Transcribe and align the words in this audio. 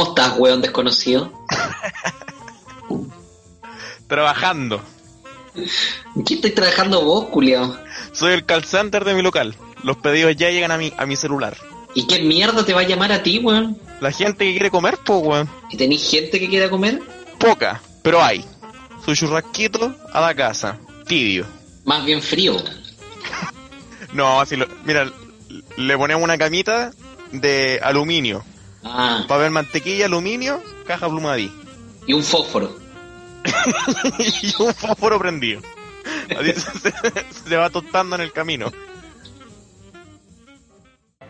¿Cómo 0.00 0.12
estás, 0.12 0.38
weón 0.38 0.62
desconocido? 0.62 1.30
Trabajando. 4.08 4.80
¿En 6.16 6.24
qué 6.24 6.34
estoy 6.36 6.52
trabajando 6.52 7.04
vos, 7.04 7.26
culiao? 7.26 7.76
Soy 8.12 8.32
el 8.32 8.46
call 8.46 8.64
center 8.64 9.04
de 9.04 9.12
mi 9.12 9.20
local. 9.20 9.54
Los 9.82 9.98
pedidos 9.98 10.34
ya 10.36 10.48
llegan 10.48 10.70
a 10.70 10.78
mi, 10.78 10.90
a 10.96 11.04
mi 11.04 11.16
celular. 11.16 11.54
¿Y 11.92 12.06
qué 12.06 12.20
mierda 12.22 12.64
te 12.64 12.72
va 12.72 12.80
a 12.80 12.84
llamar 12.84 13.12
a 13.12 13.22
ti, 13.22 13.40
weón? 13.40 13.78
La 14.00 14.10
gente 14.10 14.46
que 14.46 14.52
quiere 14.52 14.70
comer, 14.70 14.96
pues, 15.04 15.20
weón. 15.22 15.50
¿Y 15.68 15.76
tenés 15.76 16.10
gente 16.10 16.40
que 16.40 16.48
quiera 16.48 16.70
comer? 16.70 17.02
Poca, 17.38 17.82
pero 18.02 18.22
hay. 18.22 18.42
Su 19.04 19.14
churrasquito 19.14 19.94
a 20.14 20.20
la 20.22 20.34
casa. 20.34 20.78
Tibio. 21.06 21.44
Más 21.84 22.06
bien 22.06 22.22
frío. 22.22 22.56
No, 24.14 24.40
así 24.40 24.56
lo... 24.56 24.66
Mira, 24.84 25.12
le 25.76 25.96
ponemos 25.98 26.24
una 26.24 26.36
camita 26.38 26.90
de 27.32 27.78
aluminio. 27.82 28.44
Ah, 28.84 29.24
Papel 29.28 29.50
mantequilla, 29.50 30.06
aluminio, 30.06 30.62
caja 30.86 31.08
plumadí. 31.08 31.52
y 32.06 32.12
un 32.12 32.22
fósforo. 32.22 32.76
y 34.18 34.62
un 34.62 34.74
fósforo 34.74 35.18
prendido. 35.18 35.60
Así 36.38 36.52
se, 36.52 36.90
se 37.32 37.56
va 37.56 37.70
tostando 37.70 38.16
en 38.16 38.22
el 38.22 38.32
camino. 38.32 38.70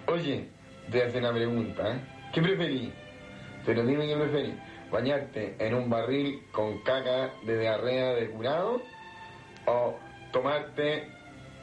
Oye, 0.06 0.48
te 0.90 1.02
hacer 1.04 1.20
una 1.22 1.32
pregunta, 1.32 1.92
¿eh? 1.94 2.00
¿Qué 2.32 2.42
preferís? 2.42 2.90
Pero 3.64 3.84
dime 3.84 4.06
qué 4.06 4.16
preferís. 4.16 4.54
¿Bañarte 4.90 5.54
en 5.58 5.74
un 5.74 5.88
barril 5.88 6.42
con 6.50 6.78
caca 6.82 7.32
de 7.44 7.58
diarrea 7.58 8.14
de 8.14 8.30
curado? 8.30 8.82
¿O 9.66 9.96
tomarte 10.32 11.08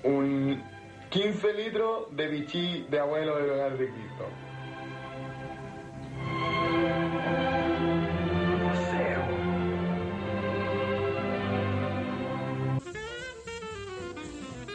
un 0.04 0.64
15 1.10 1.54
litros 1.54 2.16
de 2.16 2.28
bichí 2.28 2.86
de 2.90 3.00
abuelo 3.00 3.38
del 3.38 3.50
hogar 3.52 3.78
de 3.78 3.90
Cristo? 3.90 4.26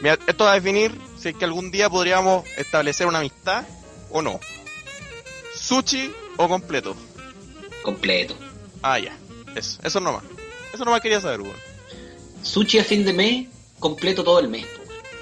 Mira, 0.02 0.18
esto 0.26 0.44
va 0.44 0.52
a 0.52 0.54
definir 0.54 0.92
si 1.16 1.28
es 1.28 1.36
que 1.36 1.44
algún 1.44 1.70
día 1.70 1.88
podríamos 1.88 2.44
establecer 2.56 3.06
una 3.06 3.20
amistad 3.20 3.64
o 4.10 4.20
no. 4.20 4.40
Sushi 5.54 6.12
o 6.38 6.48
completo. 6.48 6.96
Completo. 7.84 8.34
Ah, 8.82 8.98
ya. 8.98 9.16
Eso, 9.54 9.78
eso 9.84 10.00
nomás. 10.00 10.24
Eso 10.74 10.84
nomás 10.84 11.00
quería 11.02 11.20
saber, 11.20 11.42
weón. 11.42 11.54
Sushi 12.42 12.80
a 12.80 12.84
fin 12.84 13.04
de 13.04 13.12
mes, 13.12 13.48
completo 13.78 14.24
todo 14.24 14.40
el 14.40 14.48
mes. 14.48 14.66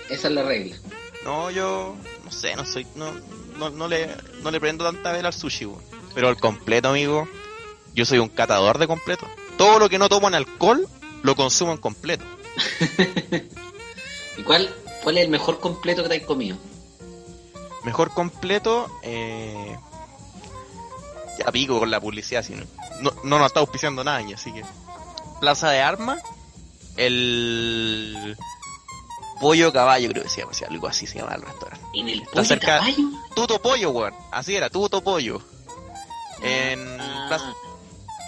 Esa 0.09 0.29
es 0.29 0.35
la 0.35 0.45
regla. 0.45 0.77
No, 1.25 1.51
yo 1.51 1.95
no 2.25 2.33
sé, 2.33 2.57
no 2.57 2.65
soy, 2.65 2.87
no, 2.95 3.13
no, 3.59 3.69
no 3.69 3.87
le, 3.87 4.09
no 4.43 4.51
le 4.51 4.61
prendo 4.61 4.85
tanta 4.85 5.13
vela 5.13 5.29
al 5.29 5.35
sushi, 5.35 5.67
weón. 5.67 5.83
Pero 6.15 6.31
el 6.31 6.37
completo, 6.39 6.89
amigo, 6.89 7.29
yo 7.95 8.07
soy 8.07 8.19
un 8.19 8.31
catador 8.31 8.79
de 8.79 8.87
completo. 8.87 9.29
Todo 9.59 9.79
lo 9.79 9.91
que 9.91 9.99
no 9.99 10.09
tomo 10.09 10.29
en 10.29 10.37
alcohol, 10.37 10.89
lo 11.23 11.37
consumo 11.37 11.73
en 11.73 11.79
completo. 11.79 12.25
¿Y 14.37 14.43
cuál, 14.43 14.75
cuál 15.03 15.19
es 15.19 15.25
el 15.25 15.31
mejor 15.31 15.61
completo 15.61 16.03
que 16.03 16.09
te 16.09 16.17
has 16.19 16.23
comido? 16.27 16.57
Mejor 17.85 18.13
completo, 18.13 18.89
eh... 19.03 19.77
Ya 21.39 21.51
pico 21.53 21.79
con 21.79 21.91
la 21.91 22.01
publicidad, 22.01 22.43
si 22.43 22.55
no, 22.55 22.65
no, 23.01 23.11
no 23.25 23.39
nos 23.39 23.47
está 23.47 23.61
auspiciando 23.61 24.05
nada, 24.05 24.23
así 24.35 24.53
que... 24.53 24.63
Plaza 25.41 25.71
de 25.71 25.81
Armas, 25.81 26.21
el... 26.97 28.37
Pollo 29.41 29.73
Caballo, 29.73 30.11
creo 30.11 30.23
que 30.25 30.29
se 30.29 30.43
llama, 30.43 30.53
algo 30.69 30.87
así 30.87 31.07
se 31.07 31.19
llama 31.19 31.35
el 31.35 31.41
restaurante. 31.43 31.83
¿En 31.95 32.09
el 32.11 32.23
pollo 32.25 32.45
cerca- 32.45 32.77
caballo? 32.79 33.05
Tuto 33.35 33.63
Pollo, 33.63 33.91
weón. 33.91 34.15
Así 34.31 34.55
era, 34.55 34.69
Tuto 34.69 35.01
Pollo. 35.03 35.41
En 36.43 37.01
Ah, 37.01 37.25
Plaza, 37.29 37.55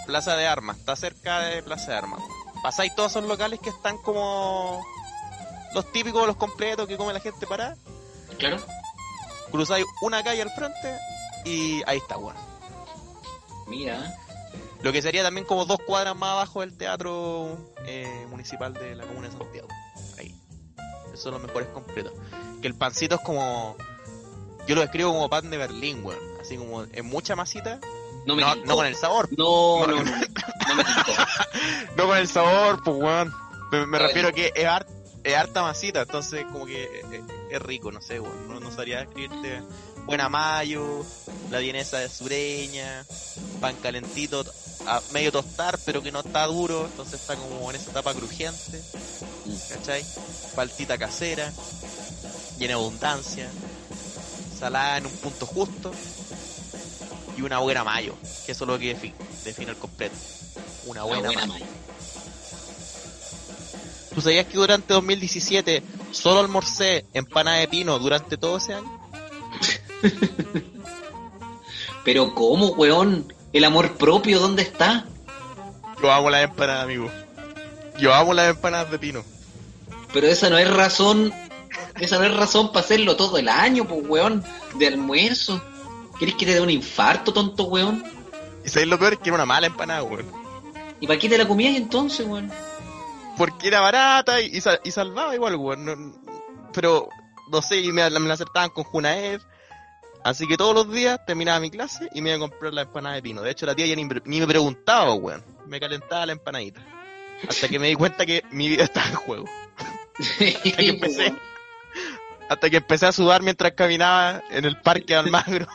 Plaza 0.06 0.36
de 0.36 0.46
Armas, 0.46 0.78
está 0.78 0.96
cerca 0.96 1.40
de 1.40 1.62
Plaza 1.62 1.90
de 1.92 1.98
Armas. 1.98 2.22
Pasáis 2.62 2.94
todos 2.94 3.10
esos 3.12 3.24
locales 3.24 3.60
que 3.60 3.69
están 3.69 3.98
como 3.98 4.82
los 5.75 5.91
típicos, 5.93 6.27
los 6.27 6.37
completos 6.37 6.87
que 6.87 6.97
come 6.97 7.12
la 7.12 7.21
gente 7.21 7.47
para. 7.47 7.77
Claro. 8.38 8.59
Cruzáis 9.50 9.84
una 10.00 10.22
calle 10.25 10.43
al 10.43 10.50
frente 10.50 10.99
y 11.44 11.83
ahí 11.87 11.99
está, 11.99 12.16
weón. 12.16 12.37
Mira. 13.66 14.15
Lo 14.82 14.91
que 14.93 15.00
sería 15.00 15.22
también 15.22 15.47
como 15.47 15.65
dos 15.65 15.78
cuadras 15.87 16.16
más 16.16 16.31
abajo 16.31 16.61
del 16.61 16.77
teatro 16.77 17.56
eh, 17.87 18.27
municipal 18.31 18.72
de 18.75 18.97
la 18.97 19.05
comuna 19.06 19.28
de 19.28 19.37
Santiago. 19.37 19.69
Ahí. 20.19 20.34
Esos 21.09 21.21
son 21.22 21.34
los 21.34 21.43
mejores 21.43 21.69
completos. 21.69 22.12
Que 22.61 22.66
el 22.69 22.75
pancito 22.75 23.15
es 23.16 23.21
como. 23.22 23.77
Yo 24.66 24.75
lo 24.75 24.81
describo 24.81 25.12
como 25.12 25.28
pan 25.28 25.50
de 25.50 25.56
Berlín, 25.56 26.05
weón. 26.05 26.19
Así 26.41 26.56
como 26.56 26.82
en 26.84 27.06
mucha 27.06 27.37
masita. 27.37 27.78
No 28.27 28.34
me 28.37 28.43
No, 28.43 28.55
no 28.56 28.77
con 28.77 28.87
el 28.87 28.97
sabor. 28.97 29.28
No, 29.37 29.87
No. 29.87 29.97
no, 29.97 30.03
no. 30.03 30.11
No 30.11 30.75
me 30.75 30.84
tincó. 30.84 31.12
No 31.97 32.06
con 32.06 32.16
el 32.19 32.28
sabor, 32.28 32.82
pues 32.82 32.97
weón. 32.97 33.32
Me, 33.71 33.87
me 33.87 33.99
refiero 33.99 34.28
a 34.28 34.32
que 34.32 34.53
es, 34.55 34.65
har- 34.66 34.87
es 35.25 35.34
harta 35.37 35.62
masita, 35.62 36.03
entonces 36.03 36.44
como 36.53 36.66
que 36.66 36.84
es, 36.84 37.21
es 37.50 37.62
rico, 37.62 37.93
no 37.93 38.00
sé, 38.00 38.19
weón. 38.21 38.49
No, 38.49 38.60
no 38.60 38.71
sabría 38.75 39.00
describirte. 39.00 39.60
Buena 40.05 40.28
mayo, 40.28 41.05
la 41.50 41.59
vienesa 41.60 41.99
de 41.99 42.09
sureña, 42.09 43.05
pan 43.61 43.77
calentito 43.82 44.44
a 44.87 45.00
medio 45.12 45.31
tostar, 45.31 45.78
pero 45.84 46.03
que 46.03 46.11
no 46.11 46.21
está 46.21 46.44
duro, 46.47 46.87
entonces 46.87 47.21
está 47.21 47.37
como 47.37 47.71
en 47.71 47.77
esa 47.77 47.91
etapa 47.91 48.12
crujiente, 48.15 48.81
¿cachai? 49.69 50.05
Paltita 50.56 50.99
casera, 50.99 51.53
llena 52.59 52.69
de 52.69 52.81
abundancia, 52.81 53.49
salada 54.59 54.99
en 54.99 55.06
un 55.06 55.12
punto 55.12 55.47
justo 55.47 55.93
y 57.38 57.43
una 57.43 57.61
buena 57.61 57.84
mayo, 57.84 58.15
que 58.44 58.53
eso 58.53 58.65
es 58.65 58.69
lo 58.69 58.78
que 58.78 58.97
defi- 58.97 59.15
define 59.44 59.71
el 59.71 59.77
completo. 59.77 60.16
Una 60.87 61.05
Una 61.05 61.15
buena, 61.15 61.28
buena 61.32 61.47
mayo. 61.47 61.65
mayo. 61.65 61.66
¿Tú 64.15 64.21
sabías 64.21 64.47
que 64.47 64.55
durante 64.55 64.93
2017 64.93 65.83
solo 66.11 66.41
almorcé 66.41 67.06
empanada 67.15 67.59
de 67.59 67.69
pino 67.69 67.99
durante 67.99 68.37
todo 68.37 68.59
ese 68.59 68.75
año? 68.75 69.00
Pero 72.05 72.34
¿cómo, 72.34 72.69
weón? 72.69 73.33
¿El 73.53 73.65
amor 73.65 73.97
propio 73.97 74.41
dónde 74.41 74.62
está? 74.62 75.06
Yo 76.03 76.12
amo 76.12 76.31
las 76.31 76.45
empanadas, 76.45 76.84
amigo. 76.84 77.11
Yo 77.99 78.12
amo 78.12 78.34
las 78.34 78.50
empanadas 78.50 78.91
de 78.91 78.99
pino. 78.99 79.25
Pero 80.12 80.27
esa 80.27 80.50
no 80.50 80.59
es 80.59 80.71
razón... 80.71 81.33
Esa 82.00 82.19
no 82.19 82.25
es 82.25 82.34
razón 82.34 82.69
para 82.69 82.81
hacerlo 82.84 83.17
todo 83.17 83.39
el 83.39 83.49
año, 83.49 83.87
pues, 83.87 84.00
weón. 84.06 84.44
De 84.79 84.89
almuerzo. 84.89 85.62
¿Quieres 86.19 86.37
que 86.37 86.47
te 86.47 86.55
dé 86.55 86.61
un 86.61 86.71
infarto, 86.71 87.33
tonto, 87.33 87.65
weón? 87.65 88.05
¿Y 88.65 88.69
sabéis 88.69 88.89
lo 88.89 88.99
peor? 88.99 89.19
Que 89.19 89.29
era 89.29 89.37
una 89.37 89.47
mala 89.47 89.69
empanada, 89.69 90.03
weón. 90.03 90.27
¿Y 91.00 91.06
para 91.06 91.19
qué 91.19 91.29
te 91.29 91.39
la 91.39 91.47
comías 91.47 91.77
entonces, 91.77 92.27
weón? 92.27 92.50
Porque 93.44 93.69
era 93.69 93.81
barata 93.81 94.41
y, 94.41 94.56
y, 94.56 94.61
sal- 94.61 94.81
y 94.85 94.91
salvaba 94.93 95.35
igual, 95.35 95.56
weón. 95.56 95.85
No- 95.85 96.23
pero, 96.73 97.09
no 97.50 97.61
sé, 97.61 97.81
y 97.81 97.91
me, 97.91 98.09
la- 98.09 98.21
me 98.21 98.29
la 98.29 98.35
acertaban 98.35 98.71
con 98.71 98.85
Junaed. 98.85 99.41
Así 100.25 100.47
que 100.47 100.56
todos 100.56 100.75
los 100.75 100.93
días 100.93 101.19
terminaba 101.27 101.59
mi 101.59 101.69
clase 101.71 102.09
y 102.15 102.23
me 102.23 102.31
iba 102.31 102.37
a 102.37 102.49
comprar 102.49 102.73
la 102.73 102.83
empanada 102.83 103.17
de 103.17 103.23
pino. 103.23 103.43
De 103.43 103.50
hecho, 103.50 103.67
la 103.67 103.75
tía 103.75 103.87
ya 103.87 103.97
ni, 103.97 104.05
ni 104.25 104.39
me 104.41 104.47
preguntaba, 104.47 105.12
weón. 105.15 105.44
Me 105.67 105.81
calentaba 105.81 106.25
la 106.27 106.33
empanadita. 106.33 106.81
Hasta 107.49 107.67
que 107.69 107.81
me 107.81 107.89
di 107.89 107.94
cuenta 107.97 108.25
que 108.25 108.44
mi 108.53 108.69
vida 108.69 108.85
estaba 108.85 109.09
en 109.09 109.15
juego. 109.17 109.47
Hasta 110.21 110.77
que 110.77 110.89
empecé, 110.89 111.35
hasta 112.49 112.71
que 112.71 112.77
empecé 112.77 113.06
a 113.06 113.12
sudar 113.12 113.43
mientras 113.43 113.73
caminaba 113.73 114.43
en 114.50 114.65
el 114.65 114.81
parque 114.81 115.15
de 115.15 115.17
Almagro. 115.17 115.67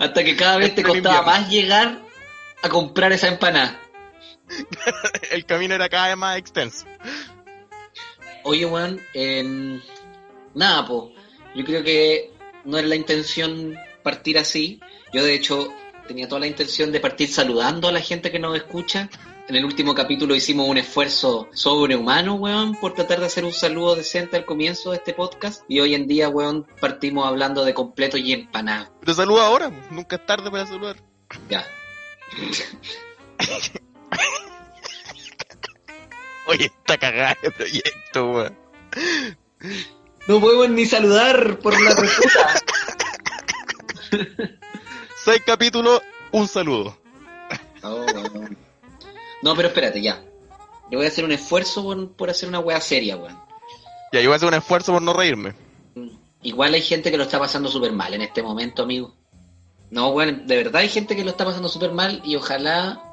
Hasta 0.00 0.24
que 0.24 0.34
cada 0.34 0.56
vez 0.56 0.74
te 0.74 0.82
costaba 0.82 1.22
más 1.22 1.48
llegar 1.48 2.00
a 2.62 2.68
comprar 2.68 3.12
esa 3.12 3.28
empanada. 3.28 3.78
el 5.30 5.44
camino 5.46 5.74
era 5.74 5.88
cada 5.88 6.08
vez 6.08 6.16
más 6.16 6.38
extenso. 6.38 6.86
Oye, 8.44 8.66
weón, 8.66 9.00
nada, 10.54 10.86
po. 10.86 11.12
Yo 11.54 11.64
creo 11.64 11.82
que 11.82 12.30
no 12.64 12.78
es 12.78 12.84
la 12.84 12.96
intención 12.96 13.76
partir 14.02 14.38
así. 14.38 14.80
Yo, 15.12 15.24
de 15.24 15.34
hecho, 15.34 15.72
tenía 16.06 16.28
toda 16.28 16.40
la 16.40 16.46
intención 16.46 16.92
de 16.92 17.00
partir 17.00 17.28
saludando 17.28 17.88
a 17.88 17.92
la 17.92 18.00
gente 18.00 18.30
que 18.30 18.38
nos 18.38 18.56
escucha. 18.56 19.08
En 19.46 19.56
el 19.56 19.64
último 19.64 19.94
capítulo 19.94 20.34
hicimos 20.34 20.68
un 20.68 20.78
esfuerzo 20.78 21.48
sobrehumano, 21.52 22.34
weón, 22.36 22.74
por 22.76 22.94
tratar 22.94 23.20
de 23.20 23.26
hacer 23.26 23.44
un 23.44 23.52
saludo 23.52 23.94
decente 23.94 24.36
al 24.36 24.46
comienzo 24.46 24.90
de 24.90 24.96
este 24.96 25.12
podcast. 25.12 25.62
Y 25.68 25.80
hoy 25.80 25.94
en 25.94 26.06
día, 26.06 26.28
weón, 26.28 26.66
partimos 26.80 27.26
hablando 27.26 27.64
de 27.64 27.74
completo 27.74 28.16
y 28.16 28.32
empanado. 28.32 28.90
Pero 29.00 29.14
saluda 29.14 29.46
ahora, 29.46 29.70
nunca 29.90 30.16
es 30.16 30.26
tarde 30.26 30.50
para 30.50 30.66
saludar. 30.66 30.96
Ya. 31.48 31.66
Oye, 36.46 36.66
está 36.66 36.98
cagada 36.98 37.36
el 37.42 37.52
proyecto, 37.52 38.30
weón. 38.30 38.56
No 40.26 40.40
podemos 40.40 40.70
ni 40.70 40.86
saludar 40.86 41.58
por 41.58 41.80
la 41.80 41.94
reputa. 41.94 42.54
Seis 45.24 45.42
capítulos, 45.44 46.00
un 46.32 46.48
saludo. 46.48 46.96
No, 47.82 47.96
weón. 47.96 48.56
No, 49.42 49.54
pero 49.54 49.68
espérate, 49.68 50.00
ya. 50.00 50.22
Yo 50.90 50.98
voy 50.98 51.06
a 51.06 51.08
hacer 51.08 51.24
un 51.24 51.32
esfuerzo 51.32 51.82
por, 51.82 52.12
por 52.12 52.30
hacer 52.30 52.48
una 52.48 52.60
wea 52.60 52.80
seria, 52.80 53.16
weón. 53.16 53.38
Ya, 54.12 54.20
yo 54.20 54.28
voy 54.28 54.34
a 54.34 54.36
hacer 54.36 54.48
un 54.48 54.54
esfuerzo 54.54 54.92
por 54.92 55.02
no 55.02 55.12
reírme. 55.12 55.54
Igual 56.42 56.74
hay 56.74 56.82
gente 56.82 57.10
que 57.10 57.16
lo 57.16 57.24
está 57.24 57.38
pasando 57.38 57.70
súper 57.70 57.92
mal 57.92 58.12
en 58.14 58.22
este 58.22 58.42
momento, 58.42 58.82
amigo. 58.82 59.14
No, 59.90 60.10
weón, 60.10 60.46
de 60.46 60.56
verdad 60.56 60.82
hay 60.82 60.88
gente 60.88 61.16
que 61.16 61.24
lo 61.24 61.30
está 61.30 61.44
pasando 61.44 61.68
súper 61.68 61.92
mal 61.92 62.20
y 62.24 62.36
ojalá 62.36 63.03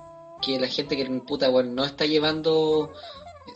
que 0.41 0.59
la 0.59 0.67
gente 0.67 0.97
que 0.97 1.05
puta, 1.21 1.49
weón, 1.49 1.75
no 1.75 1.85
está 1.85 2.05
llevando 2.05 2.91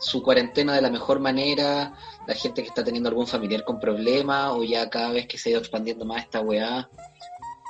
su 0.00 0.22
cuarentena 0.22 0.74
de 0.74 0.82
la 0.82 0.90
mejor 0.90 1.20
manera, 1.20 1.94
la 2.26 2.34
gente 2.34 2.62
que 2.62 2.68
está 2.68 2.84
teniendo 2.84 3.08
algún 3.08 3.26
familiar 3.26 3.64
con 3.64 3.78
problemas 3.78 4.52
o 4.52 4.62
ya 4.62 4.88
cada 4.90 5.10
vez 5.10 5.26
que 5.26 5.38
se 5.38 5.48
ha 5.48 5.52
ido 5.52 5.60
expandiendo 5.60 6.04
más 6.04 6.24
esta 6.24 6.40
weá, 6.40 6.88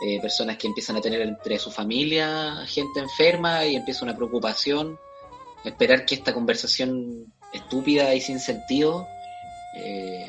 eh, 0.04 0.20
personas 0.20 0.56
que 0.56 0.66
empiezan 0.66 0.96
a 0.96 1.00
tener 1.00 1.22
entre 1.22 1.58
su 1.58 1.70
familia 1.70 2.64
gente 2.66 3.00
enferma 3.00 3.64
y 3.64 3.76
empieza 3.76 4.04
una 4.04 4.16
preocupación, 4.16 4.98
esperar 5.64 6.04
que 6.04 6.14
esta 6.14 6.34
conversación 6.34 7.32
estúpida 7.52 8.14
y 8.14 8.20
sin 8.20 8.38
sentido 8.40 9.06
eh, 9.74 10.26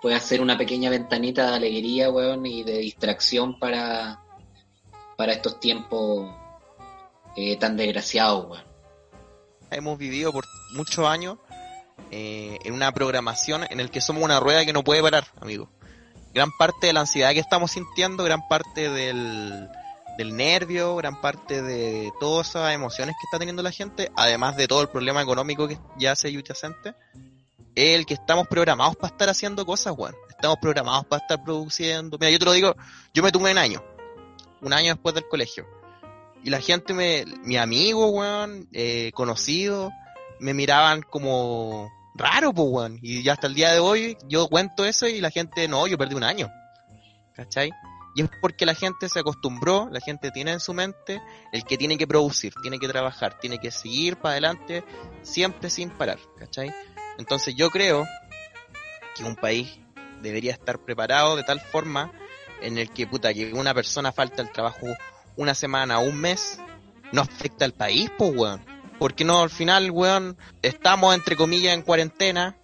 pueda 0.00 0.18
ser 0.20 0.40
una 0.40 0.56
pequeña 0.56 0.88
ventanita 0.90 1.50
de 1.50 1.56
alegría, 1.56 2.10
weón, 2.10 2.46
y 2.46 2.62
de 2.62 2.78
distracción 2.78 3.58
para, 3.58 4.22
para 5.16 5.32
estos 5.32 5.60
tiempos 5.60 6.30
eh, 7.36 7.56
tan 7.56 7.76
desgraciados, 7.76 8.46
weón. 8.50 8.64
Hemos 9.70 9.98
vivido 9.98 10.32
por 10.32 10.44
muchos 10.72 11.06
años 11.06 11.38
eh, 12.10 12.58
en 12.64 12.74
una 12.74 12.92
programación 12.92 13.64
en 13.70 13.78
el 13.78 13.90
que 13.90 14.00
somos 14.00 14.22
una 14.22 14.40
rueda 14.40 14.64
que 14.64 14.72
no 14.72 14.82
puede 14.82 15.02
parar, 15.02 15.26
amigo. 15.40 15.68
Gran 16.34 16.50
parte 16.58 16.88
de 16.88 16.92
la 16.92 17.00
ansiedad 17.00 17.32
que 17.32 17.40
estamos 17.40 17.72
sintiendo, 17.72 18.24
gran 18.24 18.46
parte 18.48 18.88
del, 18.88 19.68
del 20.18 20.36
nervio, 20.36 20.96
gran 20.96 21.20
parte 21.20 21.62
de 21.62 22.12
todas 22.20 22.50
esas 22.50 22.74
emociones 22.74 23.14
que 23.14 23.26
está 23.26 23.38
teniendo 23.38 23.62
la 23.62 23.72
gente, 23.72 24.10
además 24.16 24.56
de 24.56 24.68
todo 24.68 24.82
el 24.82 24.88
problema 24.88 25.22
económico 25.22 25.68
que 25.68 25.78
ya 25.98 26.16
se 26.16 26.30
subyacente, 26.30 26.94
es 27.74 27.96
el 27.96 28.06
que 28.06 28.14
estamos 28.14 28.48
programados 28.48 28.96
para 28.96 29.12
estar 29.12 29.28
haciendo 29.28 29.64
cosas, 29.64 29.94
weón. 29.96 30.16
Estamos 30.28 30.58
programados 30.60 31.06
para 31.06 31.22
estar 31.22 31.42
produciendo. 31.44 32.18
Mira, 32.18 32.30
yo 32.30 32.38
te 32.38 32.44
lo 32.44 32.52
digo, 32.52 32.74
yo 33.14 33.22
me 33.22 33.30
tuve 33.30 33.52
un 33.52 33.58
año, 33.58 33.82
un 34.60 34.72
año 34.72 34.94
después 34.94 35.14
del 35.14 35.28
colegio. 35.28 35.66
Y 36.42 36.50
la 36.50 36.60
gente, 36.60 36.94
me, 36.94 37.24
mi 37.44 37.56
amigo, 37.56 38.08
weón, 38.10 38.68
eh, 38.72 39.12
conocido, 39.14 39.90
me 40.38 40.54
miraban 40.54 41.02
como 41.02 41.90
raro, 42.14 42.52
pues, 42.52 42.68
weón. 42.70 42.98
Y 43.02 43.22
ya 43.22 43.34
hasta 43.34 43.46
el 43.46 43.54
día 43.54 43.72
de 43.72 43.78
hoy 43.78 44.16
yo 44.28 44.48
cuento 44.48 44.84
eso 44.84 45.06
y 45.06 45.20
la 45.20 45.30
gente, 45.30 45.68
no, 45.68 45.86
yo 45.86 45.98
perdí 45.98 46.14
un 46.14 46.24
año. 46.24 46.50
¿Cachai? 47.34 47.70
Y 48.14 48.22
es 48.22 48.30
porque 48.40 48.66
la 48.66 48.74
gente 48.74 49.08
se 49.08 49.20
acostumbró, 49.20 49.88
la 49.90 50.00
gente 50.00 50.30
tiene 50.30 50.52
en 50.52 50.60
su 50.60 50.74
mente 50.74 51.22
el 51.52 51.64
que 51.64 51.78
tiene 51.78 51.96
que 51.96 52.06
producir, 52.06 52.52
tiene 52.60 52.78
que 52.78 52.88
trabajar, 52.88 53.38
tiene 53.38 53.58
que 53.58 53.70
seguir 53.70 54.16
para 54.16 54.32
adelante, 54.32 54.84
siempre 55.22 55.70
sin 55.70 55.90
parar, 55.90 56.18
¿cachai? 56.36 56.74
Entonces 57.18 57.54
yo 57.54 57.70
creo 57.70 58.06
que 59.14 59.24
un 59.24 59.36
país 59.36 59.78
debería 60.22 60.52
estar 60.52 60.84
preparado 60.84 61.36
de 61.36 61.44
tal 61.44 61.60
forma 61.60 62.12
en 62.60 62.78
el 62.78 62.90
que, 62.90 63.06
puta, 63.06 63.32
que 63.32 63.52
una 63.52 63.74
persona 63.74 64.12
falta 64.12 64.42
el 64.42 64.50
trabajo 64.50 64.86
una 65.40 65.54
semana 65.54 66.00
un 66.00 66.16
mes, 66.18 66.60
no 67.12 67.22
afecta 67.22 67.64
al 67.64 67.72
país, 67.72 68.10
pues, 68.18 68.30
weón. 68.34 68.62
Porque 68.98 69.24
no, 69.24 69.40
al 69.42 69.48
final, 69.48 69.90
weón, 69.90 70.36
estamos 70.60 71.14
entre 71.14 71.34
comillas 71.34 71.72
en 71.72 71.80
cuarentena, 71.80 72.58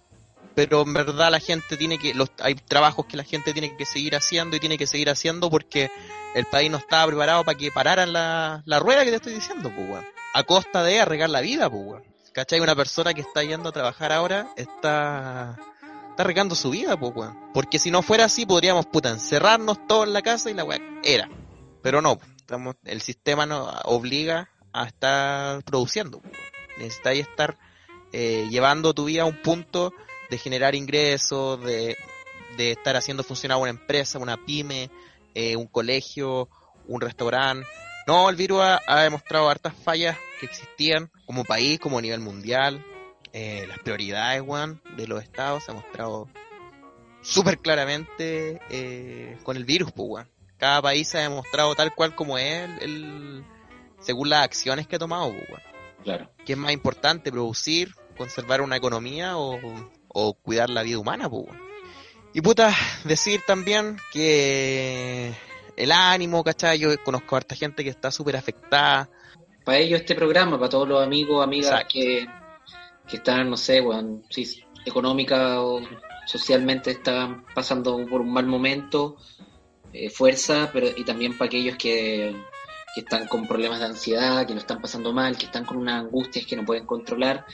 pero 0.53 0.83
en 0.83 0.93
verdad 0.93 1.31
la 1.31 1.39
gente 1.39 1.75
tiene 1.75 1.97
que, 1.97 2.13
los, 2.13 2.29
hay 2.39 2.53
trabajos 2.53 3.07
que 3.07 3.17
la 3.17 3.23
gente 3.23 3.51
tiene 3.51 3.75
que 3.75 3.85
seguir 3.85 4.15
haciendo 4.15 4.55
y 4.55 4.59
tiene 4.59 4.77
que 4.77 4.85
seguir 4.85 5.09
haciendo 5.09 5.49
porque 5.49 5.89
el 6.35 6.45
país 6.45 6.69
no 6.69 6.77
estaba 6.77 7.07
preparado 7.07 7.43
para 7.43 7.57
que 7.57 7.71
pararan 7.71 8.13
la, 8.13 8.61
la 8.65 8.79
rueda 8.79 9.03
que 9.03 9.09
te 9.09 9.15
estoy 9.15 9.33
diciendo, 9.33 9.71
pues, 9.75 9.89
weón. 9.89 10.05
A 10.35 10.43
costa 10.43 10.83
de 10.83 10.99
arreglar 10.99 11.31
la 11.31 11.41
vida, 11.41 11.71
pues, 11.71 11.83
weón. 11.83 12.03
¿Cachai? 12.31 12.59
Una 12.59 12.75
persona 12.75 13.15
que 13.15 13.21
está 13.21 13.41
yendo 13.43 13.69
a 13.69 13.71
trabajar 13.71 14.11
ahora 14.11 14.51
está, 14.55 15.57
está 16.11 16.21
arreglando 16.23 16.53
su 16.53 16.69
vida, 16.69 16.95
pues, 16.95 17.11
weón. 17.15 17.51
Porque 17.55 17.79
si 17.79 17.89
no 17.89 18.03
fuera 18.03 18.25
así, 18.25 18.45
podríamos, 18.45 18.85
puta, 18.85 19.09
encerrarnos 19.09 19.87
todos 19.87 20.05
en 20.05 20.13
la 20.13 20.21
casa 20.21 20.51
y 20.51 20.53
la 20.53 20.63
weá 20.63 20.79
era. 21.03 21.27
Pero 21.81 22.01
no, 22.01 22.19
estamos, 22.47 22.77
el 22.85 23.01
sistema 23.01 23.45
nos 23.45 23.69
obliga 23.83 24.49
a 24.71 24.85
estar 24.85 25.61
produciendo. 25.65 26.21
Necesitáis 26.77 27.27
estar 27.27 27.57
eh, 28.13 28.47
llevando 28.49 28.93
tu 28.93 29.03
vida 29.03 29.23
a 29.23 29.25
un 29.25 29.41
punto 29.41 29.91
de 30.29 30.37
generar 30.37 30.73
ingresos, 30.73 31.61
de, 31.61 31.97
estar 32.57 32.95
haciendo 32.95 33.23
funcionar 33.23 33.57
una 33.57 33.69
empresa, 33.69 34.17
una 34.17 34.37
pyme, 34.37 34.89
eh, 35.35 35.57
un 35.57 35.67
colegio, 35.67 36.47
un 36.87 37.01
restaurante. 37.01 37.67
No, 38.07 38.29
el 38.29 38.37
virus 38.37 38.61
ha, 38.63 39.03
demostrado 39.03 39.49
hartas 39.49 39.73
fallas 39.83 40.17
que 40.39 40.45
existían 40.45 41.11
como 41.25 41.43
país, 41.43 41.81
como 41.81 41.99
a 41.99 42.01
nivel 42.01 42.21
mundial. 42.21 42.81
Eh, 43.33 43.65
las 43.67 43.79
prioridades, 43.79 44.41
weón, 44.41 44.81
de 44.95 45.05
los 45.05 45.21
estados 45.21 45.65
se 45.65 45.71
ha 45.71 45.73
mostrado 45.73 46.29
súper 47.21 47.57
claramente 47.57 48.61
eh, 48.69 49.37
con 49.43 49.57
el 49.57 49.65
virus, 49.65 49.91
pues. 49.91 50.25
Cada 50.57 50.81
país 50.81 51.07
se 51.07 51.19
ha 51.19 51.21
demostrado 51.21 51.75
tal 51.75 51.93
cual 51.93 52.15
como 52.15 52.37
es 52.37 52.69
el, 52.81 53.43
según 53.99 54.29
las 54.29 54.43
acciones 54.43 54.87
que 54.87 54.95
ha 54.95 54.99
tomado, 54.99 55.31
pues. 55.49 55.63
Claro. 56.03 56.31
¿Qué 56.45 56.53
es 56.53 56.57
más 56.57 56.71
importante, 56.71 57.31
producir, 57.31 57.93
conservar 58.17 58.61
una 58.61 58.77
economía 58.77 59.37
o, 59.37 59.59
o 60.07 60.33
cuidar 60.33 60.69
la 60.69 60.83
vida 60.83 60.97
humana, 60.97 61.29
pues? 61.29 61.45
Y 62.33 62.41
puta, 62.41 62.73
decir 63.03 63.41
también 63.45 63.97
que 64.11 65.33
el 65.75 65.91
ánimo, 65.91 66.43
¿cachai? 66.43 66.79
Yo 66.79 66.89
conozco 67.03 67.35
a 67.35 67.37
harta 67.37 67.55
gente 67.55 67.83
que 67.83 67.89
está 67.89 68.11
súper 68.11 68.35
afectada. 68.35 69.09
Para 69.63 69.77
ellos 69.77 70.01
este 70.01 70.15
programa, 70.15 70.57
para 70.57 70.69
todos 70.69 70.87
los 70.87 71.03
amigos, 71.03 71.43
amigas 71.43 71.71
Exacto. 71.71 71.93
que, 71.93 72.27
que 73.07 73.17
están, 73.17 73.49
no 73.49 73.57
sé, 73.57 73.81
bueno, 73.81 74.21
sí, 74.29 74.63
económica 74.85 75.61
o 75.61 75.81
socialmente 76.25 76.91
están 76.91 77.45
pasando 77.53 77.97
por 78.09 78.21
un 78.21 78.31
mal 78.31 78.45
momento, 78.45 79.17
eh, 79.93 80.09
fuerza, 80.09 80.69
pero 80.73 80.87
y 80.95 81.03
también 81.03 81.37
para 81.37 81.47
aquellos 81.47 81.77
que, 81.77 82.35
que 82.93 83.01
están 83.01 83.27
con 83.27 83.47
problemas 83.47 83.79
de 83.79 83.85
ansiedad, 83.85 84.45
que 84.45 84.53
lo 84.53 84.59
están 84.59 84.81
pasando 84.81 85.13
mal, 85.13 85.37
que 85.37 85.45
están 85.45 85.65
con 85.65 85.77
unas 85.77 86.01
angustias 86.01 86.45
que 86.45 86.55
no 86.55 86.65
pueden 86.65 86.85
controlar. 86.85 87.45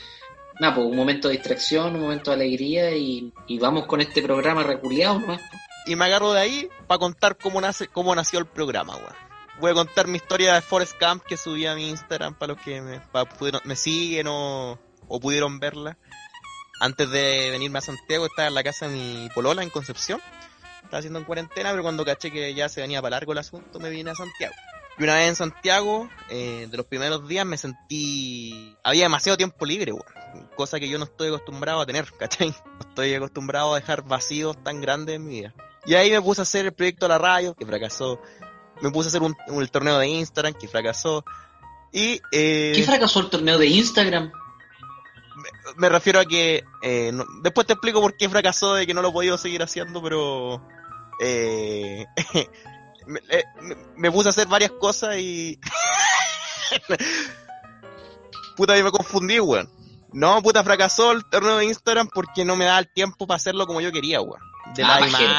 Nada, 0.60 0.76
pues 0.76 0.86
un 0.86 0.96
momento 0.96 1.28
de 1.28 1.34
distracción, 1.34 1.96
un 1.96 2.02
momento 2.02 2.30
de 2.30 2.36
alegría 2.36 2.94
y, 2.94 3.32
y 3.46 3.58
vamos 3.58 3.86
con 3.86 4.00
este 4.00 4.22
programa 4.22 4.62
reculeado 4.62 5.18
nomás. 5.18 5.40
Y 5.86 5.96
me 5.96 6.04
agarro 6.04 6.32
de 6.32 6.40
ahí 6.40 6.68
para 6.86 6.98
contar 6.98 7.36
cómo 7.36 7.60
nace, 7.60 7.88
cómo 7.88 8.14
nació 8.14 8.38
el 8.38 8.46
programa, 8.46 8.96
weón. 8.96 9.24
Voy 9.60 9.70
a 9.70 9.74
contar 9.74 10.08
mi 10.08 10.16
historia 10.16 10.54
de 10.54 10.62
Forest 10.62 10.96
Camp 10.98 11.22
que 11.22 11.36
subí 11.36 11.66
a 11.66 11.74
mi 11.74 11.88
Instagram 11.88 12.34
para 12.34 12.54
los 12.54 12.62
que 12.62 12.80
me, 12.80 13.00
me 13.64 13.76
siguen 13.76 14.26
o, 14.28 14.78
o 15.06 15.20
pudieron 15.20 15.60
verla. 15.60 15.96
Antes 16.80 17.08
de 17.10 17.50
venirme 17.50 17.78
a 17.78 17.82
Santiago 17.82 18.26
estaba 18.26 18.48
en 18.48 18.54
la 18.54 18.64
casa 18.64 18.88
de 18.88 18.96
mi 18.96 19.28
polola 19.34 19.62
en 19.62 19.70
Concepción. 19.70 20.20
Estaba 20.84 20.98
haciendo 20.98 21.18
en 21.18 21.24
cuarentena, 21.24 21.70
pero 21.70 21.82
cuando 21.82 22.04
caché 22.04 22.30
que 22.30 22.54
ya 22.54 22.68
se 22.68 22.80
venía 22.80 23.02
para 23.02 23.16
largo 23.16 23.32
el 23.32 23.38
asunto 23.38 23.80
me 23.80 23.90
vine 23.90 24.10
a 24.10 24.14
Santiago. 24.14 24.54
Y 24.96 25.02
una 25.02 25.14
vez 25.16 25.28
en 25.28 25.34
Santiago, 25.34 26.08
eh, 26.30 26.68
de 26.70 26.76
los 26.76 26.86
primeros 26.86 27.26
días 27.26 27.44
me 27.44 27.58
sentí... 27.58 28.76
Había 28.84 29.02
demasiado 29.04 29.36
tiempo 29.36 29.66
libre, 29.66 29.92
weón. 29.92 30.48
Cosa 30.56 30.78
que 30.78 30.88
yo 30.88 30.98
no 30.98 31.04
estoy 31.04 31.28
acostumbrado 31.28 31.80
a 31.80 31.86
tener, 31.86 32.12
¿cachai? 32.12 32.50
No 32.50 32.88
estoy 32.88 33.12
acostumbrado 33.14 33.72
a 33.74 33.80
dejar 33.80 34.02
vacíos 34.04 34.56
tan 34.62 34.80
grandes 34.80 35.16
en 35.16 35.24
mi 35.26 35.40
vida. 35.40 35.54
Y 35.84 35.94
ahí 35.94 36.10
me 36.12 36.22
puse 36.22 36.40
a 36.40 36.44
hacer 36.44 36.66
el 36.66 36.72
proyecto 36.72 37.06
de 37.06 37.08
la 37.08 37.18
radio, 37.18 37.54
que 37.54 37.66
fracasó. 37.66 38.20
Me 38.82 38.90
puse 38.92 39.08
a 39.08 39.10
hacer 39.10 39.22
un, 39.22 39.34
un- 39.48 39.62
el 39.62 39.70
torneo 39.70 39.98
de 39.98 40.06
Instagram, 40.06 40.54
que 40.54 40.68
fracasó. 40.68 41.24
Y 41.92 42.20
eh, 42.32 42.72
¿Qué 42.74 42.82
fracasó 42.84 43.20
el 43.20 43.30
torneo 43.30 43.58
de 43.58 43.66
Instagram? 43.66 44.30
Me 45.76 45.88
refiero 45.88 46.20
a 46.20 46.24
que... 46.24 46.64
eh, 46.82 47.10
no- 47.12 47.24
después 47.42 47.66
te 47.66 47.72
explico 47.74 48.00
por 48.00 48.16
qué 48.16 48.28
fracasó, 48.28 48.74
de 48.74 48.86
que 48.86 48.94
no 48.94 49.02
lo 49.02 49.08
he 49.08 49.12
podido 49.12 49.38
seguir 49.38 49.62
haciendo, 49.62 50.02
pero... 50.02 50.66
eh, 51.20 52.04
me, 53.06 53.20
eh, 53.30 53.44
me- 53.62 53.76
me 53.96 54.12
puse 54.12 54.28
a 54.28 54.30
hacer 54.30 54.46
varias 54.48 54.72
cosas 54.72 55.16
y... 55.18 55.58
puta, 58.56 58.76
yo 58.76 58.84
me 58.84 58.90
confundí, 58.90 59.40
weón. 59.40 59.68
No, 60.12 60.40
puta, 60.42 60.62
fracasó 60.62 61.12
el 61.12 61.24
torneo 61.24 61.56
de 61.56 61.64
Instagram 61.66 62.08
porque 62.14 62.44
no 62.44 62.54
me 62.56 62.66
da 62.66 62.78
el 62.78 62.92
tiempo 62.92 63.26
para 63.26 63.36
hacerlo 63.36 63.66
como 63.66 63.80
yo 63.80 63.90
quería, 63.90 64.20
weón. 64.20 64.40
De 64.76 64.84
Ah, 64.84 65.00
la 65.00 65.06
pajero. 65.10 65.32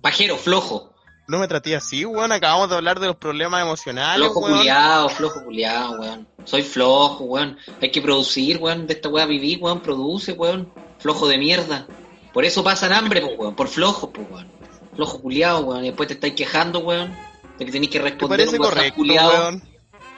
Pajero, 0.00 0.36
flojo. 0.38 0.94
No 1.30 1.38
me 1.38 1.46
traté 1.46 1.76
así, 1.76 2.04
weón. 2.04 2.32
Acabamos 2.32 2.68
de 2.70 2.74
hablar 2.74 2.98
de 2.98 3.06
los 3.06 3.14
problemas 3.14 3.62
emocionales, 3.62 4.26
Flojo 4.26 4.40
weón. 4.40 4.58
culiado, 4.58 5.08
flojo 5.10 5.44
culiado, 5.44 6.00
weón. 6.00 6.26
Soy 6.44 6.62
flojo, 6.64 7.22
weón. 7.22 7.56
Hay 7.80 7.92
que 7.92 8.02
producir, 8.02 8.58
weón. 8.58 8.88
De 8.88 8.94
esta 8.94 9.08
weá 9.08 9.26
vivir, 9.26 9.60
weón. 9.62 9.78
Produce, 9.78 10.32
weón. 10.32 10.72
Flojo 10.98 11.28
de 11.28 11.38
mierda. 11.38 11.86
Por 12.32 12.44
eso 12.44 12.64
pasan 12.64 12.92
hambre, 12.92 13.20
pues, 13.20 13.38
weón. 13.38 13.54
Por 13.54 13.68
flojo, 13.68 14.10
pues, 14.10 14.26
weón. 14.28 14.48
Flojo 14.96 15.20
culiado, 15.22 15.60
weón. 15.60 15.84
Y 15.84 15.88
después 15.90 16.08
te 16.08 16.14
estáis 16.14 16.34
quejando, 16.34 16.80
weón. 16.80 17.14
De 17.60 17.64
que 17.64 17.70
tenéis 17.70 17.92
que 17.92 18.00
¿Te 18.00 18.04
responder 18.06 18.48
un 18.48 18.54
WhatsApp 18.54 18.74
correcto, 18.74 18.96
culiado. 18.96 19.30
weón? 19.30 19.62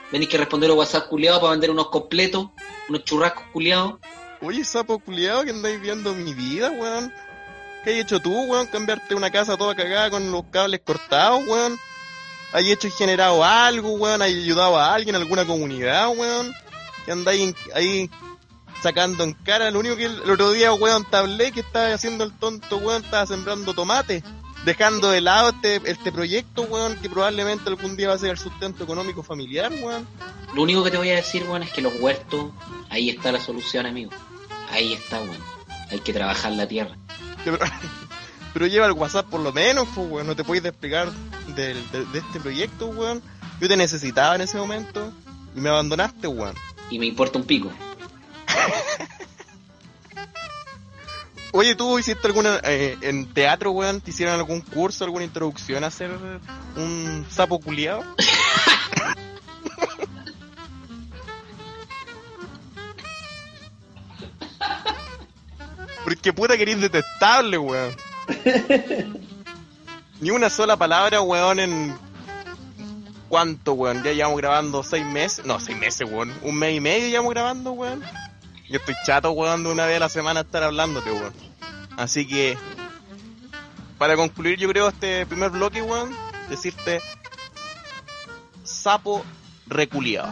Tenéis 0.09 0.29
que 0.31 0.37
responder 0.39 0.71
un 0.71 0.77
WhatsApp 0.79 1.07
culiado 1.09 1.39
para 1.41 1.51
vender 1.51 1.69
unos 1.69 1.89
completos. 1.89 2.47
Unos 2.89 3.03
churrascos 3.03 3.43
culiados. 3.53 3.95
Oye, 4.41 4.65
sapo 4.65 4.97
culiado, 4.97 5.43
que 5.43 5.51
andáis 5.51 5.79
viendo 5.79 6.11
mi 6.15 6.33
vida, 6.33 6.71
weón. 6.71 7.13
¿Qué 7.83 7.91
has 7.91 7.97
hecho 7.97 8.19
tú, 8.21 8.33
weón? 8.45 8.67
Cambiarte 8.67 9.13
una 9.13 9.29
casa 9.29 9.57
toda 9.57 9.75
cagada 9.75 10.09
con 10.09 10.31
los 10.31 10.43
cables 10.51 10.81
cortados, 10.85 11.45
weón. 11.45 11.77
¿Has 12.53 12.63
hecho 12.63 12.87
y 12.87 12.91
generado 12.91 13.43
algo, 13.43 13.93
weón? 13.93 14.21
¿Has 14.21 14.29
ayudado 14.29 14.77
a 14.77 14.93
alguien, 14.93 15.15
a 15.15 15.19
alguna 15.19 15.45
comunidad, 15.45 16.09
weón? 16.15 16.53
Que 17.05 17.11
andáis 17.11 17.53
ahí 17.73 18.09
sacando 18.81 19.23
en 19.23 19.33
cara. 19.33 19.69
Lo 19.71 19.79
único 19.79 19.97
que 19.97 20.05
el, 20.05 20.29
otro 20.29 20.51
día, 20.51 20.73
weón, 20.73 21.03
te 21.09 21.17
hablé 21.17 21.51
que 21.51 21.59
estaba 21.59 21.93
haciendo 21.93 22.23
el 22.23 22.31
tonto, 22.37 22.77
weón, 22.77 23.03
estaba 23.03 23.25
sembrando 23.25 23.73
tomate. 23.73 24.23
Dejando 24.63 25.11
de 25.11 25.19
lado 25.19 25.49
este, 25.49 25.81
este 25.91 26.11
proyecto, 26.13 26.61
weón, 26.61 26.95
que 27.01 27.09
probablemente 27.09 27.69
algún 27.69 27.97
día 27.97 28.07
va 28.07 28.13
a 28.13 28.17
ser 28.17 28.29
el 28.29 28.37
sustento 28.37 28.85
económico 28.85 29.23
familiar, 29.23 29.73
weón. 29.81 30.07
Lo 30.53 30.61
único 30.61 30.85
que 30.85 30.91
te 30.91 30.97
voy 30.97 31.09
a 31.09 31.15
decir, 31.15 31.43
weón, 31.43 31.63
es 31.63 31.71
que 31.71 31.81
los 31.81 31.99
huertos, 31.99 32.51
ahí 32.89 33.09
está 33.09 33.33
la 33.33 33.41
solución, 33.41 33.85
amigo. 33.85 34.11
Ahí 34.69 34.93
está, 34.93 35.19
weón. 35.19 35.43
Hay 35.91 35.99
que 35.99 36.13
trabajar 36.13 36.53
la 36.53 36.65
tierra. 36.65 36.95
Pero, 37.45 37.57
pero 38.53 38.67
lleva 38.67 38.85
el 38.85 38.91
WhatsApp 38.93 39.27
por 39.27 39.41
lo 39.41 39.51
menos, 39.51 39.87
pues, 39.95 40.07
weón. 40.09 40.27
No 40.27 40.35
te 40.35 40.43
puedes 40.43 40.63
despegar 40.63 41.11
del- 41.55 41.91
de, 41.91 42.05
de 42.05 42.19
este 42.19 42.39
proyecto, 42.39 42.87
weón. 42.87 43.21
Yo 43.59 43.67
te 43.67 43.75
necesitaba 43.75 44.35
en 44.35 44.41
ese 44.41 44.57
momento 44.57 45.11
y 45.55 45.59
me 45.59 45.69
abandonaste, 45.69 46.27
weón. 46.27 46.55
Y 46.91 46.99
me 46.99 47.07
importa 47.07 47.39
un 47.39 47.45
pico. 47.45 47.71
Oye, 51.51 51.75
¿tú 51.75 51.99
hiciste 51.99 52.25
alguna... 52.27 52.59
eh, 52.63 52.97
en 53.01 53.31
teatro, 53.33 53.71
weón? 53.71 54.01
¿Te 54.01 54.11
hicieron 54.11 54.35
algún 54.35 54.61
curso, 54.61 55.03
alguna 55.03 55.25
introducción 55.25 55.83
a 55.83 55.91
ser 55.91 56.11
un 56.75 57.25
sapo 57.29 57.59
culiado? 57.59 58.03
Porque 66.03 66.33
puta 66.33 66.57
que 66.57 66.63
eres 66.63 66.81
detestable, 66.81 67.57
weón. 67.57 67.95
Ni 70.19 70.31
una 70.31 70.49
sola 70.49 70.77
palabra, 70.77 71.21
weón, 71.21 71.59
en... 71.59 71.97
¿Cuánto, 73.29 73.73
weón? 73.73 74.03
Ya 74.03 74.13
llevamos 74.13 74.37
grabando 74.37 74.83
seis 74.83 75.05
meses. 75.05 75.45
No, 75.45 75.59
seis 75.59 75.77
meses, 75.77 76.07
weón. 76.09 76.33
Un 76.43 76.55
mes 76.55 76.75
y 76.75 76.79
medio 76.79 77.07
llevamos 77.07 77.33
grabando, 77.33 77.71
weón. 77.71 78.03
Yo 78.69 78.77
estoy 78.77 78.95
chato, 79.05 79.31
weón, 79.31 79.63
de 79.63 79.71
una 79.71 79.85
vez 79.85 79.97
a 79.97 80.01
la 80.01 80.09
semana 80.09 80.41
estar 80.41 80.63
hablándote, 80.63 81.11
weón. 81.11 81.33
Así 81.97 82.27
que... 82.27 82.57
Para 83.97 84.15
concluir, 84.15 84.57
yo 84.57 84.67
creo, 84.69 84.89
este 84.89 85.25
primer 85.25 85.49
bloque, 85.51 85.81
weón, 85.81 86.15
decirte... 86.49 87.01
Sapo 88.63 89.23
reculiado. 89.67 90.31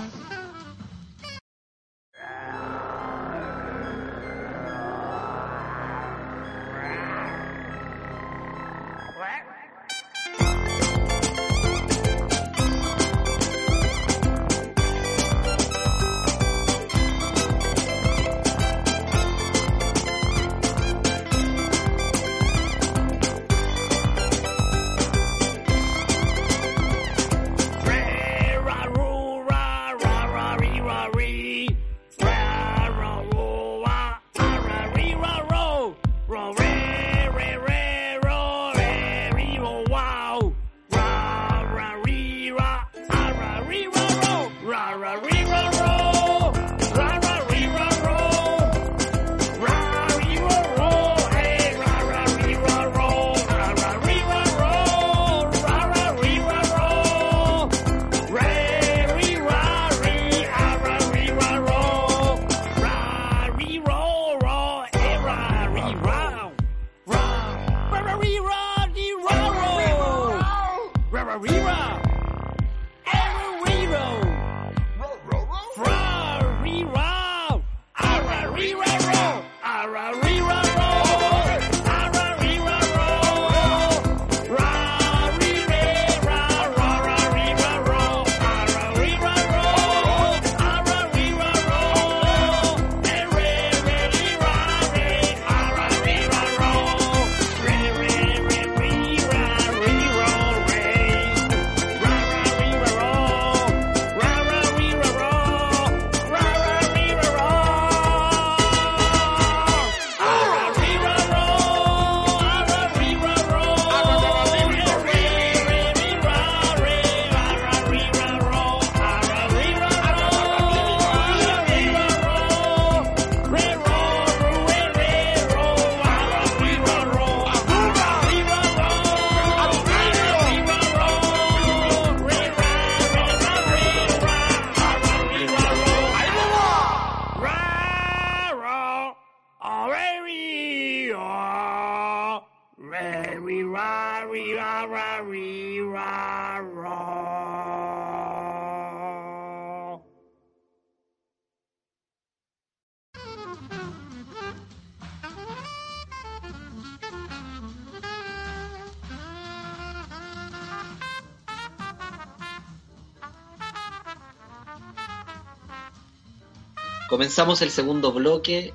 Comenzamos 167.22 167.62
el 167.62 167.70
segundo 167.70 168.12
bloque 168.12 168.74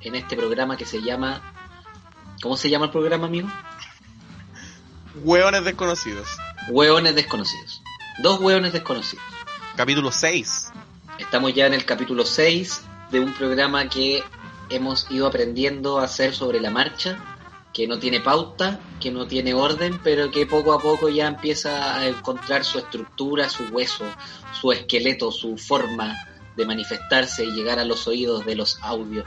en 0.00 0.14
este 0.14 0.36
programa 0.36 0.78
que 0.78 0.86
se 0.86 1.02
llama... 1.02 1.42
¿Cómo 2.40 2.56
se 2.56 2.70
llama 2.70 2.86
el 2.86 2.90
programa, 2.90 3.26
amigo? 3.26 3.50
Hueones 5.22 5.66
desconocidos. 5.66 6.26
Hueones 6.70 7.14
desconocidos. 7.14 7.82
Dos 8.22 8.40
hueones 8.40 8.72
desconocidos. 8.72 9.22
Capítulo 9.76 10.10
6. 10.10 10.72
Estamos 11.18 11.52
ya 11.52 11.66
en 11.66 11.74
el 11.74 11.84
capítulo 11.84 12.24
6 12.24 12.84
de 13.10 13.20
un 13.20 13.34
programa 13.34 13.86
que 13.90 14.24
hemos 14.70 15.06
ido 15.10 15.26
aprendiendo 15.26 15.98
a 15.98 16.04
hacer 16.04 16.34
sobre 16.34 16.60
la 16.60 16.70
marcha, 16.70 17.18
que 17.74 17.86
no 17.86 17.98
tiene 17.98 18.20
pauta, 18.20 18.80
que 18.98 19.10
no 19.10 19.26
tiene 19.26 19.52
orden, 19.52 20.00
pero 20.02 20.30
que 20.30 20.46
poco 20.46 20.72
a 20.72 20.78
poco 20.78 21.10
ya 21.10 21.26
empieza 21.26 21.98
a 21.98 22.06
encontrar 22.06 22.64
su 22.64 22.78
estructura, 22.78 23.50
su 23.50 23.64
hueso, 23.64 24.06
su 24.58 24.72
esqueleto, 24.72 25.30
su 25.30 25.58
forma 25.58 26.16
de 26.56 26.66
manifestarse 26.66 27.44
y 27.44 27.52
llegar 27.52 27.78
a 27.78 27.84
los 27.84 28.06
oídos 28.06 28.44
de 28.46 28.54
los 28.54 28.78
audios. 28.82 29.26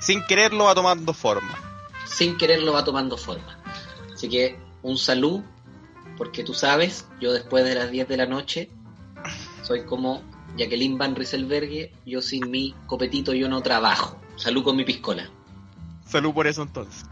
Sin 0.00 0.24
quererlo 0.26 0.64
va 0.64 0.74
tomando 0.74 1.12
forma. 1.14 1.56
Sin 2.04 2.36
quererlo 2.36 2.72
va 2.72 2.84
tomando 2.84 3.16
forma. 3.16 3.58
Así 4.12 4.28
que 4.28 4.58
un 4.82 4.98
salud, 4.98 5.42
porque 6.16 6.42
tú 6.42 6.54
sabes, 6.54 7.06
yo 7.20 7.32
después 7.32 7.64
de 7.64 7.74
las 7.74 7.90
10 7.90 8.08
de 8.08 8.16
la 8.16 8.26
noche 8.26 8.70
soy 9.62 9.84
como 9.84 10.22
Jacqueline 10.56 10.98
Van 10.98 11.14
Rieselbergue, 11.14 11.92
yo 12.04 12.20
sin 12.20 12.50
mi 12.50 12.74
copetito 12.86 13.32
yo 13.32 13.48
no 13.48 13.62
trabajo. 13.62 14.20
Salud 14.36 14.64
con 14.64 14.76
mi 14.76 14.84
piscola. 14.84 15.30
Salud 16.04 16.34
por 16.34 16.46
eso 16.46 16.62
entonces. 16.62 17.04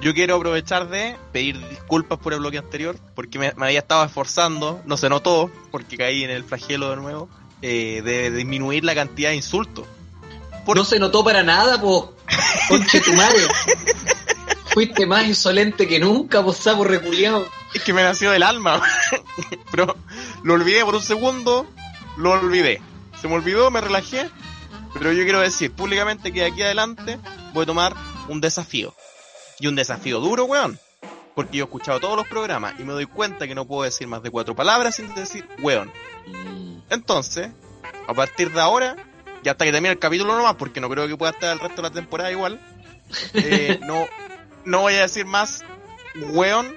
Yo 0.00 0.14
quiero 0.14 0.36
aprovechar 0.36 0.88
de 0.88 1.16
pedir 1.32 1.58
disculpas 1.68 2.18
por 2.18 2.32
el 2.32 2.40
bloque 2.40 2.58
anterior, 2.58 2.98
porque 3.14 3.38
me, 3.38 3.52
me 3.56 3.66
había 3.66 3.80
estado 3.80 4.04
esforzando, 4.04 4.82
no 4.84 4.96
se 4.96 5.08
notó, 5.08 5.50
porque 5.70 5.96
caí 5.96 6.22
en 6.22 6.30
el 6.30 6.44
flagelo 6.44 6.90
de 6.90 6.96
nuevo, 6.96 7.28
eh, 7.62 8.02
de 8.04 8.30
disminuir 8.30 8.84
la 8.84 8.94
cantidad 8.94 9.30
de 9.30 9.36
insultos. 9.36 9.86
Por- 10.64 10.76
No 10.76 10.84
se 10.84 10.98
notó 10.98 11.22
para 11.24 11.42
nada, 11.42 11.80
po. 11.80 12.14
Conche 12.68 13.00
tu 13.00 13.12
madre. 13.12 13.42
Fuiste 14.72 15.06
más 15.06 15.26
insolente 15.26 15.86
que 15.86 15.98
nunca, 15.98 16.42
po, 16.42 16.52
sapo 16.52 16.84
reculeado. 16.84 17.48
Es 17.74 17.82
que 17.82 17.92
me 17.92 18.02
nació 18.02 18.30
del 18.30 18.42
alma. 18.42 18.82
Pero 19.70 19.96
lo 20.42 20.54
olvidé 20.54 20.84
por 20.84 20.94
un 20.96 21.02
segundo, 21.02 21.66
lo 22.16 22.32
olvidé. 22.32 22.80
Se 23.20 23.28
me 23.28 23.34
olvidó, 23.34 23.70
me 23.70 23.80
relajé. 23.80 24.28
Pero 24.94 25.12
yo 25.12 25.24
quiero 25.24 25.40
decir 25.40 25.72
públicamente 25.72 26.32
que 26.32 26.40
de 26.40 26.46
aquí 26.46 26.62
adelante 26.62 27.18
voy 27.52 27.62
a 27.64 27.66
tomar 27.66 27.94
un 28.28 28.40
desafío. 28.40 28.94
Y 29.60 29.66
un 29.68 29.76
desafío 29.76 30.20
duro, 30.20 30.44
weón. 30.44 30.78
Porque 31.36 31.58
yo 31.58 31.64
he 31.64 31.66
escuchado 31.66 32.00
todos 32.00 32.16
los 32.16 32.26
programas 32.26 32.74
y 32.80 32.82
me 32.82 32.94
doy 32.94 33.04
cuenta 33.04 33.46
que 33.46 33.54
no 33.54 33.66
puedo 33.66 33.82
decir 33.82 34.08
más 34.08 34.22
de 34.22 34.30
cuatro 34.30 34.56
palabras 34.56 34.96
sin 34.96 35.14
decir 35.14 35.46
weón. 35.60 35.92
Mm, 36.26 36.78
Entonces, 36.88 37.50
a 38.08 38.14
partir 38.14 38.50
de 38.50 38.60
ahora, 38.60 38.96
y 39.44 39.48
hasta 39.50 39.66
que 39.66 39.70
termine 39.70 39.92
el 39.92 39.98
capítulo 39.98 40.34
nomás, 40.34 40.54
porque 40.56 40.80
no 40.80 40.88
creo 40.88 41.06
que 41.06 41.14
pueda 41.14 41.32
estar 41.32 41.52
el 41.52 41.60
resto 41.60 41.82
de 41.82 41.88
la 41.88 41.94
temporada 41.94 42.32
igual, 42.32 42.58
eh, 43.34 43.78
no, 43.86 44.08
no 44.64 44.80
voy 44.80 44.94
a 44.94 45.02
decir 45.02 45.26
más 45.26 45.62
weón 46.30 46.74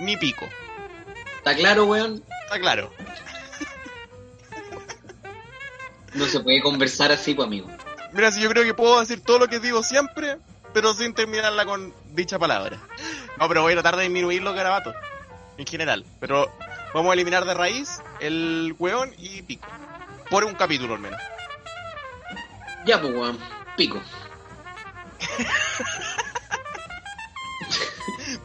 ni 0.00 0.16
pico. 0.16 0.48
¿Está 1.36 1.54
claro, 1.54 1.84
weón? 1.84 2.24
Está 2.44 2.58
claro. 2.58 2.90
No 6.14 6.24
se 6.24 6.40
puede 6.40 6.62
conversar 6.62 7.12
así, 7.12 7.34
pues, 7.34 7.46
amigo. 7.46 7.68
Mira, 8.12 8.32
si 8.32 8.40
yo 8.40 8.48
creo 8.48 8.64
que 8.64 8.72
puedo 8.72 8.98
decir 9.00 9.20
todo 9.20 9.38
lo 9.40 9.46
que 9.48 9.60
digo 9.60 9.82
siempre, 9.82 10.38
pero 10.72 10.94
sin 10.94 11.14
terminarla 11.14 11.64
con 11.64 11.94
dicha 12.10 12.38
palabra. 12.38 12.78
No, 13.38 13.48
pero 13.48 13.62
voy 13.62 13.72
a 13.72 13.76
tratar 13.76 13.96
de 13.96 14.02
disminuir 14.04 14.42
los 14.42 14.54
garabatos, 14.54 14.94
en 15.56 15.66
general. 15.66 16.04
Pero 16.20 16.50
vamos 16.94 17.10
a 17.10 17.14
eliminar 17.14 17.44
de 17.44 17.54
raíz 17.54 18.00
el 18.20 18.74
weón 18.78 19.14
y 19.18 19.42
pico. 19.42 19.68
Por 20.30 20.44
un 20.44 20.54
capítulo 20.54 20.94
al 20.94 21.00
menos. 21.00 21.20
Ya, 22.84 23.00
pues, 23.00 23.12
weón. 23.12 23.38
Pico. 23.76 24.00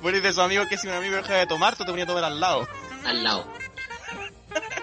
Bueno, 0.03 0.17
y 0.17 0.21
de 0.21 0.29
esos 0.29 0.43
amigos 0.43 0.67
que 0.67 0.77
si 0.77 0.85
un 0.87 0.93
amigo 0.93 1.15
deja 1.15 1.35
de 1.35 1.47
tomar, 1.47 1.77
tú 1.77 1.85
te 1.85 1.91
ponías 1.91 2.05
a 2.05 2.09
tomar 2.09 2.25
al 2.25 2.37
lado. 2.37 2.67
Al 3.05 3.23
lado. 3.23 3.47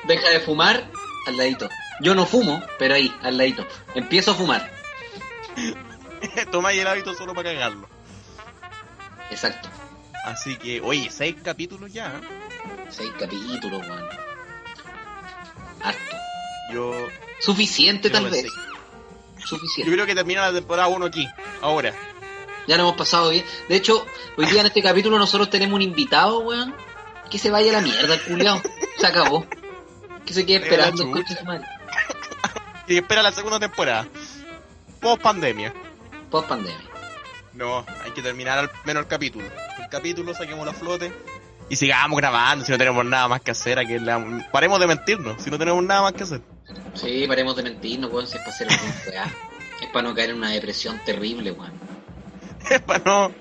Deja 0.05 0.31
de 0.31 0.41
fumar, 0.41 0.91
al 1.27 1.37
ladito. 1.37 1.69
Yo 2.01 2.15
no 2.15 2.25
fumo, 2.25 2.63
pero 2.79 2.95
ahí, 2.95 3.15
al 3.23 3.37
ladito. 3.37 3.67
Empiezo 3.95 4.31
a 4.31 4.35
fumar. 4.35 4.71
Tomáis 6.51 6.81
el 6.81 6.87
hábito 6.87 7.15
solo 7.15 7.35
para 7.35 7.53
cagarlo. 7.53 7.89
Exacto. 9.31 9.69
Así 10.25 10.57
que, 10.57 10.81
oye, 10.81 11.11
seis 11.11 11.37
capítulos 11.43 11.93
ya. 11.93 12.09
¿eh? 12.09 12.87
Seis 12.91 13.11
capítulos, 13.19 13.87
weón. 13.87 14.09
Harto. 15.83 16.17
Yo, 16.73 16.93
Suficiente, 17.41 18.09
yo 18.09 18.15
tal 18.15 18.25
vez. 18.25 18.43
pensé. 18.43 18.49
Yo 19.39 19.47
Suficiente. 19.47 19.93
creo 19.93 20.07
que 20.07 20.15
termina 20.15 20.43
la 20.43 20.53
temporada 20.53 20.89
1 20.89 21.07
aquí, 21.07 21.27
ahora. 21.63 21.95
Ya 22.67 22.77
lo 22.77 22.83
hemos 22.83 22.97
pasado 22.97 23.31
bien. 23.31 23.45
De 23.69 23.77
hecho, 23.77 24.05
hoy 24.37 24.47
día 24.47 24.61
en 24.61 24.67
este 24.67 24.83
capítulo 24.83 25.19
nosotros 25.19 25.49
tenemos 25.49 25.75
un 25.77 25.83
invitado, 25.83 26.41
weón. 26.41 26.75
Que 27.31 27.39
se 27.39 27.51
vaya 27.51 27.71
a 27.71 27.75
la 27.75 27.81
mierda, 27.81 28.15
el 28.15 28.23
culiao. 28.23 28.61
Se 28.99 29.07
acabó. 29.07 29.47
Que 30.27 30.35
se 30.35 30.45
quede 30.45 30.65
esperando, 30.65 31.03
chucha. 31.03 31.13
concha 31.13 31.37
su 31.39 31.45
madre. 31.45 31.67
Y 32.87 32.97
espera 32.97 33.23
la 33.23 33.31
segunda 33.31 33.61
temporada. 33.61 34.05
Post 35.01 35.23
pandemia. 35.23 35.73
Post 36.31 36.49
pandemia. 36.49 36.81
No, 37.55 37.85
hay 38.05 38.11
que 38.13 38.23
terminar 38.23 38.59
al 38.59 38.71
menos 38.85 39.03
el 39.03 39.09
capítulo. 39.09 39.47
El 39.79 39.89
capítulo, 39.89 40.35
saquemos 40.35 40.65
la 40.67 40.73
flote. 40.73 41.13
Y 41.69 41.77
sigamos 41.77 42.17
grabando 42.19 42.65
si 42.65 42.73
no 42.73 42.79
tenemos 42.79 43.05
nada 43.05 43.29
más 43.29 43.41
que 43.43 43.51
hacer. 43.53 43.79
A 43.79 43.85
que 43.85 43.99
la- 44.01 44.49
Paremos 44.53 44.81
de 44.81 44.87
mentirnos 44.87 45.43
si 45.43 45.51
no 45.51 45.59
tenemos 45.59 45.83
nada 45.85 46.03
más 46.03 46.13
que 46.13 46.23
hacer. 46.25 46.41
Sí, 46.95 47.25
paremos 47.29 47.57
de 47.57 47.63
mentirnos, 47.65 48.11
weón, 48.13 48.27
si 48.27 48.37
es 48.37 48.43
para 48.43 48.51
hacer. 48.55 48.69
Es 49.81 49.87
para 49.89 50.07
no 50.09 50.15
caer 50.15 50.29
en 50.31 50.37
una 50.37 50.51
depresión 50.51 51.01
terrible, 51.07 51.53
weón. 51.53 51.73
Es 52.71 52.81
para 52.83 53.03
no 53.05 53.33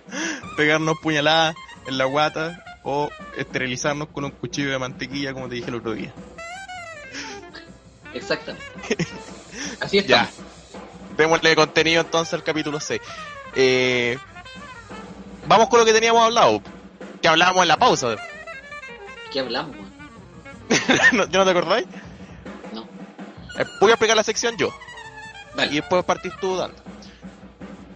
pegarnos 0.56 0.98
puñaladas 1.02 1.54
en 1.86 1.98
la 1.98 2.06
guata 2.06 2.64
o 2.84 3.10
esterilizarnos 3.36 4.08
con 4.08 4.24
un 4.24 4.32
cuchillo 4.32 4.72
de 4.72 4.80
mantequilla 4.80 5.34
como 5.34 5.50
te 5.50 5.56
dije 5.56 5.68
el 5.70 5.76
otro 5.76 5.94
día. 5.94 6.14
Exactamente. 8.14 8.66
Así 9.82 9.98
es. 10.00 10.06
Démosle 11.20 11.54
contenido 11.56 12.02
entonces 12.02 12.34
al 12.34 12.44
capítulo 12.44 12.80
6. 12.80 13.02
Eh, 13.56 14.18
vamos 15.48 15.68
con 15.68 15.80
lo 15.80 15.86
que 15.86 15.92
teníamos 15.94 16.24
hablado. 16.24 16.62
Que 17.22 17.28
hablábamos 17.28 17.62
en 17.64 17.68
la 17.68 17.78
pausa. 17.78 18.16
¿Qué 19.32 19.42
hablamos, 19.42 19.76
¿Yo 21.30 21.40
no 21.40 21.46
te 21.46 21.52
acordáis? 21.52 21.86
No. 22.74 22.82
Eh, 23.60 23.66
voy 23.82 23.90
a 23.92 23.96
explicar 23.96 24.16
la 24.16 24.24
sección 24.24 24.56
yo. 24.58 24.70
Y 25.70 25.76
después 25.76 26.04
partir 26.06 26.32
tú 26.40 26.56
dando. 26.56 26.78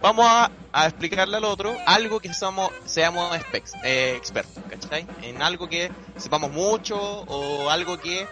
Vamos 0.02 0.26
a, 0.28 0.50
a 0.72 0.86
explicarle 0.86 1.38
al 1.38 1.44
otro 1.44 1.74
algo 1.86 2.20
que 2.20 2.34
somos, 2.34 2.70
seamos 2.84 3.34
espex- 3.34 3.72
eh, 3.84 4.14
expertos, 4.16 4.62
¿cachai? 4.68 5.06
En 5.22 5.40
algo 5.40 5.66
que 5.66 5.90
sepamos 6.18 6.50
mucho 6.52 6.96
o 6.98 7.70
algo 7.70 7.98
que 7.98 8.26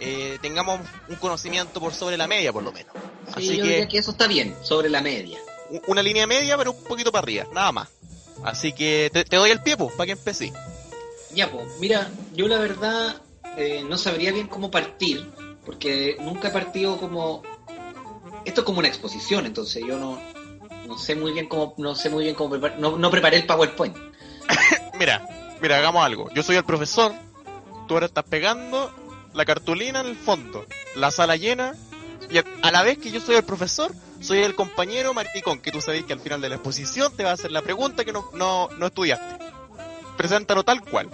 eh, 0.00 0.38
tengamos 0.40 0.80
un 1.08 1.16
conocimiento 1.16 1.80
por 1.80 1.92
sobre 1.94 2.16
la 2.16 2.26
media, 2.26 2.52
por 2.52 2.62
lo 2.62 2.72
menos. 2.72 2.92
Sí, 2.94 3.32
Así 3.34 3.56
yo 3.56 3.62
que 3.62 3.68
diría 3.70 3.88
que 3.88 3.98
eso 3.98 4.12
está 4.12 4.26
bien, 4.26 4.56
sobre 4.62 4.88
la 4.88 5.00
media. 5.02 5.38
una 5.86 6.02
línea 6.02 6.26
media, 6.26 6.56
pero 6.56 6.72
un 6.72 6.84
poquito 6.84 7.10
para 7.12 7.22
arriba, 7.22 7.46
nada 7.52 7.72
más. 7.72 7.88
Así 8.44 8.72
que 8.72 9.10
te, 9.12 9.24
te 9.24 9.36
doy 9.36 9.50
el 9.50 9.60
pie, 9.62 9.76
pues, 9.76 9.92
para 9.92 10.06
que 10.06 10.12
empecé. 10.12 10.52
Ya, 11.34 11.50
pues, 11.50 11.66
mira, 11.80 12.10
yo 12.34 12.48
la 12.48 12.58
verdad 12.58 13.20
eh, 13.56 13.82
no 13.88 13.98
sabría 13.98 14.32
bien 14.32 14.46
cómo 14.46 14.70
partir, 14.70 15.28
porque 15.64 16.16
nunca 16.20 16.48
he 16.48 16.50
partido 16.50 16.96
como... 16.98 17.42
Esto 18.44 18.60
es 18.60 18.64
como 18.64 18.78
una 18.78 18.88
exposición, 18.88 19.44
entonces 19.46 19.84
yo 19.86 19.98
no, 19.98 20.18
no 20.86 20.96
sé 20.96 21.14
muy 21.14 21.32
bien 21.32 21.48
cómo, 21.48 21.74
no 21.76 21.94
sé 21.94 22.08
muy 22.08 22.24
bien 22.24 22.34
cómo 22.34 22.50
preparar, 22.50 22.78
no, 22.78 22.96
no 22.96 23.10
preparé 23.10 23.36
el 23.36 23.44
PowerPoint. 23.46 23.96
Mira, 24.98 25.26
mira, 25.60 25.76
hagamos 25.78 26.04
algo. 26.04 26.30
Yo 26.34 26.42
soy 26.42 26.56
el 26.56 26.64
profesor, 26.64 27.12
tú 27.86 27.94
ahora 27.94 28.06
estás 28.06 28.24
pegando 28.24 28.90
la 29.38 29.44
cartulina 29.44 30.00
en 30.00 30.06
el 30.08 30.16
fondo, 30.16 30.66
la 30.96 31.10
sala 31.12 31.36
llena, 31.36 31.74
y 32.28 32.38
a, 32.38 32.70
la 32.72 32.82
vez 32.82 32.98
que 32.98 33.10
yo 33.12 33.20
soy 33.20 33.36
el 33.36 33.44
profesor, 33.44 33.94
soy 34.20 34.40
el 34.40 34.56
compañero 34.56 35.14
maricón, 35.14 35.60
que 35.60 35.70
tú 35.70 35.80
sabes 35.80 36.04
que 36.04 36.12
al 36.12 36.18
final 36.20 36.40
de 36.40 36.48
la 36.48 36.56
exposición 36.56 37.16
te 37.16 37.22
va 37.22 37.30
a 37.30 37.34
hacer 37.34 37.52
la 37.52 37.62
pregunta 37.62 38.04
que 38.04 38.12
no, 38.12 38.28
no, 38.34 38.68
no 38.76 38.86
estudiaste. 38.86 39.36
Preséntalo 40.16 40.64
tal 40.64 40.82
cual. 40.82 41.08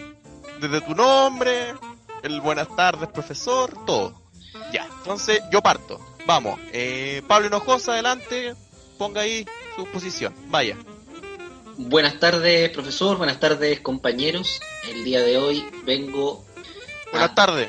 Desde 0.58 0.80
tu 0.80 0.94
nombre, 0.94 1.74
el 2.22 2.40
buenas 2.40 2.74
tardes, 2.74 3.10
profesor, 3.10 3.84
todo. 3.84 4.14
Ya, 4.72 4.86
entonces 4.98 5.42
yo 5.52 5.60
parto. 5.60 6.00
Vamos, 6.26 6.58
eh, 6.72 7.22
Pablo 7.28 7.48
Hinojosa, 7.48 7.92
adelante, 7.92 8.54
ponga 8.96 9.20
ahí 9.20 9.44
su 9.76 9.84
posición. 9.86 10.34
Vaya. 10.48 10.78
Buenas 11.76 12.18
tardes, 12.18 12.70
profesor, 12.70 13.18
buenas 13.18 13.38
tardes, 13.38 13.80
compañeros. 13.80 14.60
El 14.88 15.04
día 15.04 15.20
de 15.20 15.36
hoy 15.36 15.62
vengo... 15.84 16.42
Buenas 17.12 17.30
a- 17.30 17.34
tardes. 17.34 17.68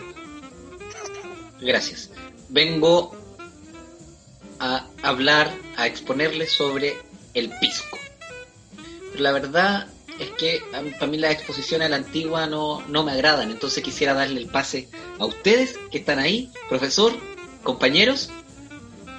Gracias. 1.61 2.09
Vengo 2.49 3.15
a 4.59 4.87
hablar, 5.03 5.51
a 5.77 5.87
exponerles 5.87 6.51
sobre 6.51 6.97
el 7.33 7.49
pisco. 7.59 7.97
Pero 9.11 9.23
la 9.23 9.31
verdad 9.31 9.87
es 10.19 10.29
que 10.31 10.61
para 10.71 11.07
mí 11.07 11.17
las 11.17 11.33
exposiciones 11.33 11.87
a 11.87 11.89
la 11.89 11.97
antigua 11.97 12.47
no, 12.47 12.81
no 12.87 13.03
me 13.03 13.11
agradan, 13.11 13.51
entonces 13.51 13.83
quisiera 13.83 14.13
darle 14.13 14.39
el 14.39 14.47
pase 14.47 14.87
a 15.19 15.25
ustedes 15.25 15.77
que 15.91 15.97
están 15.97 16.19
ahí, 16.19 16.51
profesor, 16.69 17.13
compañeros, 17.63 18.29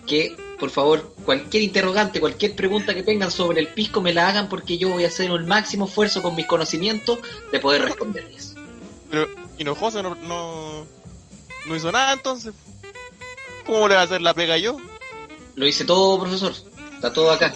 que 0.07 0.37
por 0.59 0.71
favor 0.71 1.15
cualquier 1.25 1.63
interrogante, 1.63 2.21
cualquier 2.21 2.55
pregunta 2.55 2.95
que 2.95 3.03
tengan 3.03 3.31
sobre 3.31 3.61
el 3.61 3.69
pisco 3.69 4.01
me 4.01 4.15
la 4.15 4.29
hagan 4.29 4.49
porque 4.49 4.79
yo 4.79 4.89
voy 4.89 5.05
a 5.05 5.09
hacer 5.09 5.31
un 5.31 5.47
máximo 5.47 5.87
esfuerzo 5.87 6.23
con 6.23 6.35
mis 6.35 6.47
conocimientos 6.47 7.19
de 7.53 7.61
poder 7.61 7.83
responderles. 7.83 8.55
Pero 9.11 9.29
Hinojosa 9.59 10.03
no, 10.03 10.15
no, 10.15 10.87
no 11.67 11.77
hizo 11.77 11.93
nada 11.93 12.13
entonces. 12.13 12.55
¿Cómo 13.65 13.89
le 13.89 13.95
va 13.95 14.03
a 14.03 14.05
hacer 14.05 14.23
la 14.23 14.35
pega 14.35 14.57
yo? 14.59 14.79
Lo 15.57 15.67
hice 15.67 15.85
todo, 15.85 16.21
profesor. 16.21 16.55
Está 16.95 17.13
todo 17.13 17.31
acá. 17.31 17.55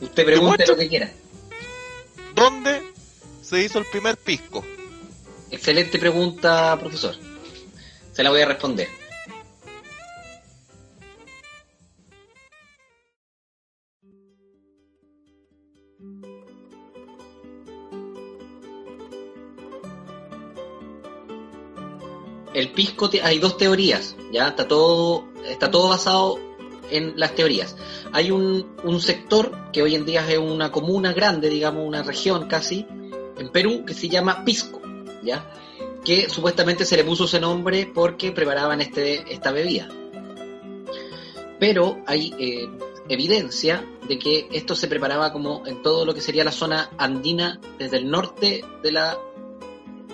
Usted 0.00 0.24
pregunte 0.24 0.66
lo 0.66 0.76
que 0.76 0.88
quiera. 0.88 1.10
¿Dónde 2.34 2.82
se 3.42 3.62
hizo 3.62 3.78
el 3.78 3.86
primer 3.86 4.16
pisco? 4.16 4.64
Excelente 5.50 5.98
pregunta, 5.98 6.76
profesor. 6.78 7.14
Se 8.12 8.22
la 8.22 8.30
voy 8.30 8.42
a 8.42 8.46
responder. 8.46 8.88
El 22.56 22.70
pisco 22.70 23.10
hay 23.22 23.38
dos 23.38 23.58
teorías, 23.58 24.16
ya 24.32 24.48
está 24.48 24.66
todo 24.66 25.26
está 25.46 25.70
todo 25.70 25.90
basado 25.90 26.38
en 26.90 27.12
las 27.16 27.34
teorías. 27.34 27.76
Hay 28.12 28.30
un, 28.30 28.74
un 28.82 28.98
sector 29.02 29.70
que 29.74 29.82
hoy 29.82 29.94
en 29.94 30.06
día 30.06 30.26
es 30.26 30.38
una 30.38 30.72
comuna 30.72 31.12
grande, 31.12 31.50
digamos 31.50 31.86
una 31.86 32.02
región 32.02 32.48
casi 32.48 32.86
en 33.36 33.50
Perú 33.50 33.84
que 33.84 33.92
se 33.92 34.08
llama 34.08 34.42
Pisco, 34.46 34.80
ya 35.22 35.52
que 36.02 36.30
supuestamente 36.30 36.86
se 36.86 36.96
le 36.96 37.04
puso 37.04 37.26
ese 37.26 37.40
nombre 37.40 37.92
porque 37.94 38.32
preparaban 38.32 38.80
este, 38.80 39.30
esta 39.30 39.52
bebida. 39.52 39.88
Pero 41.60 41.98
hay 42.06 42.32
eh, 42.38 42.70
evidencia 43.10 43.84
de 44.08 44.18
que 44.18 44.48
esto 44.50 44.74
se 44.74 44.88
preparaba 44.88 45.30
como 45.30 45.66
en 45.66 45.82
todo 45.82 46.06
lo 46.06 46.14
que 46.14 46.22
sería 46.22 46.42
la 46.42 46.52
zona 46.52 46.88
andina, 46.96 47.60
desde 47.78 47.98
el 47.98 48.10
norte 48.10 48.64
de 48.82 48.92
la 48.92 49.18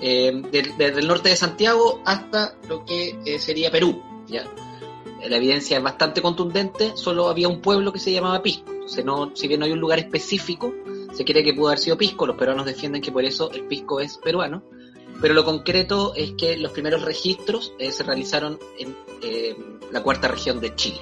eh, 0.02 0.42
desde 0.50 1.00
el 1.00 1.06
norte 1.06 1.28
de 1.28 1.36
Santiago 1.36 2.02
hasta 2.04 2.56
lo 2.68 2.84
que 2.84 3.18
eh, 3.24 3.38
sería 3.38 3.70
Perú. 3.70 4.02
¿ya? 4.26 4.44
La 5.26 5.36
evidencia 5.36 5.78
es 5.78 5.82
bastante 5.82 6.20
contundente, 6.20 6.92
solo 6.96 7.28
había 7.28 7.48
un 7.48 7.60
pueblo 7.60 7.92
que 7.92 8.00
se 8.00 8.12
llamaba 8.12 8.42
Pisco. 8.42 8.70
Entonces, 8.70 9.04
no, 9.04 9.30
si 9.34 9.46
bien 9.46 9.60
no 9.60 9.66
hay 9.66 9.72
un 9.72 9.78
lugar 9.78 10.00
específico, 10.00 10.74
se 11.12 11.24
cree 11.24 11.44
que 11.44 11.54
pudo 11.54 11.68
haber 11.68 11.78
sido 11.78 11.96
Pisco, 11.96 12.26
los 12.26 12.36
peruanos 12.36 12.66
defienden 12.66 13.00
que 13.00 13.12
por 13.12 13.24
eso 13.24 13.50
el 13.52 13.64
Pisco 13.66 14.00
es 14.00 14.18
peruano, 14.18 14.64
pero 15.20 15.34
lo 15.34 15.44
concreto 15.44 16.14
es 16.16 16.32
que 16.32 16.56
los 16.56 16.72
primeros 16.72 17.02
registros 17.02 17.72
eh, 17.78 17.92
se 17.92 18.02
realizaron 18.02 18.58
en 18.78 18.96
eh, 19.22 19.56
la 19.92 20.02
cuarta 20.02 20.26
región 20.26 20.60
de 20.60 20.74
Chile. 20.74 21.00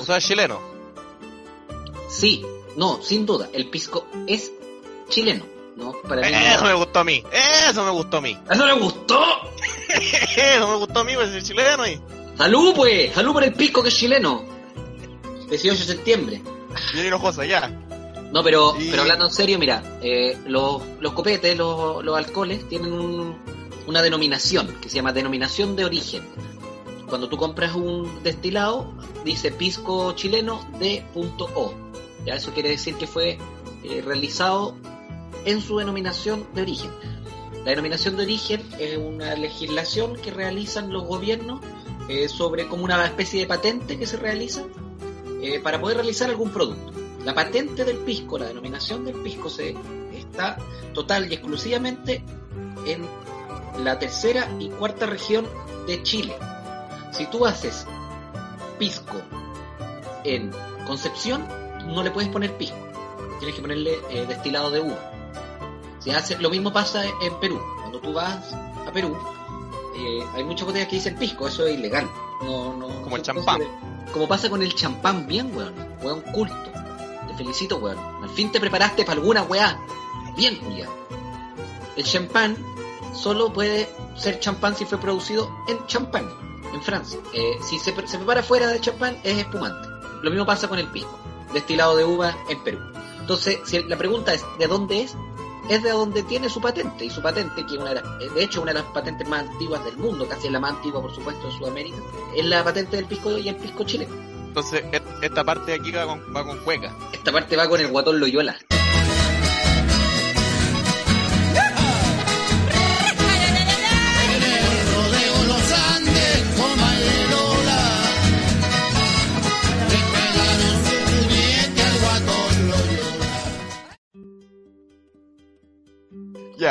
O 0.00 0.04
sea, 0.04 0.18
chileno. 0.18 0.58
Sí, 2.08 2.44
no, 2.76 3.00
sin 3.02 3.24
duda, 3.24 3.48
el 3.52 3.68
pisco 3.68 4.06
es 4.26 4.52
chileno, 5.08 5.44
¿no? 5.76 5.92
Para 6.08 6.22
mí 6.22 6.28
Eso 6.34 6.62
no- 6.62 6.68
me 6.68 6.74
gustó 6.74 6.98
a 7.00 7.04
mí. 7.04 7.22
Eso 7.70 7.84
me 7.84 7.90
gustó 7.90 8.16
a 8.16 8.20
mí. 8.20 8.38
¡Eso 8.50 8.66
le 8.66 8.72
gustó! 8.74 9.22
Eso 9.88 10.68
me 10.68 10.76
gustó 10.76 11.00
a 11.00 11.04
mí, 11.04 11.12
pues 11.14 11.30
el 11.30 11.42
chileno 11.42 11.86
y. 11.86 12.00
¡Salud, 12.36 12.74
pues! 12.74 13.12
¡Salud 13.14 13.32
por 13.32 13.44
el 13.44 13.52
pisco 13.54 13.82
que 13.82 13.88
es 13.88 13.96
chileno! 13.96 14.44
18 15.48 15.78
de 15.78 15.84
septiembre. 15.94 16.42
Bien 16.92 17.06
hinojosa, 17.06 17.44
ya. 17.44 17.68
No, 18.32 18.42
pero, 18.42 18.74
pero 18.90 19.02
hablando 19.02 19.26
en 19.26 19.32
serio, 19.32 19.58
mira, 19.58 19.82
eh, 20.02 20.36
los, 20.46 20.82
los 21.00 21.12
copetes, 21.12 21.56
los, 21.56 22.04
los 22.04 22.16
alcoholes, 22.16 22.68
tienen 22.68 22.92
un- 22.92 23.36
una 23.86 24.02
denominación 24.02 24.74
que 24.82 24.88
se 24.88 24.96
llama 24.96 25.12
denominación 25.12 25.76
de 25.76 25.84
origen. 25.84 26.22
Cuando 27.08 27.28
tú 27.28 27.36
compras 27.36 27.74
un 27.76 28.22
destilado, 28.24 28.92
dice 29.24 29.52
pisco 29.52 30.12
chileno 30.12 30.68
de 30.80 31.06
punto 31.14 31.48
O. 31.54 31.72
Ya 32.26 32.34
eso 32.34 32.52
quiere 32.52 32.68
decir 32.70 32.96
que 32.96 33.06
fue 33.06 33.38
eh, 33.84 34.02
realizado 34.04 34.74
en 35.46 35.62
su 35.62 35.78
denominación 35.78 36.46
de 36.54 36.62
origen. 36.62 36.90
La 37.64 37.70
denominación 37.70 38.16
de 38.16 38.24
origen 38.24 38.62
es 38.78 38.98
una 38.98 39.34
legislación 39.34 40.16
que 40.16 40.30
realizan 40.30 40.92
los 40.92 41.04
gobiernos 41.04 41.60
eh, 42.08 42.28
sobre 42.28 42.68
como 42.68 42.84
una 42.84 43.04
especie 43.04 43.40
de 43.40 43.46
patente 43.46 43.98
que 43.98 44.06
se 44.06 44.16
realiza 44.16 44.64
eh, 45.42 45.60
para 45.60 45.80
poder 45.80 45.96
realizar 45.96 46.28
algún 46.28 46.50
producto. 46.50 46.92
La 47.24 47.34
patente 47.34 47.84
del 47.84 47.98
pisco, 47.98 48.38
la 48.38 48.46
denominación 48.46 49.04
del 49.04 49.16
pisco, 49.16 49.48
se 49.48 49.74
está 50.14 50.58
total 50.94 51.30
y 51.30 51.34
exclusivamente 51.34 52.22
en 52.86 53.04
la 53.82 53.98
tercera 53.98 54.48
y 54.60 54.68
cuarta 54.68 55.06
región 55.06 55.46
de 55.86 56.02
Chile. 56.02 56.36
Si 57.12 57.26
tú 57.26 57.46
haces 57.46 57.86
pisco 58.78 59.20
en 60.24 60.50
Concepción, 60.86 61.44
no 61.86 62.04
le 62.04 62.12
puedes 62.12 62.30
poner 62.30 62.56
pisco. 62.56 62.76
Tienes 63.38 63.56
que 63.56 63.62
ponerle 63.62 63.98
eh, 64.10 64.24
destilado 64.28 64.70
de 64.70 64.80
uva. 64.80 65.15
Hace, 66.14 66.38
lo 66.38 66.50
mismo 66.50 66.72
pasa 66.72 67.04
en 67.04 67.34
Perú. 67.40 67.60
Cuando 67.80 68.00
tú 68.00 68.12
vas 68.12 68.52
a 68.54 68.90
Perú, 68.92 69.16
eh, 69.96 70.24
hay 70.34 70.44
muchas 70.44 70.66
botellas 70.66 70.88
que 70.88 70.96
dicen 70.96 71.16
pisco, 71.16 71.48
eso 71.48 71.66
es 71.66 71.76
ilegal. 71.78 72.08
No, 72.42 72.72
no, 72.74 72.86
Como 73.02 73.16
el 73.16 73.22
no 73.22 73.26
champán. 73.26 73.60
Como 74.12 74.28
pasa 74.28 74.48
con 74.48 74.62
el 74.62 74.74
champán, 74.74 75.26
bien, 75.26 75.54
weón. 75.56 75.74
Weón 76.02 76.20
culto. 76.32 76.54
Te 77.28 77.34
felicito, 77.34 77.76
weón. 77.78 77.98
Al 78.22 78.30
fin 78.30 78.52
te 78.52 78.60
preparaste 78.60 79.04
para 79.04 79.18
alguna 79.20 79.42
weá. 79.42 79.78
Bien, 80.36 80.56
culiado. 80.56 80.92
El 81.96 82.04
champán 82.04 82.56
solo 83.14 83.52
puede 83.52 83.88
ser 84.16 84.38
champán 84.40 84.76
si 84.76 84.84
fue 84.84 84.98
producido 84.98 85.50
en 85.68 85.84
champán, 85.86 86.28
en 86.72 86.82
Francia. 86.82 87.18
Eh, 87.32 87.58
si 87.66 87.78
se, 87.78 87.92
pre- 87.92 88.06
se 88.06 88.18
prepara 88.18 88.42
fuera 88.42 88.68
de 88.68 88.80
champán, 88.80 89.18
es 89.24 89.38
espumante. 89.38 89.88
Lo 90.22 90.30
mismo 90.30 90.44
pasa 90.46 90.68
con 90.68 90.78
el 90.78 90.88
pisco, 90.88 91.18
destilado 91.52 91.96
de 91.96 92.04
uva 92.04 92.36
en 92.48 92.62
Perú. 92.62 92.78
Entonces, 93.20 93.58
si 93.64 93.82
la 93.84 93.96
pregunta 93.96 94.32
es, 94.34 94.44
¿de 94.58 94.66
dónde 94.66 95.02
es? 95.02 95.14
Es 95.68 95.82
de 95.82 95.90
donde 95.90 96.22
tiene 96.22 96.48
su 96.48 96.60
patente. 96.60 97.04
Y 97.04 97.10
su 97.10 97.20
patente, 97.22 97.64
que 97.66 97.76
una 97.76 97.92
de, 97.92 98.02
las- 98.02 98.18
de 98.34 98.42
hecho 98.44 98.62
una 98.62 98.72
de 98.72 98.80
las 98.80 98.88
patentes 98.92 99.28
más 99.28 99.48
antiguas 99.48 99.84
del 99.84 99.96
mundo, 99.96 100.28
casi 100.28 100.48
la 100.48 100.60
más 100.60 100.72
antigua, 100.74 101.02
por 101.02 101.14
supuesto, 101.14 101.46
en 101.48 101.52
Sudamérica, 101.58 101.96
es 102.36 102.44
la 102.44 102.62
patente 102.64 102.96
del 102.96 103.06
pisco 103.06 103.36
y 103.36 103.48
el 103.48 103.56
pisco 103.56 103.84
chileno. 103.84 104.14
Entonces, 104.48 104.84
esta 105.20 105.44
parte 105.44 105.72
de 105.72 105.78
aquí 105.78 105.90
va 105.92 106.06
con, 106.06 106.34
va 106.34 106.42
con 106.44 106.56
cueca. 106.60 106.94
Esta 107.12 107.30
parte 107.30 107.56
va 107.56 107.68
con 107.68 107.78
el 107.78 107.88
guatón 107.88 108.18
Loyola. 108.20 108.56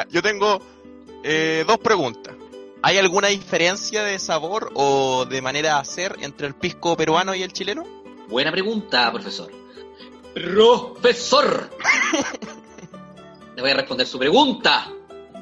Yo 0.10 0.22
tengo 0.22 0.62
eh, 1.24 1.64
dos 1.68 1.78
preguntas. 1.80 2.34
¿Hay 2.82 2.98
alguna 2.98 3.30
diferencia 3.30 4.04
de 4.04 4.20
sabor 4.20 4.72
o 4.76 5.26
de 5.26 5.42
manera 5.42 5.70
de 5.76 5.80
hacer 5.80 6.18
entre 6.22 6.48
el 6.48 6.54
pisco 6.56 6.96
peruano 6.96 7.34
y 7.34 7.42
el 7.42 7.52
chileno? 7.52 7.84
Buena 8.30 8.52
pregunta, 8.52 9.12
profesor. 9.12 9.52
Profesor. 10.34 11.70
Le 13.56 13.62
voy 13.62 13.72
a 13.72 13.76
responder 13.76 14.06
su 14.06 14.20
pregunta. 14.20 14.92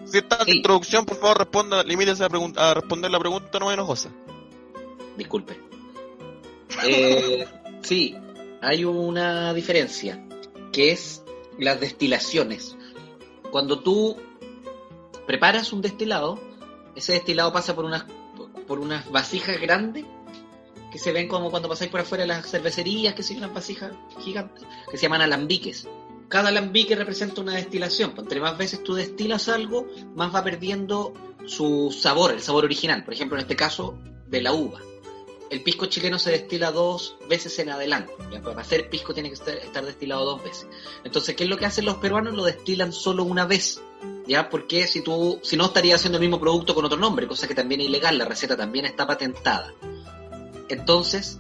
Si 0.05 0.17
está 0.19 0.37
en 0.41 0.45
Sí. 0.45 0.57
introducción, 0.57 1.05
por 1.05 1.17
favor, 1.17 1.39
responda, 1.39 1.83
limítese 1.83 2.23
a, 2.23 2.27
a 2.57 2.73
responder 2.75 3.09
la 3.09 3.19
pregunta 3.19 3.59
no 3.59 3.71
enojosa. 3.71 4.09
Disculpe. 5.17 5.59
Eh, 6.85 7.45
sí, 7.81 8.15
hay 8.61 8.85
una 8.85 9.53
diferencia, 9.53 10.23
que 10.71 10.91
es 10.91 11.23
las 11.57 11.79
destilaciones. 11.79 12.77
Cuando 13.51 13.79
tú 13.81 14.17
preparas 15.25 15.73
un 15.73 15.81
destilado, 15.81 16.39
ese 16.95 17.13
destilado 17.13 17.51
pasa 17.51 17.75
por 17.75 17.85
unas, 17.85 18.05
por 18.67 18.79
unas 18.79 19.09
vasijas 19.11 19.59
grandes 19.59 20.05
que 20.91 20.99
se 20.99 21.11
ven 21.11 21.27
como 21.27 21.49
cuando 21.49 21.69
pasáis 21.69 21.89
por 21.89 22.01
afuera 22.01 22.23
de 22.23 22.27
las 22.27 22.47
cervecerías, 22.47 23.15
que 23.15 23.23
son 23.23 23.37
unas 23.37 23.53
vasijas 23.53 23.91
gigantes, 24.19 24.63
que 24.91 24.97
se 24.97 25.03
llaman 25.03 25.21
alambiques. 25.21 25.87
Cada 26.27 26.49
alambique 26.49 26.95
representa 26.95 27.41
una 27.41 27.53
destilación. 27.53 28.11
pues, 28.11 28.25
Entre 28.25 28.39
más 28.39 28.57
veces 28.57 28.83
tú 28.83 28.93
destilas 28.93 29.49
algo, 29.49 29.87
más 30.15 30.33
va 30.33 30.43
perdiendo 30.43 31.13
su 31.45 31.95
sabor, 31.97 32.31
el 32.31 32.41
sabor 32.41 32.65
original. 32.65 33.03
Por 33.03 33.13
ejemplo, 33.13 33.37
en 33.37 33.41
este 33.41 33.55
caso, 33.55 33.97
de 34.27 34.41
la 34.41 34.53
uva 34.53 34.79
el 35.49 35.61
pisco 35.61 35.85
chileno 35.85 36.19
se 36.19 36.31
destila 36.31 36.71
dos 36.71 37.15
veces 37.29 37.57
en 37.59 37.69
adelante. 37.69 38.13
¿ya? 38.31 38.41
Para 38.41 38.61
hacer 38.61 38.89
pisco 38.89 39.13
tiene 39.13 39.29
que 39.29 39.35
estar, 39.35 39.85
destilado 39.85 40.25
dos 40.25 40.43
veces. 40.43 40.67
Entonces, 41.03 41.35
¿qué 41.35 41.43
es 41.43 41.49
lo 41.49 41.57
que 41.57 41.65
hacen 41.65 41.85
los 41.85 41.97
peruanos? 41.97 42.33
Lo 42.33 42.43
destilan 42.43 42.91
solo 42.91 43.23
una 43.23 43.45
vez. 43.45 43.81
¿Ya? 44.27 44.49
Porque 44.49 44.87
si 44.87 45.01
tú, 45.01 45.39
si 45.43 45.57
no 45.57 45.65
estaría 45.65 45.95
haciendo 45.95 46.17
el 46.17 46.21
mismo 46.21 46.39
producto 46.39 46.73
con 46.73 46.85
otro 46.85 46.97
nombre, 46.97 47.27
cosa 47.27 47.47
que 47.47 47.55
también 47.55 47.81
es 47.81 47.87
ilegal, 47.87 48.17
la 48.17 48.25
receta 48.25 48.57
también 48.57 48.85
está 48.85 49.05
patentada. 49.05 49.73
Entonces, 50.69 51.39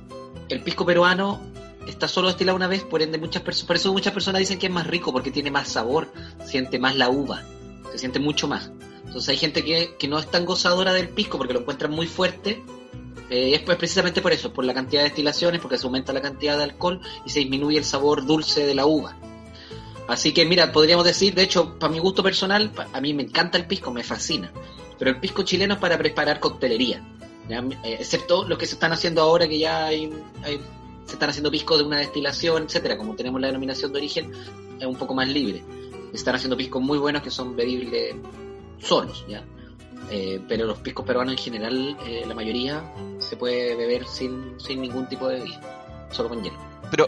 el 0.49 0.61
pisco 0.61 0.85
peruano 0.85 1.41
está 1.87 2.07
solo 2.07 2.27
destilado 2.27 2.55
una 2.55 2.67
vez, 2.67 2.83
por 2.83 3.01
ende 3.01 3.17
muchas 3.17 3.41
personas, 3.41 3.67
por 3.67 3.75
eso 3.75 3.93
muchas 3.93 4.13
personas 4.13 4.39
dicen 4.39 4.59
que 4.59 4.67
es 4.67 4.71
más 4.71 4.87
rico, 4.87 5.11
porque 5.11 5.31
tiene 5.31 5.51
más 5.51 5.69
sabor, 5.69 6.11
siente 6.45 6.79
más 6.79 6.95
la 6.95 7.09
uva, 7.09 7.43
se 7.91 7.99
siente 7.99 8.19
mucho 8.19 8.47
más. 8.47 8.71
Entonces 9.05 9.29
hay 9.29 9.37
gente 9.37 9.63
que, 9.63 9.95
que 9.97 10.07
no 10.07 10.19
es 10.19 10.29
tan 10.29 10.45
gozadora 10.45 10.93
del 10.93 11.09
pisco 11.09 11.37
porque 11.37 11.53
lo 11.53 11.61
encuentran 11.61 11.91
muy 11.91 12.07
fuerte 12.07 12.63
eh, 13.33 13.55
es 13.55 13.61
pues 13.61 13.77
precisamente 13.77 14.21
por 14.21 14.31
eso, 14.31 14.53
por 14.53 14.63
la 14.63 14.75
cantidad 14.75 15.01
de 15.01 15.05
destilaciones, 15.05 15.59
porque 15.59 15.79
se 15.79 15.87
aumenta 15.87 16.13
la 16.13 16.21
cantidad 16.21 16.55
de 16.55 16.65
alcohol 16.65 17.01
y 17.25 17.31
se 17.31 17.39
disminuye 17.39 17.79
el 17.79 17.83
sabor 17.83 18.27
dulce 18.27 18.63
de 18.63 18.75
la 18.75 18.85
uva. 18.85 19.17
Así 20.07 20.33
que 20.33 20.45
mira, 20.45 20.71
podríamos 20.71 21.03
decir, 21.03 21.33
de 21.33 21.41
hecho, 21.41 21.79
para 21.79 21.91
mi 21.91 21.97
gusto 21.97 22.21
personal, 22.21 22.71
a 22.93 23.01
mí 23.01 23.11
me 23.15 23.23
encanta 23.23 23.57
el 23.57 23.65
pisco, 23.65 23.91
me 23.91 24.03
fascina. 24.03 24.51
Pero 24.99 25.09
el 25.09 25.19
pisco 25.19 25.41
chileno 25.41 25.73
es 25.73 25.79
para 25.79 25.97
preparar 25.97 26.39
coctelería. 26.39 27.03
Eh, 27.49 27.97
excepto 27.99 28.47
los 28.47 28.55
que 28.59 28.67
se 28.67 28.75
están 28.75 28.93
haciendo 28.93 29.23
ahora, 29.23 29.47
que 29.47 29.57
ya 29.57 29.89
se 29.89 31.13
están 31.13 31.31
haciendo 31.31 31.49
pisco 31.49 31.75
de 31.75 31.85
una 31.85 31.97
destilación, 31.97 32.65
etcétera. 32.65 32.99
Como 32.99 33.15
tenemos 33.15 33.41
la 33.41 33.47
denominación 33.47 33.91
de 33.93 33.97
origen, 33.97 34.31
es 34.79 34.85
un 34.85 34.95
poco 34.95 35.15
más 35.15 35.27
libre. 35.27 35.63
están 36.13 36.35
haciendo 36.35 36.55
piscos 36.55 36.83
muy 36.83 36.99
buenos 36.99 37.23
que 37.23 37.31
son 37.31 37.55
bebibles 37.55 38.15
solos, 38.77 39.25
¿ya? 39.27 39.43
Eh, 40.09 40.41
pero 40.47 40.65
los 40.65 40.79
piscos 40.79 41.05
peruanos 41.05 41.33
en 41.33 41.39
general, 41.39 41.97
eh, 42.05 42.23
la 42.27 42.35
mayoría, 42.35 42.83
se 43.19 43.37
puede 43.37 43.75
beber 43.75 44.05
sin, 44.07 44.59
sin 44.59 44.81
ningún 44.81 45.07
tipo 45.07 45.27
de 45.27 45.39
bebida, 45.39 46.07
solo 46.11 46.29
con 46.29 46.43
hielo. 46.43 46.57
Pero 46.91 47.07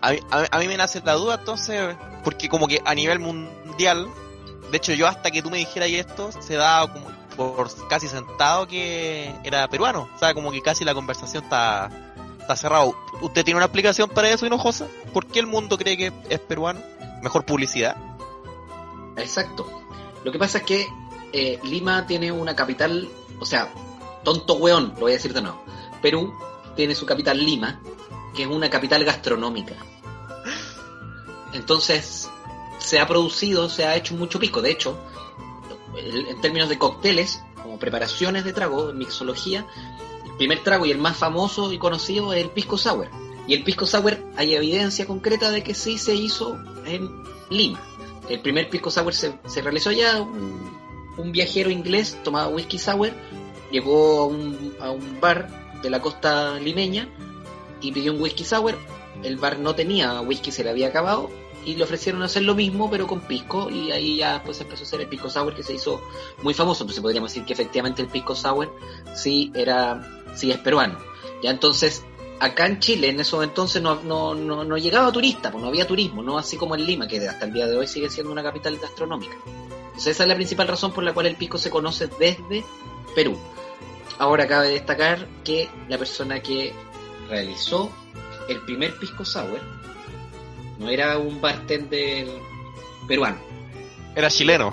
a 0.00 0.12
mí, 0.12 0.18
a, 0.30 0.46
a 0.50 0.58
mí 0.58 0.68
me 0.68 0.76
nace 0.76 1.00
la 1.04 1.14
duda 1.14 1.36
entonces, 1.36 1.96
porque 2.22 2.48
como 2.48 2.68
que 2.68 2.80
a 2.84 2.94
nivel 2.94 3.18
mundial, 3.18 4.08
de 4.70 4.76
hecho 4.76 4.92
yo 4.92 5.06
hasta 5.06 5.30
que 5.30 5.42
tú 5.42 5.50
me 5.50 5.58
dijeras 5.58 5.88
esto, 5.88 6.30
se 6.40 6.54
da 6.54 6.86
como 6.92 7.08
por 7.38 7.68
casi 7.86 8.08
sentado 8.08 8.66
que 8.66 9.32
era 9.44 9.68
peruano. 9.68 10.08
O 10.14 10.18
sea, 10.18 10.34
como 10.34 10.50
que 10.50 10.60
casi 10.60 10.84
la 10.84 10.92
conversación 10.92 11.44
está, 11.44 11.88
está 12.40 12.56
cerrada. 12.56 12.86
¿Usted 13.22 13.44
tiene 13.44 13.56
una 13.56 13.66
explicación 13.66 14.10
para 14.10 14.28
eso, 14.28 14.44
Hinojosa? 14.44 14.88
¿Por 15.12 15.26
qué 15.26 15.38
el 15.38 15.46
mundo 15.46 15.78
cree 15.78 15.96
que 15.96 16.12
es 16.28 16.40
peruano? 16.40 16.80
Mejor 17.22 17.44
publicidad. 17.44 17.96
Exacto. 19.16 19.70
Lo 20.24 20.32
que 20.32 20.38
pasa 20.38 20.58
es 20.58 20.64
que 20.64 20.88
eh, 21.32 21.58
Lima 21.64 22.06
tiene 22.06 22.32
una 22.32 22.54
capital, 22.56 23.08
o 23.38 23.46
sea, 23.46 23.72
tonto 24.24 24.54
weón, 24.54 24.92
lo 24.94 25.00
voy 25.00 25.12
a 25.12 25.14
decir 25.14 25.32
de 25.32 25.42
nuevo. 25.42 25.62
Perú 26.02 26.34
tiene 26.76 26.94
su 26.94 27.06
capital 27.06 27.44
Lima, 27.44 27.80
que 28.34 28.42
es 28.42 28.48
una 28.48 28.70
capital 28.70 29.04
gastronómica. 29.04 29.74
Entonces, 31.52 32.30
se 32.78 32.98
ha 33.00 33.06
producido, 33.06 33.68
se 33.68 33.84
ha 33.84 33.96
hecho 33.96 34.14
mucho 34.14 34.38
pisco. 34.38 34.62
De 34.62 34.70
hecho, 34.70 34.98
en 35.96 36.40
términos 36.40 36.68
de 36.68 36.78
cócteles, 36.78 37.42
como 37.62 37.78
preparaciones 37.78 38.44
de 38.44 38.52
trago, 38.52 38.92
mixología, 38.92 39.66
el 40.24 40.36
primer 40.36 40.62
trago 40.62 40.86
y 40.86 40.90
el 40.90 40.98
más 40.98 41.16
famoso 41.16 41.72
y 41.72 41.78
conocido 41.78 42.32
es 42.32 42.44
el 42.44 42.50
pisco 42.50 42.78
sour. 42.78 43.08
Y 43.46 43.54
el 43.54 43.64
pisco 43.64 43.86
sour 43.86 44.18
hay 44.36 44.54
evidencia 44.54 45.06
concreta 45.06 45.50
de 45.50 45.62
que 45.62 45.74
sí 45.74 45.98
se 45.98 46.14
hizo 46.14 46.58
en 46.84 47.10
Lima. 47.50 47.80
El 48.28 48.40
primer 48.40 48.68
pisco 48.68 48.90
sour 48.90 49.14
se, 49.14 49.32
realizó 49.62 49.90
allá, 49.90 50.24
un 51.18 51.32
viajero 51.32 51.70
inglés 51.70 52.16
tomaba 52.24 52.48
whisky 52.48 52.78
sour, 52.78 53.10
llegó 53.70 54.22
a 54.22 54.26
un, 54.26 54.74
a 54.80 54.90
un 54.90 55.20
bar 55.20 55.48
de 55.82 55.90
la 55.90 56.00
costa 56.00 56.58
limeña 56.58 57.08
y 57.80 57.92
pidió 57.92 58.12
un 58.12 58.20
whisky 58.20 58.44
sour. 58.44 58.76
El 59.22 59.36
bar 59.36 59.58
no 59.58 59.74
tenía 59.74 60.20
whisky, 60.20 60.52
se 60.52 60.64
le 60.64 60.70
había 60.70 60.88
acabado 60.88 61.28
y 61.64 61.74
le 61.74 61.84
ofrecieron 61.84 62.22
hacer 62.22 62.44
lo 62.44 62.54
mismo 62.54 62.88
pero 62.88 63.06
con 63.06 63.20
pisco 63.20 63.68
y 63.68 63.90
ahí 63.90 64.16
ya 64.18 64.42
pues 64.44 64.60
empezó 64.60 64.84
a 64.84 64.86
hacer 64.86 65.00
el 65.00 65.08
pisco 65.08 65.28
sour 65.28 65.54
que 65.54 65.62
se 65.62 65.74
hizo 65.74 66.00
muy 66.42 66.54
famoso. 66.54 66.84
Entonces 66.84 67.02
podríamos 67.02 67.30
decir 67.30 67.44
que 67.44 67.52
efectivamente 67.52 68.00
el 68.00 68.08
pisco 68.08 68.34
sour 68.34 68.74
sí 69.14 69.52
era, 69.54 70.24
sí 70.34 70.50
es 70.50 70.58
peruano. 70.58 70.98
Ya 71.42 71.50
entonces 71.50 72.04
acá 72.40 72.66
en 72.66 72.78
Chile 72.78 73.08
en 73.08 73.20
esos 73.20 73.42
entonces 73.42 73.82
no, 73.82 73.96
no, 74.02 74.34
no, 74.34 74.64
no 74.64 74.76
llegaba 74.78 75.10
turista, 75.12 75.50
pues 75.50 75.60
no 75.60 75.68
había 75.68 75.86
turismo, 75.86 76.22
no 76.22 76.38
así 76.38 76.56
como 76.56 76.74
en 76.74 76.86
Lima, 76.86 77.08
que 77.08 77.26
hasta 77.26 77.46
el 77.46 77.52
día 77.52 77.66
de 77.66 77.76
hoy 77.76 77.86
sigue 77.86 78.08
siendo 78.08 78.32
una 78.32 78.42
capital 78.42 78.78
gastronómica. 78.78 79.36
Entonces 79.98 80.14
esa 80.14 80.22
es 80.22 80.28
la 80.28 80.36
principal 80.36 80.68
razón 80.68 80.92
por 80.92 81.02
la 81.02 81.12
cual 81.12 81.26
el 81.26 81.34
pisco 81.34 81.58
se 81.58 81.70
conoce 81.70 82.06
desde 82.20 82.64
Perú. 83.16 83.36
Ahora 84.20 84.46
cabe 84.46 84.68
destacar 84.68 85.26
que 85.42 85.68
la 85.88 85.98
persona 85.98 86.40
que 86.40 86.72
realizó 87.28 87.90
el 88.48 88.60
primer 88.60 88.96
pisco 88.96 89.24
sour 89.24 89.60
no 90.78 90.88
era 90.88 91.18
un 91.18 91.40
bartender 91.40 92.28
peruano. 93.08 93.40
Era 94.14 94.30
chileno. 94.30 94.72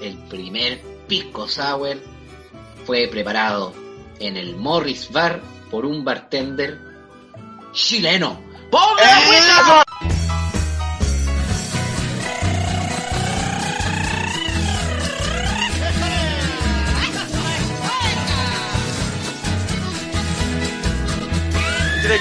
El 0.00 0.16
primer 0.30 0.80
pisco 1.08 1.46
sour 1.46 1.98
fue 2.86 3.06
preparado 3.08 3.74
en 4.18 4.38
el 4.38 4.56
Morris 4.56 5.12
Bar 5.12 5.42
por 5.70 5.84
un 5.84 6.06
bartender 6.06 6.80
chileno. 7.72 8.40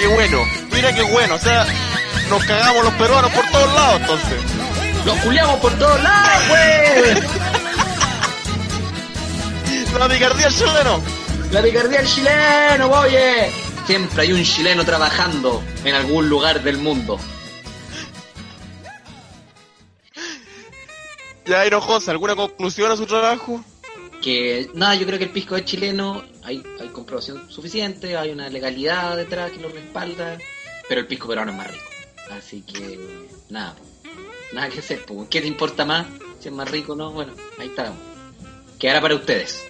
Qué 0.03 0.09
bueno, 0.09 0.43
mira 0.73 0.93
qué 0.93 1.01
bueno. 1.03 1.35
O 1.35 1.39
sea, 1.39 1.65
nos 2.29 2.43
cagamos 2.43 2.83
los 2.83 2.93
peruanos 2.95 3.31
por 3.31 3.49
todos 3.49 3.73
lados 3.73 4.01
entonces. 4.01 4.41
¡Los 5.05 5.17
culiamos 5.19 5.59
por 5.61 5.71
todos 5.73 6.03
lados, 6.03 6.47
güey! 6.49 7.23
La 9.99 10.09
picardía 10.09 10.47
del 10.47 10.55
chileno. 10.55 11.01
La 11.51 11.61
picardía 11.61 11.99
del 11.99 12.07
chileno, 12.07 12.89
oye. 12.89 13.51
Siempre 13.85 14.23
hay 14.23 14.33
un 14.33 14.43
chileno 14.43 14.83
trabajando 14.83 15.63
en 15.85 15.95
algún 15.95 16.27
lugar 16.27 16.61
del 16.63 16.77
mundo. 16.79 17.17
Ya, 21.45 21.65
Hinojosa, 21.65 22.11
¿alguna 22.11 22.35
conclusión 22.35 22.91
a 22.91 22.97
su 22.97 23.05
trabajo? 23.05 23.63
Que 24.23 24.69
nada, 24.73 24.95
yo 24.95 25.05
creo 25.05 25.19
que 25.19 25.25
el 25.25 25.31
pisco 25.31 25.57
es 25.57 25.65
chileno, 25.65 26.23
hay, 26.43 26.63
hay 26.79 26.87
comprobación 26.87 27.51
suficiente, 27.51 28.15
hay 28.15 28.31
una 28.31 28.47
legalidad 28.47 29.17
detrás 29.17 29.51
que 29.51 29.59
lo 29.59 29.67
respalda, 29.67 30.37
pero 30.87 31.01
el 31.01 31.07
pisco 31.07 31.27
peruano 31.27 31.51
es 31.51 31.57
más 31.57 31.67
rico. 31.67 31.83
Así 32.31 32.61
que 32.61 33.27
nada, 33.49 33.75
nada 34.53 34.69
que 34.69 34.79
hacer. 34.79 35.03
pues. 35.05 35.27
¿Qué 35.29 35.41
te 35.41 35.47
importa 35.47 35.83
más? 35.83 36.07
Si 36.39 36.47
es 36.47 36.53
más 36.53 36.71
rico 36.71 36.93
o 36.93 36.95
no, 36.95 37.11
bueno, 37.11 37.33
ahí 37.59 37.67
está. 37.67 37.91
Quedará 38.79 39.01
para 39.01 39.15
ustedes. 39.15 39.61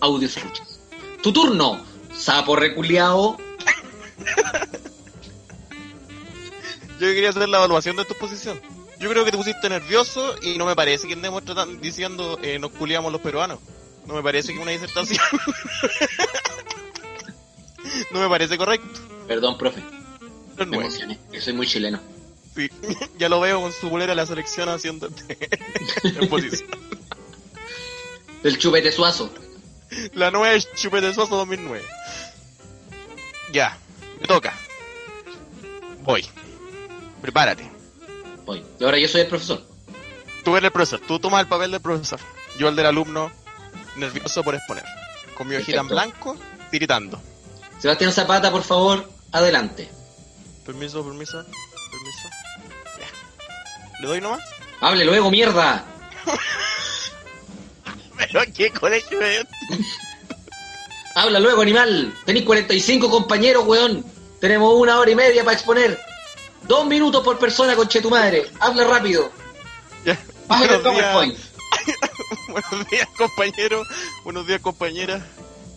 Audio 0.00 0.26
escuchas. 0.26 0.80
Tu 1.22 1.30
turno, 1.30 1.78
sapo 2.14 2.56
reculeado. 2.56 3.36
Yo 6.98 7.06
quería 7.08 7.28
hacer 7.28 7.46
la 7.46 7.58
evaluación 7.58 7.94
de 7.96 8.06
tu 8.06 8.14
posición. 8.14 8.58
Yo 8.98 9.10
creo 9.10 9.26
que 9.26 9.32
te 9.32 9.36
pusiste 9.36 9.68
nervioso 9.68 10.34
y 10.40 10.56
no 10.56 10.64
me 10.64 10.74
parece 10.74 11.06
que 11.06 11.12
andemos 11.12 11.42
diciendo 11.82 12.38
eh, 12.42 12.58
nos 12.58 12.70
culiamos 12.70 13.12
los 13.12 13.20
peruanos. 13.20 13.58
No 14.08 14.14
me 14.14 14.22
parece 14.22 14.54
que 14.54 14.58
una 14.58 14.70
disertación. 14.70 15.20
no 18.10 18.20
me 18.20 18.28
parece 18.28 18.56
correcto. 18.56 19.00
Perdón, 19.26 19.58
profe, 19.58 19.82
me 20.56 20.66
no 20.66 20.80
es. 20.80 20.86
emocioné, 20.86 21.18
yo 21.30 21.40
soy 21.42 21.52
muy 21.52 21.66
chileno. 21.66 22.00
Sí, 22.56 22.70
ya 23.18 23.28
lo 23.28 23.38
veo 23.38 23.60
con 23.60 23.70
su 23.70 23.90
bolera 23.90 24.12
de 24.12 24.16
la 24.16 24.24
selección 24.24 24.70
haciendo 24.70 25.10
en 26.04 26.28
posición. 26.30 26.70
Del 28.42 28.56
chupete 28.56 28.90
suazo. 28.90 29.30
La 30.14 30.30
nueva 30.30 30.54
es 30.54 30.72
Chupete 30.74 31.12
Suazo 31.12 31.36
2009. 31.36 31.84
Ya, 33.52 33.76
me 34.20 34.26
toca. 34.26 34.54
Voy. 36.02 36.26
Prepárate. 37.20 37.70
Voy. 38.46 38.64
Y 38.80 38.84
ahora 38.84 38.98
yo 38.98 39.08
soy 39.08 39.22
el 39.22 39.26
profesor. 39.26 39.62
Tú 40.44 40.56
eres 40.56 40.68
el 40.68 40.72
profesor, 40.72 41.00
tú 41.06 41.18
tomas 41.18 41.42
el 41.42 41.48
papel 41.48 41.72
del 41.72 41.80
profesor. 41.82 42.20
Yo 42.58 42.68
el 42.68 42.76
del 42.76 42.86
alumno, 42.86 43.30
nervioso 43.98 44.42
por 44.42 44.54
exponer. 44.54 44.84
Con 45.36 45.48
mi 45.48 45.56
hojita 45.56 45.80
en 45.80 45.88
blanco, 45.88 46.36
tiritando. 46.70 47.20
Sebastián 47.78 48.12
Zapata, 48.12 48.50
por 48.50 48.62
favor, 48.62 49.08
adelante. 49.32 49.88
Permiso, 50.64 51.04
permiso, 51.04 51.44
permiso. 51.44 52.28
Ya. 52.98 54.00
¿Le 54.00 54.08
doy 54.08 54.20
nomás? 54.20 54.42
Hable 54.80 55.04
luego, 55.04 55.30
mierda. 55.30 55.84
¿Pero 58.18 58.40
qué 58.54 58.70
colegio 58.70 59.20
es? 59.22 59.46
Habla 61.14 61.40
luego, 61.40 61.62
animal. 61.62 62.14
Tenéis 62.24 62.44
45 62.44 63.10
compañeros, 63.10 63.64
weón. 63.66 64.04
Tenemos 64.40 64.74
una 64.74 64.98
hora 64.98 65.10
y 65.10 65.16
media 65.16 65.44
para 65.44 65.56
exponer. 65.56 65.98
Dos 66.62 66.86
minutos 66.86 67.24
por 67.24 67.38
persona, 67.38 67.74
conche 67.74 68.00
tu 68.00 68.10
madre. 68.10 68.46
Habla 68.60 68.84
rápido. 68.84 69.32
Bájale 70.46 70.76
el. 70.76 70.80
PowerPoint. 70.80 71.38
Buenos 72.48 72.88
días, 72.90 73.08
compañeros. 73.16 73.86
Buenos 74.24 74.46
días, 74.46 74.60
compañeras. 74.60 75.22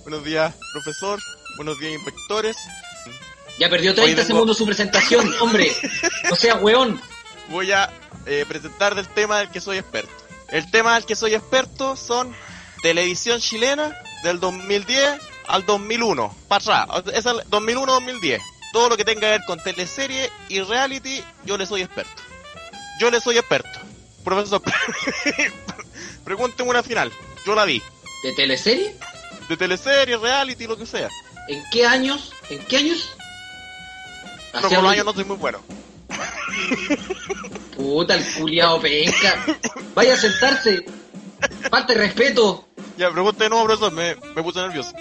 Buenos 0.04 0.24
días, 0.24 0.54
profesor. 0.74 1.20
Buenos 1.58 1.80
días, 1.80 1.94
inspectores. 1.94 2.58
Ya 3.60 3.70
perdió 3.70 3.92
Hoy 3.92 3.96
30 3.96 4.16
vengo- 4.22 4.28
segundos 4.28 4.58
su 4.58 4.66
presentación, 4.66 5.34
hombre. 5.42 5.72
O 6.32 6.36
sea, 6.36 6.56
weón. 6.56 7.00
Voy 7.50 7.72
a 7.72 7.90
eh, 8.26 8.46
presentar 8.48 8.96
del 8.96 9.08
tema 9.10 9.40
del 9.40 9.50
que 9.50 9.60
soy 9.60 9.78
experto. 9.78 10.12
El 10.50 10.70
tema 10.72 10.96
del 10.96 11.06
que 11.06 11.16
soy 11.16 11.34
experto 11.34 11.96
son 11.98 12.34
televisión 12.82 13.40
chilena 13.42 13.94
del 14.24 14.40
2010 14.40 15.20
al 15.48 15.66
2001. 15.66 16.36
Para 16.48 16.84
atrás. 16.84 17.04
Es 17.14 17.26
el 17.26 17.38
2001-2010. 17.50 18.40
Todo 18.72 18.88
lo 18.90 18.96
que 18.98 19.04
tenga 19.04 19.20
que 19.22 19.28
ver 19.28 19.42
con 19.46 19.62
teleserie 19.62 20.30
y 20.48 20.62
reality, 20.62 21.22
yo 21.46 21.58
le 21.58 21.66
soy 21.66 21.82
experto. 21.82 22.22
Yo 23.02 23.12
le 23.12 23.20
soy 23.20 23.38
experto. 23.38 23.80
Profesor, 24.24 24.62
pregúnteme 26.24 26.70
una 26.70 26.84
final. 26.84 27.12
Yo 27.46 27.56
la 27.56 27.66
vi. 27.66 27.82
¿De 28.24 28.34
teleserie? 28.34 28.96
De 29.50 29.58
teleserie, 29.58 30.18
reality, 30.18 30.68
lo 30.68 30.78
que 30.78 30.86
sea. 30.86 31.10
¿En 31.48 31.64
qué 31.72 31.86
años? 31.86 32.32
¿En 32.50 32.60
qué 32.66 32.78
años? 32.78 33.10
No, 34.54 34.62
con 34.62 34.84
los 34.84 34.92
años 34.92 35.06
no 35.06 35.14
soy 35.14 35.26
muy 35.26 35.38
bueno. 35.38 35.62
Puta, 37.76 38.16
el 38.16 38.34
culiao 38.34 38.80
penca. 38.80 39.46
Vaya 39.96 40.14
a 40.14 40.18
sentarse. 40.18 40.86
De 41.88 41.94
respeto. 41.96 42.68
Ya, 42.98 43.10
pregunte 43.12 43.44
de 43.44 43.50
nuevo, 43.50 43.66
profesor. 43.66 43.92
Me, 43.92 44.16
me 44.36 44.44
puse 44.44 44.60
nervioso. 44.60 44.94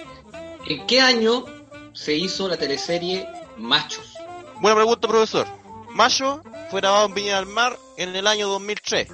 ¿En 0.66 0.86
qué 0.86 1.00
año 1.00 1.44
se 1.92 2.14
hizo 2.14 2.48
la 2.48 2.56
teleserie 2.56 3.28
Machos? 3.58 4.14
Buena 4.60 4.76
pregunta, 4.76 5.08
profesor. 5.08 5.46
Mayo 5.90 6.42
fue 6.70 6.80
grabado 6.80 7.06
en 7.06 7.14
Viña 7.14 7.36
del 7.36 7.46
Mar 7.46 7.76
en 7.96 8.14
el 8.14 8.26
año 8.26 8.48
2003. 8.48 9.08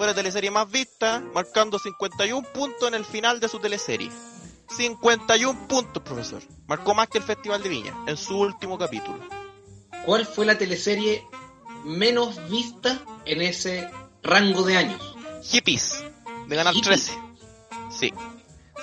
Fue 0.00 0.06
la 0.06 0.14
teleserie 0.14 0.50
más 0.50 0.70
vista, 0.70 1.22
marcando 1.34 1.78
51 1.78 2.48
puntos 2.54 2.88
en 2.88 2.94
el 2.94 3.04
final 3.04 3.38
de 3.38 3.50
su 3.50 3.58
teleserie. 3.58 4.10
51 4.74 5.68
puntos, 5.68 6.02
profesor. 6.02 6.42
Marcó 6.66 6.94
más 6.94 7.06
que 7.08 7.18
el 7.18 7.24
Festival 7.24 7.62
de 7.62 7.68
Viña 7.68 7.94
en 8.06 8.16
su 8.16 8.38
último 8.38 8.78
capítulo. 8.78 9.18
¿Cuál 10.06 10.24
fue 10.24 10.46
la 10.46 10.56
teleserie 10.56 11.22
menos 11.84 12.48
vista 12.48 12.98
en 13.26 13.42
ese 13.42 13.90
rango 14.22 14.62
de 14.62 14.78
años? 14.78 15.16
Hippies, 15.42 16.02
de 16.46 16.56
Canal 16.56 16.74
Hippies. 16.74 17.04
13. 17.04 17.18
Sí. 17.90 18.14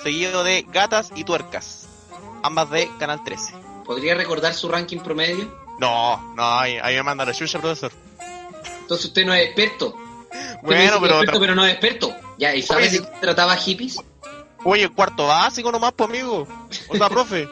Seguido 0.04 0.44
de 0.44 0.64
Gatas 0.70 1.10
y 1.16 1.24
Tuercas, 1.24 1.88
ambas 2.44 2.70
de 2.70 2.88
Canal 3.00 3.24
13. 3.24 3.54
¿Podría 3.84 4.14
recordar 4.14 4.54
su 4.54 4.68
ranking 4.68 4.98
promedio? 4.98 5.52
No, 5.80 6.32
no, 6.36 6.60
ahí, 6.60 6.78
ahí 6.80 6.94
me 6.94 7.02
manda 7.02 7.24
la 7.24 7.34
chucha, 7.34 7.58
profesor. 7.58 7.90
Entonces 8.82 9.06
usted 9.06 9.26
no 9.26 9.34
es 9.34 9.46
experto. 9.46 10.07
Bueno, 10.62 10.98
pero, 11.00 11.16
experto, 11.16 11.40
pero 11.40 11.54
no 11.54 11.64
es 11.64 11.72
experto. 11.72 12.14
Ya, 12.38 12.54
¿y 12.54 12.62
sabe 12.62 12.82
Oye, 12.88 12.90
de 13.00 13.00
qué 13.06 13.12
trataba 13.20 13.56
hippies? 13.56 13.96
oye, 14.64 14.88
cuarto 14.88 15.26
básico 15.26 15.70
nomás, 15.72 15.92
pues 15.92 16.08
amigo. 16.10 16.46
O 16.88 16.96
sea, 16.96 17.08
profe. 17.10 17.48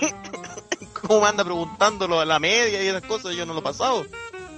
¿Cómo 1.02 1.20
me 1.22 1.28
anda 1.28 1.44
preguntándolo 1.44 2.20
a 2.20 2.24
la 2.24 2.38
media 2.38 2.82
y 2.82 2.86
esas 2.86 3.02
cosas? 3.02 3.34
Yo 3.34 3.44
no 3.46 3.52
lo 3.54 3.60
he 3.60 3.62
pasado. 3.62 4.06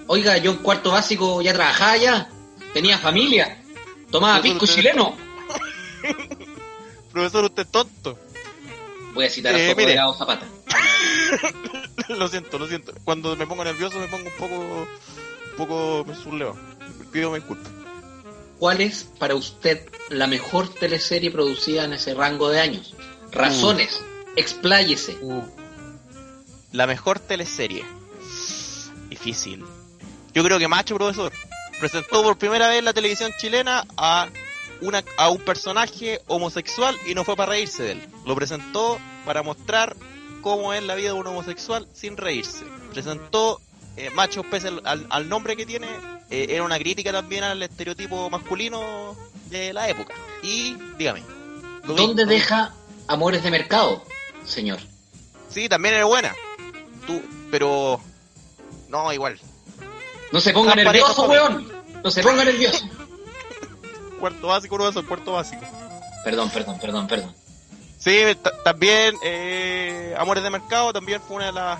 Oiga, 0.07 0.37
yo 0.38 0.51
en 0.53 0.59
cuarto 0.59 0.90
básico 0.90 1.40
ya 1.42 1.53
trabajaba 1.53 1.97
ya. 1.97 2.29
Tenía 2.75 2.99
familia. 2.99 3.62
Tomaba 4.11 4.35
Eso 4.37 4.42
pisco 4.42 4.66
chileno. 4.66 5.14
Profesor, 7.12 7.45
usted 7.45 7.62
es 7.62 7.71
tonto. 7.71 8.18
Voy 9.14 9.27
a 9.27 9.31
citar 9.31 9.55
Eh, 9.55 9.68
a. 9.68 9.87
Delgado 9.88 10.14
Zapata. 10.14 10.47
lo 12.09 12.29
siento, 12.29 12.59
lo 12.59 12.66
siento. 12.66 12.92
Cuando 13.05 13.37
me 13.37 13.47
pongo 13.47 13.64
nervioso 13.64 13.99
me 13.99 14.09
pongo 14.09 14.27
un 14.29 14.37
poco, 14.37 14.55
un 14.57 15.57
poco 15.57 16.05
me. 16.07 16.57
Pido 17.12 17.31
me 17.31 17.38
disculpas. 17.38 17.73
¿Cuál 18.59 18.81
es 18.81 19.05
para 19.18 19.35
usted 19.35 19.88
la 20.09 20.29
mejor 20.29 20.73
teleserie 20.73 21.31
producida 21.31 21.85
en 21.85 21.95
ese 21.95 22.14
rango 22.14 22.49
de 22.49 22.61
años? 22.61 22.95
Razones. 23.33 24.01
Expláyese. 24.37 25.18
La 26.71 26.87
mejor 26.87 27.18
teleserie. 27.18 27.85
Difícil. 29.09 29.64
Yo 30.33 30.45
creo 30.45 30.59
que 30.61 30.68
Macho 30.68 30.95
Profesor 30.95 31.33
presentó 31.81 32.23
por 32.23 32.38
primera 32.38 32.68
vez 32.68 32.79
en 32.79 32.85
la 32.85 32.92
televisión 32.92 33.33
chilena 33.37 33.85
a 33.97 34.29
una 34.81 35.03
a 35.16 35.29
un 35.29 35.40
personaje 35.40 36.21
homosexual 36.29 36.97
y 37.07 37.14
no 37.16 37.25
fue 37.25 37.35
para 37.35 37.51
reírse 37.51 37.83
de 37.83 37.92
él. 37.92 38.09
Lo 38.25 38.37
presentó 38.37 38.99
para 39.27 39.42
mostrar 39.42 39.97
cómo 40.40 40.73
es 40.73 40.85
la 40.85 40.95
vida 40.95 41.09
de 41.09 41.14
un 41.14 41.27
homosexual 41.27 41.88
sin 41.92 42.16
reírse. 42.16 42.64
Presentó 42.92 43.61
eh, 43.97 44.11
Macho 44.11 44.45
pese 44.45 44.71
al 44.85 45.29
nombre 45.29 45.57
que 45.57 45.66
tiene, 45.66 45.88
eh, 46.33 46.47
era 46.55 46.62
una 46.64 46.79
crítica 46.79 47.12
también 47.12 47.45
al 47.45 47.62
estereotipo 47.62 48.31
masculino 48.31 49.14
de 49.51 49.73
la 49.73 49.88
época. 49.88 50.14
Y 50.42 50.75
dígame. 50.97 51.23
¿Dónde 51.85 52.25
deja 52.25 52.73
Amores 53.09 53.42
de 53.42 53.51
Mercado, 53.51 54.03
señor? 54.45 54.79
Sí, 55.49 55.68
también 55.68 55.95
es 55.97 56.05
buena. 56.05 56.35
Tú, 57.07 57.21
pero 57.51 58.01
no 58.88 59.12
igual. 59.12 59.38
No 60.33 60.40
se 60.40 60.53
ponga 60.53 60.75
nervioso, 60.75 61.27
weón. 61.29 61.71
No 62.03 62.11
se 62.11 62.23
ponga 62.23 62.45
nervioso. 62.45 62.85
Cuarto 64.21 64.47
básico, 64.47 64.79
no 64.79 64.88
eso, 64.88 65.05
cuarto 65.07 65.33
básico. 65.33 65.62
Perdón, 66.25 66.49
perdón, 66.51 66.79
perdón, 66.79 67.07
perdón. 67.09 67.35
Sí, 67.99 68.21
ta- 68.40 68.53
también 68.62 69.16
eh, 69.25 70.14
Amores 70.16 70.42
de 70.45 70.51
Mercado 70.51 70.92
también 70.92 71.21
fue 71.21 71.37
una 71.37 71.47
de 71.47 71.53
las 71.53 71.79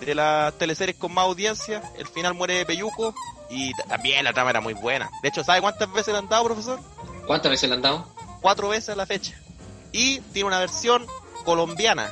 de 0.00 0.14
las 0.14 0.52
teleseries 0.54 0.96
con 0.96 1.12
más 1.12 1.24
audiencia. 1.24 1.82
El 1.96 2.06
final 2.08 2.34
muere 2.34 2.64
Peyuco 2.66 3.14
y 3.50 3.72
ta- 3.74 3.84
también 3.84 4.24
la 4.24 4.32
trama 4.32 4.50
era 4.50 4.60
muy 4.60 4.74
buena. 4.74 5.10
De 5.22 5.28
hecho, 5.28 5.44
¿sabe 5.44 5.60
cuántas 5.60 5.90
veces 5.92 6.12
le 6.12 6.18
han 6.18 6.28
dado, 6.28 6.44
profesor? 6.44 6.78
¿Cuántas 7.26 7.50
veces 7.50 7.68
le 7.68 7.76
han 7.76 7.82
dado? 7.82 8.08
Cuatro 8.40 8.68
veces 8.68 8.90
a 8.90 8.96
la 8.96 9.06
fecha. 9.06 9.34
Y 9.92 10.20
tiene 10.20 10.46
una 10.48 10.58
versión 10.58 11.06
colombiana, 11.44 12.10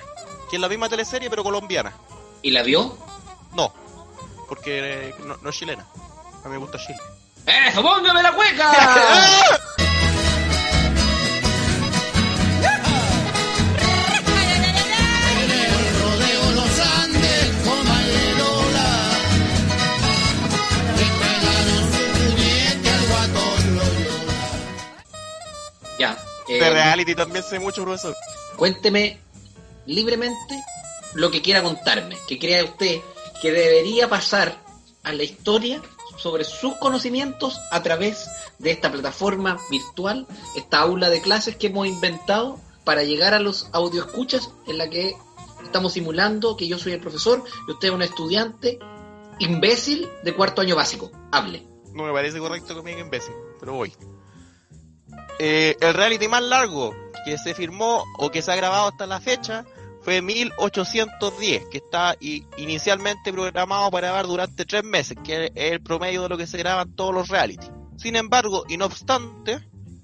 que 0.51 0.57
es 0.57 0.61
la 0.61 0.69
misma 0.69 0.89
teleserie 0.89 1.31
pero 1.31 1.43
colombiana. 1.45 1.93
¿Y 2.43 2.51
la 2.51 2.63
vio? 2.63 2.97
No, 3.55 3.73
porque 4.49 5.09
eh, 5.09 5.15
no, 5.25 5.37
no 5.43 5.51
es 5.51 5.57
chilena. 5.57 5.87
A 6.45 6.49
mí 6.49 6.53
me 6.53 6.59
gusta 6.59 6.79
Chile. 6.79 6.99
¡Eso, 7.47 7.83
póngame 7.83 8.23
la 8.23 8.33
cueca! 8.33 8.73
reality 26.99 27.15
también 27.15 27.45
sé 27.45 27.59
mucho, 27.59 27.83
profesor. 27.83 28.15
cuénteme 28.57 29.21
libremente 29.87 30.63
lo 31.15 31.31
que 31.31 31.41
quiera 31.41 31.63
contarme, 31.63 32.17
que 32.27 32.39
crea 32.39 32.65
usted 32.65 33.01
que 33.41 33.53
debería 33.53 34.09
pasar 34.09 34.59
a 35.05 35.13
la 35.13 35.23
historia 35.23 35.81
sobre 36.17 36.45
sus 36.45 36.75
conocimientos 36.77 37.59
a 37.71 37.83
través 37.83 38.29
de 38.59 38.73
esta 38.73 38.91
plataforma 38.91 39.59
virtual, 39.71 40.27
esta 40.57 40.81
aula 40.81 41.09
de 41.09 41.21
clases 41.21 41.57
que 41.57 41.69
hemos 41.69 41.87
inventado 41.87 42.59
para 42.85 43.05
llegar 43.05 43.33
a 43.33 43.39
los 43.39 43.69
audioescuchas 43.73 44.51
en 44.67 44.79
la 44.79 44.91
que 44.91 45.17
estamos 45.65 45.93
simulando 45.93 46.57
que 46.57 46.67
yo 46.67 46.79
soy 46.79 46.93
el 46.93 47.01
profesor 47.01 47.45
y 47.69 47.73
usted 47.73 47.89
es 47.89 47.95
un 47.95 48.03
estudiante 48.03 48.79
imbécil 49.39 50.09
de 50.25 50.35
cuarto 50.35 50.61
año 50.61 50.75
básico. 50.75 51.13
Hable. 51.31 51.65
No 51.93 52.05
me 52.05 52.13
parece 52.13 52.39
correcto 52.39 52.75
que 52.75 52.83
me 52.83 52.91
diga 52.91 53.03
imbécil, 53.03 53.35
pero 53.61 53.75
voy. 53.75 53.93
Eh, 55.39 55.77
el 55.81 55.95
reality 55.95 56.29
más 56.29 56.43
largo 56.43 56.95
que 57.25 57.39
se 57.39 57.55
firmó 57.55 58.05
o 58.19 58.31
que 58.31 58.43
se 58.43 58.53
ha 58.53 58.57
grabado 58.57 58.89
hasta 58.89 59.07
la 59.07 59.21
fecha 59.21 59.65
fue 60.03 60.23
1810, 60.23 61.67
que 61.67 61.79
está 61.79 62.17
inicialmente 62.57 63.33
programado 63.33 63.91
para 63.91 64.09
grabar 64.09 64.27
durante 64.27 64.65
tres 64.65 64.85
meses, 64.85 65.19
que 65.23 65.47
es 65.47 65.53
el 65.55 65.83
promedio 65.83 66.23
de 66.23 66.29
lo 66.29 66.39
que 66.39 66.47
se 66.47 66.57
graban 66.57 66.95
todos 66.95 67.13
los 67.15 67.29
reality. 67.29 67.67
Sin 67.97 68.17
embargo, 68.17 68.65
y 68.69 68.77
no 68.77 68.87
obstante, 68.87 69.61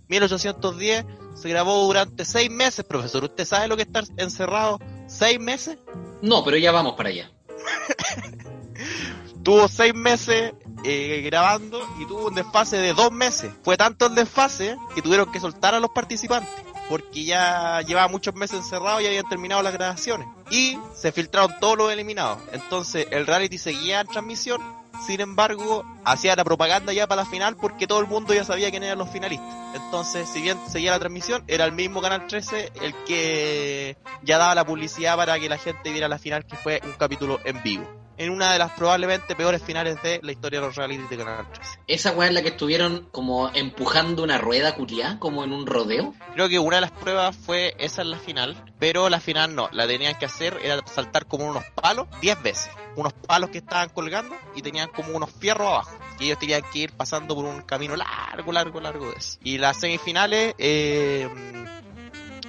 1810 0.09 1.07
se 1.35 1.49
grabó 1.49 1.85
durante 1.87 2.25
seis 2.25 2.51
meses, 2.51 2.85
profesor. 2.85 3.25
¿Usted 3.25 3.44
sabe 3.44 3.68
lo 3.68 3.77
que 3.77 3.83
es 3.83 3.88
estar 3.88 4.05
encerrado 4.16 4.79
seis 5.07 5.40
meses? 5.40 5.79
No, 6.23 6.44
pero 6.44 6.57
ya 6.57 6.73
vamos 6.73 6.94
para 6.94 7.09
allá. 7.09 7.31
tuvo 9.42 9.68
seis 9.68 9.94
meses 9.94 10.55
eh, 10.85 11.23
grabando 11.23 11.87
y 11.99 12.07
tuvo 12.07 12.29
un 12.29 12.35
desfase 12.35 12.77
de 12.77 12.92
dos 12.92 13.11
meses. 13.11 13.53
Fue 13.62 13.77
tanto 13.77 14.07
el 14.07 14.14
desfase 14.14 14.77
que 14.94 15.03
tuvieron 15.03 15.33
que 15.33 15.40
soltar 15.40 15.75
a 15.75 15.81
los 15.81 15.90
participantes 15.90 16.51
porque 16.88 17.25
ya 17.25 17.81
llevaba 17.83 18.09
muchos 18.09 18.35
meses 18.35 18.59
encerrados 18.59 19.03
y 19.03 19.07
habían 19.07 19.29
terminado 19.29 19.62
las 19.62 19.73
grabaciones. 19.73 20.29
Y 20.51 20.79
se 20.94 21.12
filtraron 21.12 21.55
todos 21.61 21.79
los 21.79 21.92
eliminados. 21.92 22.38
Entonces 22.53 23.07
el 23.11 23.27
reality 23.27 23.59
seguía 23.59 24.01
en 24.01 24.07
transmisión. 24.07 24.61
Sin 25.07 25.20
embargo, 25.20 25.85
hacía 26.05 26.37
la 26.37 26.44
propaganda 26.44 26.92
ya 26.92 27.07
para 27.07 27.23
la 27.23 27.29
final 27.29 27.57
porque 27.57 27.87
todo 27.87 28.01
el 28.01 28.07
mundo 28.07 28.33
ya 28.33 28.44
sabía 28.44 28.70
quién 28.70 28.85
eran 28.85 28.99
los 28.99 29.11
finalistas. 29.11 29.55
Entonces, 29.75 30.29
si 30.29 30.40
bien 30.40 30.57
seguía 30.68 30.92
la 30.92 31.01
transmisión, 31.01 31.42
era 31.49 31.64
el 31.64 31.73
mismo 31.73 32.01
Canal 32.01 32.27
13 32.27 32.73
el 32.81 32.94
que 33.05 33.97
ya 34.23 34.38
daba 34.38 34.55
la 34.55 34.64
publicidad 34.64 35.16
para 35.16 35.38
que 35.40 35.49
la 35.49 35.59
gente 35.59 35.90
viera 35.90 36.09
la 36.09 36.18
final, 36.18 36.47
que 36.47 36.57
fue 36.57 36.81
un 36.85 36.92
capítulo 36.92 37.40
en 37.44 37.62
vivo 37.62 38.04
en 38.16 38.31
una 38.31 38.53
de 38.53 38.59
las 38.59 38.72
probablemente 38.72 39.35
peores 39.35 39.62
finales 39.62 40.03
de 40.03 40.20
la 40.22 40.33
historia 40.33 40.61
de 40.61 40.66
los 40.66 40.77
reality 40.77 41.05
de 41.09 41.16
Canal 41.16 41.46
13. 41.53 41.79
Esa 41.87 42.12
weá 42.12 42.29
es 42.29 42.35
la 42.35 42.42
que 42.42 42.48
estuvieron 42.48 43.09
como 43.11 43.50
empujando 43.55 44.22
una 44.22 44.38
rueda 44.38 44.74
culiá, 44.74 45.18
como 45.18 45.44
en 45.44 45.53
un 45.53 45.66
rodeo. 45.66 46.14
Creo 46.35 46.48
que 46.48 46.59
una 46.59 46.77
de 46.77 46.83
las 46.83 46.90
pruebas 46.92 47.37
fue 47.37 47.74
esa 47.79 48.03
en 48.03 48.11
la 48.11 48.18
final, 48.18 48.57
pero 48.79 49.09
la 49.09 49.20
final 49.20 49.55
no, 49.55 49.68
la 49.72 49.87
tenían 49.87 50.18
que 50.18 50.27
hacer, 50.27 50.59
era 50.62 50.81
saltar 50.87 51.27
como 51.27 51.46
unos 51.46 51.64
palos 51.74 52.07
10 52.20 52.42
veces, 52.42 52.70
unos 52.96 53.12
palos 53.12 53.50
que 53.50 53.59
estaban 53.59 53.88
colgando 53.88 54.37
y 54.55 54.62
tenían 54.62 54.88
como 54.88 55.16
unos 55.16 55.31
fierros 55.31 55.68
abajo. 55.68 55.98
Y 56.20 56.27
ellos 56.27 56.38
tenían 56.38 56.62
que 56.72 56.79
ir 56.79 56.92
pasando 56.92 57.35
por 57.35 57.44
un 57.44 57.62
camino 57.62 57.96
largo, 57.96 58.53
largo, 58.53 58.81
largo 58.81 59.11
de 59.11 59.16
eso. 59.16 59.38
Y 59.42 59.59
las 59.59 59.81
semifinales 59.81 60.55
eh, 60.59 61.29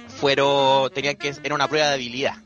fueron, 0.08 0.90
tenían 0.90 1.16
que, 1.16 1.34
era 1.42 1.54
una 1.54 1.68
prueba 1.68 1.88
de 1.88 1.94
habilidad. 1.94 2.36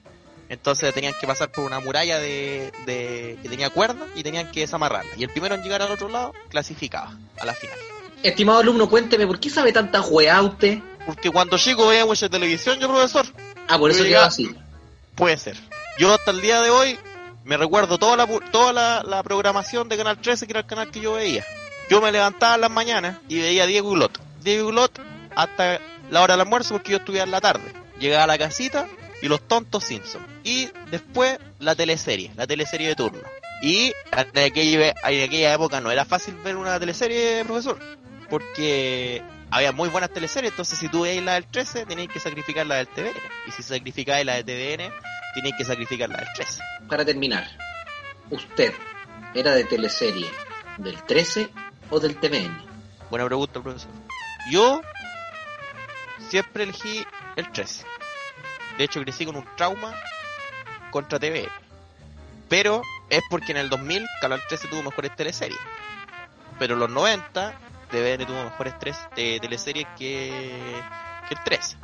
Entonces 0.50 0.92
tenían 0.92 1.14
que 1.18 1.26
pasar 1.26 1.50
por 1.50 1.64
una 1.64 1.80
muralla 1.80 2.18
de, 2.18 2.70
de- 2.84 3.38
que 3.42 3.48
tenía 3.48 3.70
cuerda 3.70 4.06
y 4.14 4.22
tenían 4.22 4.50
que 4.50 4.60
desamarrarla. 4.60 5.12
Y 5.16 5.22
el 5.22 5.30
primero 5.30 5.54
en 5.54 5.62
llegar 5.62 5.80
al 5.80 5.90
otro 5.92 6.08
lado 6.10 6.34
clasificaba 6.50 7.16
a 7.40 7.46
la 7.46 7.54
final. 7.54 7.78
Estimado 8.22 8.58
alumno, 8.58 8.88
cuénteme, 8.90 9.26
¿por 9.26 9.40
qué 9.40 9.48
sabe 9.48 9.72
tanta 9.72 10.00
weá 10.02 10.42
usted? 10.42 10.80
Porque 11.06 11.30
cuando 11.30 11.56
chico 11.56 11.86
veía 11.86 12.04
mucha 12.04 12.28
televisión, 12.28 12.78
yo 12.78 12.88
profesor, 12.88 13.24
Ah, 13.68 13.78
por 13.78 13.90
eso 13.90 14.00
quedó 14.00 14.08
llegaba- 14.08 14.26
así. 14.26 14.54
puede 15.14 15.38
ser. 15.38 15.56
Yo 15.98 16.12
hasta 16.12 16.30
el 16.32 16.40
día 16.42 16.60
de 16.60 16.68
hoy 16.70 16.98
me 17.44 17.56
recuerdo 17.56 17.96
toda 17.96 18.16
la 18.16 18.26
toda 18.50 18.72
la, 18.72 19.02
la 19.06 19.22
programación 19.22 19.88
de 19.88 19.96
Canal 19.96 20.20
13, 20.20 20.46
que 20.46 20.52
era 20.52 20.60
el 20.60 20.66
canal 20.66 20.90
que 20.90 21.00
yo 21.00 21.14
veía. 21.14 21.44
Yo 21.88 22.00
me 22.02 22.12
levantaba 22.12 22.56
en 22.56 22.60
las 22.62 22.70
mañanas 22.70 23.18
y 23.28 23.38
veía 23.40 23.62
a 23.62 23.66
Diego 23.66 23.90
Glot. 23.92 24.20
Diego 24.42 24.68
Glot 24.68 25.00
hasta 25.34 25.78
la 26.10 26.22
hora 26.22 26.34
del 26.34 26.40
almuerzo 26.42 26.74
porque 26.74 26.90
yo 26.92 26.98
estudiaba 26.98 27.24
en 27.24 27.30
la 27.30 27.40
tarde. 27.40 27.72
Llegaba 27.98 28.24
a 28.24 28.26
la 28.26 28.38
casita 28.38 28.86
y 29.22 29.28
los 29.28 29.46
tontos 29.46 29.84
Simpsons. 29.84 30.26
Y 30.44 30.68
después 30.90 31.38
la 31.58 31.74
teleserie, 31.74 32.30
la 32.36 32.46
teleserie 32.46 32.88
de 32.88 32.94
turno. 32.94 33.20
Y 33.62 33.92
en 34.12 34.38
aquella, 34.42 34.94
en 35.04 35.22
aquella 35.22 35.54
época 35.54 35.80
no 35.80 35.90
era 35.90 36.04
fácil 36.04 36.34
ver 36.42 36.56
una 36.56 36.78
teleserie, 36.80 37.44
profesor. 37.44 37.78
porque 38.30 39.22
había 39.50 39.72
muy 39.72 39.88
buenas 39.88 40.10
teleseries, 40.10 40.52
entonces 40.52 40.78
si 40.78 40.88
tú 40.88 41.02
veis 41.02 41.22
la 41.22 41.34
del 41.34 41.46
13, 41.46 41.84
tenéis 41.84 42.08
que 42.08 42.20
sacrificar 42.20 42.66
la 42.66 42.76
del 42.76 42.88
TVN. 42.88 43.12
Y 43.48 43.50
si 43.50 43.62
sacrificáis 43.62 44.24
la 44.24 44.40
del 44.40 44.44
TVN, 44.44 44.92
tenéis 45.34 45.54
que 45.58 45.64
sacrificar 45.64 46.08
la 46.08 46.18
del 46.18 46.28
13. 46.34 46.62
Para 46.88 47.04
terminar, 47.04 47.48
¿usted 48.30 48.72
era 49.34 49.54
de 49.54 49.64
teleserie 49.64 50.30
del 50.78 51.02
13 51.02 51.50
o 51.90 52.00
del 52.00 52.16
TVN? 52.16 52.70
Buena 53.10 53.26
pregunta, 53.26 53.60
profesor. 53.60 53.90
Yo 54.50 54.80
siempre 56.28 56.62
elegí 56.62 57.04
el 57.36 57.50
13. 57.50 57.84
De 58.80 58.86
hecho, 58.86 59.02
crecí 59.02 59.26
con 59.26 59.36
un 59.36 59.44
trauma 59.58 59.92
contra 60.90 61.18
TVN. 61.18 61.50
Pero 62.48 62.80
es 63.10 63.20
porque 63.28 63.52
en 63.52 63.58
el 63.58 63.68
2000 63.68 64.06
Canal 64.22 64.40
13 64.48 64.68
tuvo 64.68 64.82
mejores 64.82 65.14
teleseries. 65.14 65.60
Pero 66.58 66.72
en 66.72 66.80
los 66.80 66.88
90 66.88 67.52
TVN 67.90 68.24
tuvo 68.24 68.42
mejores 68.42 68.78
tres, 68.78 68.96
eh, 69.16 69.38
teleseries 69.38 69.86
que, 69.98 70.82
que 71.28 71.34
el 71.34 71.44
13. 71.44 71.76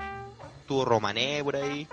Tuvo 0.66 0.86
Romané 0.86 1.44
por 1.44 1.57
ahí. 1.57 1.86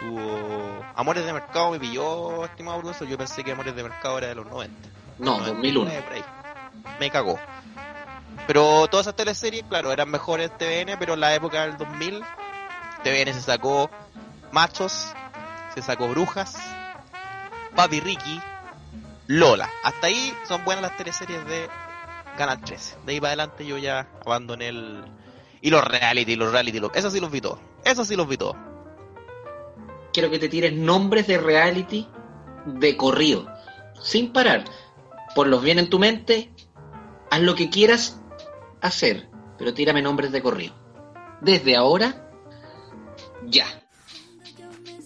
Tuvo 0.00 0.84
Amores 0.96 1.24
de 1.24 1.32
Mercado 1.32 1.70
me 1.70 1.78
pilló, 1.78 2.44
estimado 2.44 2.80
profesor. 2.80 3.06
Yo 3.06 3.16
pensé 3.16 3.44
que 3.44 3.52
Amores 3.52 3.76
de 3.76 3.84
Mercado 3.84 4.18
era 4.18 4.26
de 4.26 4.34
los 4.34 4.46
90. 4.46 4.88
No, 5.20 5.38
2001. 5.38 5.84
99 5.84 6.02
por 6.02 6.14
ahí. 6.14 6.24
Me 6.98 7.10
cagó. 7.10 7.38
Pero 8.48 8.88
todas 8.88 9.06
esas 9.06 9.14
teleseries, 9.14 9.62
claro, 9.68 9.92
eran 9.92 10.10
mejores 10.10 10.50
TVN, 10.58 10.98
pero 10.98 11.14
en 11.14 11.20
la 11.20 11.32
época 11.32 11.64
del 11.64 11.76
2000, 11.76 12.24
TVN 13.04 13.34
se 13.34 13.40
sacó 13.40 13.88
Machos, 14.52 15.12
se 15.74 15.82
sacó 15.82 16.08
Brujas, 16.08 16.56
Papi 17.74 18.00
Ricky, 18.00 18.40
Lola. 19.26 19.68
Hasta 19.82 20.08
ahí 20.08 20.34
son 20.46 20.64
buenas 20.64 20.82
las 20.82 20.96
teleseries 20.96 21.44
de 21.46 21.68
Canal 22.36 22.60
13. 22.60 22.96
De 23.06 23.12
ahí 23.12 23.20
para 23.20 23.30
adelante 23.30 23.66
yo 23.66 23.78
ya 23.78 24.08
abandoné 24.24 24.68
el... 24.68 25.04
Y 25.62 25.70
los 25.70 25.82
reality, 25.84 26.36
los 26.36 26.52
reality, 26.52 26.80
los... 26.80 26.90
eso 26.94 27.10
sí 27.10 27.20
los 27.20 27.30
vi 27.30 27.40
todos. 27.40 27.58
Eso 27.84 28.04
sí 28.04 28.14
los 28.14 28.28
vi 28.28 28.36
todos. 28.36 28.56
Quiero 30.12 30.30
que 30.30 30.38
te 30.38 30.48
tires 30.48 30.74
nombres 30.74 31.26
de 31.26 31.38
reality 31.38 32.06
de 32.66 32.96
corrido, 32.96 33.46
sin 34.02 34.32
parar. 34.32 34.64
Ponlos 35.34 35.62
bien 35.62 35.78
en 35.78 35.88
tu 35.88 35.98
mente, 35.98 36.52
haz 37.30 37.40
lo 37.40 37.54
que 37.54 37.70
quieras 37.70 38.20
hacer, 38.82 39.30
pero 39.56 39.72
tírame 39.72 40.02
nombres 40.02 40.30
de 40.32 40.42
corrido. 40.42 40.74
Desde 41.40 41.74
ahora, 41.74 42.28
ya. 43.46 43.81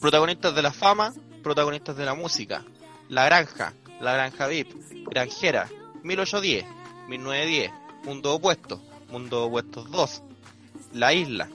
Protagonistas 0.01 0.55
de 0.55 0.63
la 0.63 0.73
fama, 0.73 1.13
protagonistas 1.43 1.97
de 1.97 2.05
la 2.05 2.15
música. 2.15 2.65
La 3.09 3.25
Granja, 3.27 3.73
La 4.01 4.13
Granja 4.15 4.47
VIP, 4.47 4.73
Granjera, 5.09 5.69
1810, 6.03 6.65
1910, 7.09 7.71
Mundo 8.05 8.35
Opuesto, 8.35 8.83
Mundo 9.11 9.45
Opuestos 9.45 9.91
2, 9.91 10.23
La 10.95 11.13
Isla, 11.13 11.49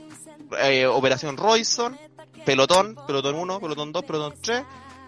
eh, 0.62 0.86
Operación 0.88 1.38
Royson, 1.38 1.98
Pelotón, 2.46 2.96
Pelotón 3.06 3.36
1, 3.36 3.60
Pelotón 3.60 3.92
2, 3.92 4.04
Pelotón 4.06 4.34
3, 4.42 4.64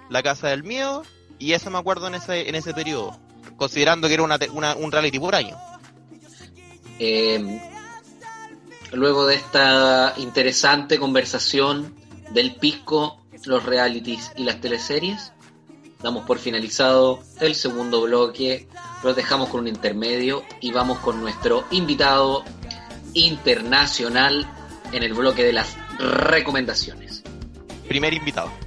La 0.10 0.22
Casa 0.22 0.50
del 0.50 0.64
Miedo, 0.64 1.04
y 1.40 1.54
eso 1.54 1.70
me 1.72 1.78
acuerdo 1.80 2.08
en 2.08 2.16
ese, 2.16 2.48
en 2.50 2.56
ese 2.56 2.74
periodo, 2.74 3.18
considerando 3.58 4.08
que 4.08 4.14
era 4.16 4.24
una, 4.24 4.38
una- 4.52 4.76
un 4.76 4.92
reality 4.92 5.20
por 5.20 5.34
año. 5.36 5.58
Eh, 7.00 7.62
luego 8.92 9.26
de 9.26 9.36
esta 9.36 10.14
interesante 10.18 11.00
conversación 11.00 11.96
del 12.32 12.56
pisco, 12.56 13.23
los 13.46 13.66
realities 13.66 14.32
y 14.36 14.44
las 14.44 14.62
teleseries, 14.62 15.34
damos 16.02 16.26
por 16.26 16.40
finalizado 16.40 17.20
el 17.40 17.56
segundo 17.56 18.02
bloque, 18.02 18.68
lo 19.04 19.14
dejamos 19.14 19.50
con 19.50 19.62
un 19.62 19.68
intermedio 19.68 20.44
y 20.60 20.72
vamos 20.72 21.00
con 21.00 21.22
nuestro 21.22 21.66
invitado 21.72 22.44
internacional 23.14 24.50
en 24.92 25.04
el 25.04 25.14
bloque 25.14 25.44
de 25.44 25.54
las 25.54 25.76
recomendaciones. 25.98 27.24
Primer 27.88 28.14
invitado. 28.14 28.63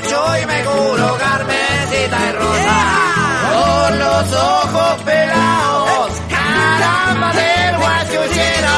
Corcho 0.00 0.38
y 0.42 0.46
me 0.46 0.64
curo 0.64 1.16
Carmencita 1.18 2.18
y 2.28 2.32
Rosa. 2.32 2.78
Con 3.52 3.98
los 3.98 4.32
ojos 4.32 5.02
pelados, 5.04 6.10
caramba 6.28 7.32
del 7.32 7.76
guachuchero. 7.82 8.76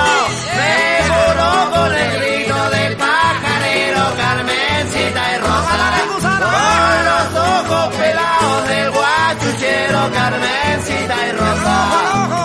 Me 0.56 1.08
curo 1.08 1.70
con 1.74 1.94
el 1.94 2.20
grito 2.20 2.70
del 2.70 2.96
pajarero 2.96 4.02
Carmencita 4.16 5.22
y 5.34 5.38
Rosa. 5.38 5.92
Con 6.20 7.04
los 7.10 7.44
ojos 7.48 7.94
pelados 7.96 8.68
del 8.68 8.90
guachuchero 8.90 10.10
Carmencita 10.12 11.26
y 11.28 11.32
Rosa. 11.32 12.39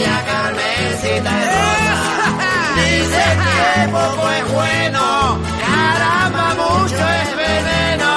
Pilla 0.00 0.24
Carmencita 0.24 1.32
Rosa. 1.50 2.00
Dicen 2.76 3.36
que 3.44 3.88
poco 3.92 4.24
es 4.30 4.52
bueno, 4.52 5.04
caramba 5.60 6.46
mucho 6.54 7.02
es 7.20 7.30
veneno. 7.36 8.10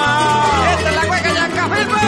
Esta 0.78 0.90
es 0.90 0.96
la 0.96 1.06
cueca 1.08 1.30
Yanca 1.34 1.64
Firme. 1.76 2.08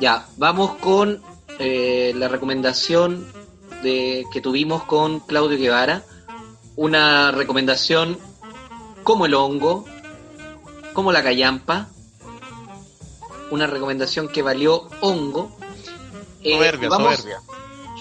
Ya, 0.00 0.26
vamos 0.36 0.76
con 0.76 1.22
eh, 1.58 2.12
la 2.16 2.28
recomendación 2.28 3.26
de, 3.82 4.24
que 4.32 4.40
tuvimos 4.40 4.84
con 4.84 5.20
Claudio 5.20 5.58
Guevara. 5.58 6.04
Una 6.76 7.30
recomendación 7.32 8.18
como 9.02 9.26
el 9.26 9.34
hongo, 9.34 9.84
como 10.92 11.12
la 11.12 11.22
callampa. 11.22 11.88
Una 13.50 13.66
recomendación 13.66 14.28
que 14.28 14.42
valió 14.42 14.88
hongo. 15.00 15.56
Eh, 16.42 16.54
Soberbia, 16.54 16.88
vamos- 16.88 17.16
soberbia. 17.16 17.40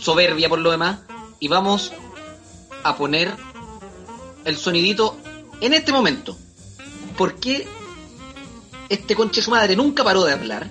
soberbia 0.01 0.49
por 0.49 0.59
lo 0.59 0.71
demás. 0.71 0.99
Y 1.39 1.47
vamos 1.47 1.91
a 2.84 2.95
poner 2.97 3.32
el 4.45 4.57
sonidito 4.57 5.17
en 5.61 5.73
este 5.73 5.91
momento. 5.91 6.38
¿Por 7.17 7.36
qué 7.36 7.67
este 8.89 9.15
conche 9.15 9.41
su 9.41 9.51
madre 9.51 9.76
nunca 9.76 10.03
paró 10.03 10.23
de 10.23 10.34
hablar? 10.34 10.69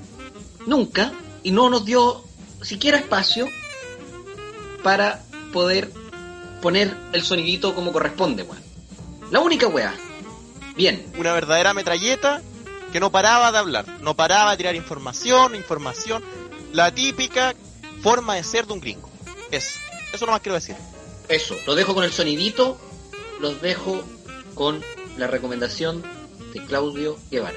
Nunca. 0.67 1.13
Y 1.43 1.51
no 1.51 1.71
nos 1.71 1.85
dio 1.85 2.23
siquiera 2.63 2.99
espacio 2.99 3.49
para 4.85 5.25
poder 5.53 5.91
poner 6.63 6.97
el 7.13 7.25
sonidito 7.25 7.75
como 7.75 7.93
corresponde, 7.93 8.45
weón. 8.45 8.63
La 9.33 9.41
única 9.41 9.67
weá. 9.67 9.95
Bien. 10.77 11.05
Una 11.19 11.33
verdadera 11.33 11.75
metralleta 11.75 12.43
que 12.93 13.01
no 13.01 13.11
paraba 13.11 13.51
de 13.51 13.59
hablar, 13.59 13.87
no 14.03 14.15
paraba 14.15 14.53
de 14.53 14.59
tirar 14.59 14.77
información, 14.77 15.57
información. 15.57 16.23
la 16.73 16.95
típica 16.95 17.55
forma 18.03 18.37
de 18.37 18.45
ser 18.45 18.67
de 18.67 18.75
un 18.75 18.81
gringo. 18.81 19.11
Eso, 19.51 19.79
eso 20.13 20.27
más 20.27 20.41
quiero 20.41 20.55
decir. 20.55 20.77
Eso, 21.29 21.57
lo 21.67 21.75
dejo 21.75 21.95
con 21.95 22.05
el 22.05 22.13
sonidito, 22.13 22.79
los 23.41 23.61
dejo 23.63 24.05
con 24.55 24.83
la 25.17 25.27
recomendación 25.27 26.03
de 26.53 26.65
Claudio 26.65 27.19
Guevara. 27.31 27.57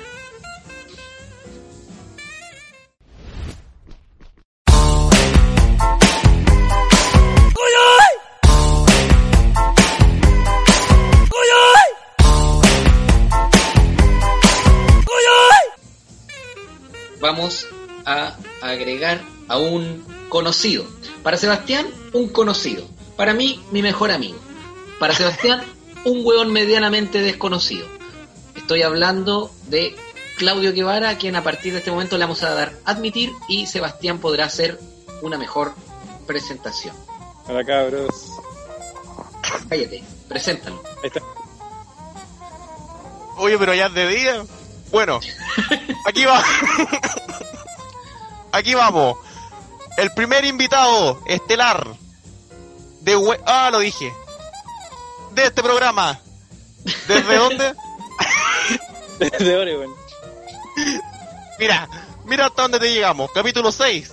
Vamos 17.38 17.68
a 18.04 18.36
agregar 18.62 19.22
a 19.48 19.60
un 19.60 20.04
conocido. 20.28 20.88
Para 21.22 21.38
Sebastián, 21.38 21.86
un 22.12 22.30
conocido. 22.30 22.84
Para 23.16 23.36
mí, 23.36 23.64
mi 23.72 23.84
mejor 23.84 24.10
amigo. 24.10 24.40
Para 25.00 25.14
Sebastián, 25.14 25.64
un 26.04 26.26
hueón 26.26 26.52
medianamente 26.52 27.22
desconocido. 27.22 27.86
Estoy 28.56 28.82
hablando 28.82 29.52
de 29.68 29.96
Claudio 30.38 30.74
Guevara, 30.74 31.10
a 31.10 31.18
quien 31.20 31.36
a 31.36 31.44
partir 31.44 31.74
de 31.74 31.80
este 31.80 31.92
momento 31.92 32.18
le 32.18 32.24
vamos 32.24 32.42
a 32.42 32.56
dar 32.56 32.74
admitir 32.86 33.34
y 33.48 33.68
Sebastián 33.68 34.18
podrá 34.18 34.46
hacer 34.46 34.80
una 35.22 35.38
mejor 35.38 35.76
presentación. 36.26 36.96
Hola 37.48 37.64
cabros. 37.64 38.32
Cállate, 39.70 40.04
preséntalo. 40.28 40.82
Ahí 41.04 41.10
está. 41.10 41.22
Oye, 43.38 43.60
pero 43.60 43.76
ya 43.76 43.86
es 43.86 43.94
de 43.94 44.08
día. 44.08 44.44
Bueno, 44.92 45.20
aquí 46.06 46.26
va. 46.26 46.44
aquí 48.52 48.74
vamos. 48.74 49.18
El 49.98 50.12
primer 50.12 50.46
invitado 50.46 51.20
estelar 51.26 51.88
de 53.02 53.40
ah 53.46 53.70
lo 53.72 53.80
dije 53.80 54.14
de 55.32 55.46
este 55.46 55.62
programa. 55.64 56.20
¿Desde 57.08 57.36
dónde? 57.36 57.74
De 59.40 59.56
Oregon. 59.56 59.96
Mira, 61.60 61.90
mira 62.26 62.46
hasta 62.48 62.62
dónde 62.64 62.80
te 62.80 62.94
llegamos. 62.94 63.32
Capítulo 63.34 63.72
6. 63.72 64.12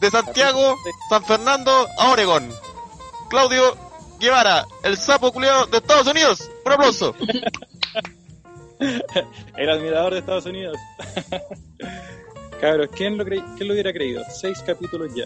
De 0.00 0.10
Santiago, 0.10 0.76
San 1.10 1.24
Fernando 1.24 1.88
a 1.98 2.08
Oregón. 2.10 2.50
Claudio 3.28 3.76
Guevara, 4.18 4.66
el 4.82 4.96
sapo 4.96 5.32
culiado 5.32 5.66
de 5.66 5.78
Estados 5.78 6.06
Unidos. 6.06 6.50
Un 6.64 6.72
aplauso. 6.72 7.14
El 9.56 9.70
admirador 9.70 10.12
de 10.14 10.20
Estados 10.20 10.46
Unidos. 10.46 10.76
Cabros, 12.60 12.88
¿quién 12.94 13.16
lo, 13.16 13.24
¿quién 13.24 13.44
lo 13.68 13.72
hubiera 13.72 13.92
creído? 13.92 14.22
Seis 14.40 14.58
capítulos 14.66 15.10
ya. 15.14 15.24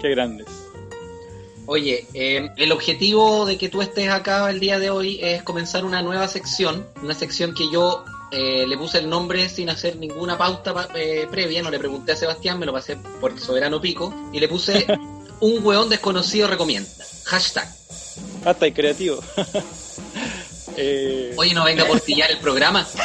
Qué 0.00 0.10
grandes. 0.10 0.46
Oye, 1.66 2.06
eh, 2.14 2.48
el 2.56 2.72
objetivo 2.72 3.44
de 3.44 3.58
que 3.58 3.68
tú 3.68 3.82
estés 3.82 4.08
acá 4.10 4.48
el 4.50 4.60
día 4.60 4.78
de 4.78 4.90
hoy 4.90 5.18
es 5.22 5.42
comenzar 5.42 5.84
una 5.84 6.00
nueva 6.02 6.28
sección, 6.28 6.86
una 7.02 7.14
sección 7.14 7.54
que 7.54 7.68
yo 7.72 8.04
eh, 8.30 8.66
le 8.68 8.76
puse 8.78 8.98
el 8.98 9.08
nombre 9.08 9.48
sin 9.48 9.68
hacer 9.70 9.96
ninguna 9.96 10.38
pauta 10.38 10.72
pa- 10.72 10.88
eh, 10.94 11.26
previa, 11.30 11.62
no 11.62 11.70
le 11.70 11.78
pregunté 11.78 12.12
a 12.12 12.16
Sebastián, 12.16 12.58
me 12.58 12.66
lo 12.66 12.72
pasé 12.72 12.96
por 13.20 13.32
el 13.32 13.38
soberano 13.40 13.80
pico, 13.80 14.14
y 14.32 14.38
le 14.38 14.46
puse 14.48 14.86
un 15.40 15.64
hueón 15.66 15.88
desconocido 15.88 16.46
recomienda. 16.46 16.88
Hashtag. 17.24 17.68
Hasta 18.44 18.66
y 18.68 18.72
creativo. 18.72 19.18
Eh, 20.76 21.34
Oye, 21.36 21.54
no 21.54 21.64
venga 21.64 21.84
a 21.84 21.86
portillar 21.86 22.30
el 22.30 22.38
programa. 22.38 22.86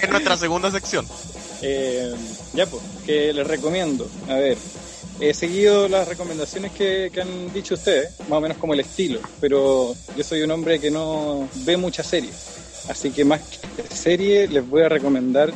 Es 0.00 0.08
nuestra 0.08 0.36
segunda 0.36 0.70
sección. 0.70 1.04
Eh, 1.60 2.14
ya 2.54 2.66
pues, 2.66 2.82
que 3.04 3.32
les 3.32 3.44
recomiendo. 3.44 4.08
A 4.28 4.34
ver, 4.34 4.56
he 5.18 5.34
seguido 5.34 5.88
las 5.88 6.06
recomendaciones 6.06 6.70
que, 6.72 7.10
que 7.12 7.20
han 7.20 7.52
dicho 7.52 7.74
ustedes, 7.74 8.10
más 8.28 8.38
o 8.38 8.40
menos 8.40 8.58
como 8.58 8.74
el 8.74 8.80
estilo, 8.80 9.18
pero 9.40 9.96
yo 10.16 10.22
soy 10.22 10.42
un 10.42 10.52
hombre 10.52 10.78
que 10.78 10.90
no 10.90 11.48
ve 11.64 11.76
muchas 11.76 12.06
series. 12.06 12.58
Así 12.88 13.10
que 13.10 13.24
más 13.24 13.40
que 13.40 13.94
serie, 13.94 14.46
les 14.46 14.66
voy 14.68 14.82
a 14.82 14.88
recomendar 14.88 15.52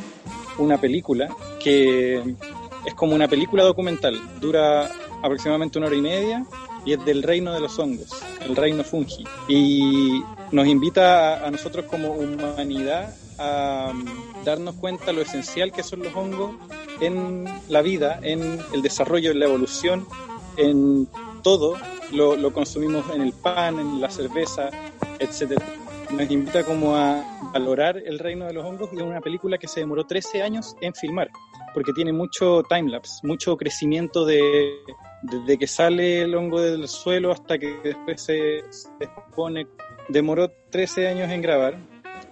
una 0.57 0.79
película 0.79 1.33
que 1.59 2.21
es 2.85 2.93
como 2.95 3.15
una 3.15 3.27
película 3.27 3.63
documental. 3.63 4.19
Dura 4.39 4.91
aproximadamente 5.21 5.77
una 5.77 5.87
hora 5.87 5.95
y 5.95 6.01
media 6.01 6.45
y 6.85 6.93
es 6.93 7.05
del 7.05 7.23
reino 7.23 7.53
de 7.53 7.59
los 7.59 7.77
hongos, 7.79 8.09
el 8.41 8.55
reino 8.55 8.83
fungi. 8.83 9.23
Y 9.47 10.21
nos 10.51 10.67
invita 10.67 11.37
a, 11.37 11.47
a 11.47 11.51
nosotros 11.51 11.85
como 11.85 12.11
humanidad 12.11 13.13
a 13.37 13.91
mm, 13.93 14.43
darnos 14.43 14.75
cuenta 14.75 15.11
lo 15.11 15.21
esencial 15.21 15.71
que 15.71 15.83
son 15.83 16.03
los 16.03 16.15
hongos 16.15 16.55
en 17.01 17.45
la 17.69 17.81
vida, 17.81 18.19
en 18.21 18.59
el 18.73 18.81
desarrollo, 18.81 19.31
en 19.31 19.39
la 19.39 19.45
evolución, 19.45 20.07
en 20.57 21.07
todo. 21.41 21.75
Lo, 22.11 22.35
lo 22.35 22.53
consumimos 22.53 23.05
en 23.13 23.21
el 23.21 23.33
pan, 23.33 23.79
en 23.79 23.99
la 23.99 24.09
cerveza, 24.09 24.69
etcétera. 25.19 25.65
Nos 26.11 26.29
invita 26.29 26.63
como 26.63 26.95
a 26.95 27.23
valorar 27.53 27.97
el 27.97 28.19
reino 28.19 28.45
de 28.45 28.53
los 28.53 28.63
hongos 28.65 28.89
y 28.93 28.97
es 28.97 29.01
una 29.01 29.21
película 29.21 29.57
que 29.57 29.67
se 29.67 29.79
demoró 29.79 30.05
13 30.05 30.43
años 30.43 30.75
en 30.81 30.93
filmar, 30.93 31.29
porque 31.73 31.91
tiene 31.93 32.13
mucho 32.13 32.61
timelapse, 32.69 33.25
mucho 33.25 33.57
crecimiento 33.57 34.23
de, 34.23 34.77
desde 35.23 35.57
que 35.57 35.67
sale 35.67 36.21
el 36.21 36.35
hongo 36.35 36.61
del 36.61 36.87
suelo 36.87 37.31
hasta 37.31 37.57
que 37.57 37.77
después 37.83 38.21
se, 38.21 38.61
se. 38.69 38.87
Demoró 40.09 40.51
13 40.69 41.07
años 41.07 41.31
en 41.31 41.41
grabar 41.41 41.77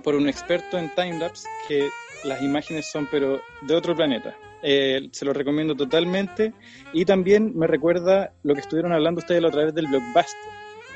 por 0.03 0.15
un 0.15 0.27
experto 0.27 0.77
en 0.77 0.93
timelapse 0.93 1.47
que 1.67 1.89
las 2.23 2.41
imágenes 2.41 2.85
son 2.91 3.07
pero 3.09 3.41
de 3.61 3.75
otro 3.75 3.95
planeta. 3.95 4.35
Eh, 4.63 5.09
se 5.11 5.25
lo 5.25 5.33
recomiendo 5.33 5.73
totalmente 5.73 6.53
y 6.93 7.05
también 7.05 7.57
me 7.57 7.65
recuerda 7.65 8.33
lo 8.43 8.53
que 8.53 8.59
estuvieron 8.59 8.93
hablando 8.93 9.19
ustedes 9.19 9.41
la 9.41 9.47
otra 9.47 9.65
vez 9.65 9.73
del 9.73 9.87
blockbuster, 9.87 10.39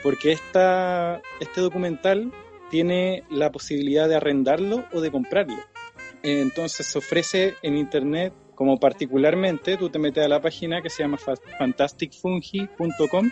porque 0.03 0.33
esta, 0.33 1.21
este 1.39 1.61
documental 1.61 2.31
tiene 2.69 3.23
la 3.31 3.51
posibilidad 3.51 4.07
de 4.07 4.15
arrendarlo 4.15 4.85
o 4.93 5.01
de 5.01 5.11
comprarlo. 5.11 5.57
Entonces 6.21 6.87
se 6.87 6.97
ofrece 6.97 7.55
en 7.61 7.77
internet 7.77 8.33
como 8.55 8.79
particularmente, 8.79 9.77
tú 9.77 9.89
te 9.89 9.99
metes 9.99 10.25
a 10.25 10.27
la 10.27 10.41
página 10.41 10.81
que 10.81 10.89
se 10.89 11.03
llama 11.03 11.17
fa- 11.17 11.35
fantasticfungi.com 11.57 13.29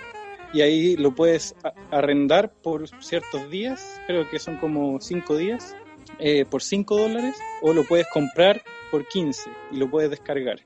y 0.54 0.62
ahí 0.62 0.96
lo 0.96 1.16
puedes 1.16 1.56
arrendar 1.90 2.52
por 2.52 2.88
ciertos 3.04 3.50
días, 3.50 4.00
creo 4.06 4.30
que 4.30 4.38
son 4.38 4.58
como 4.58 5.00
5 5.00 5.36
días, 5.36 5.76
eh, 6.20 6.46
por 6.46 6.62
5 6.62 6.96
dólares, 6.96 7.36
o 7.62 7.74
lo 7.74 7.84
puedes 7.84 8.08
comprar 8.08 8.62
por 8.92 9.08
15 9.08 9.50
y 9.72 9.78
lo 9.78 9.90
puedes 9.90 10.12
descargar. 10.12 10.60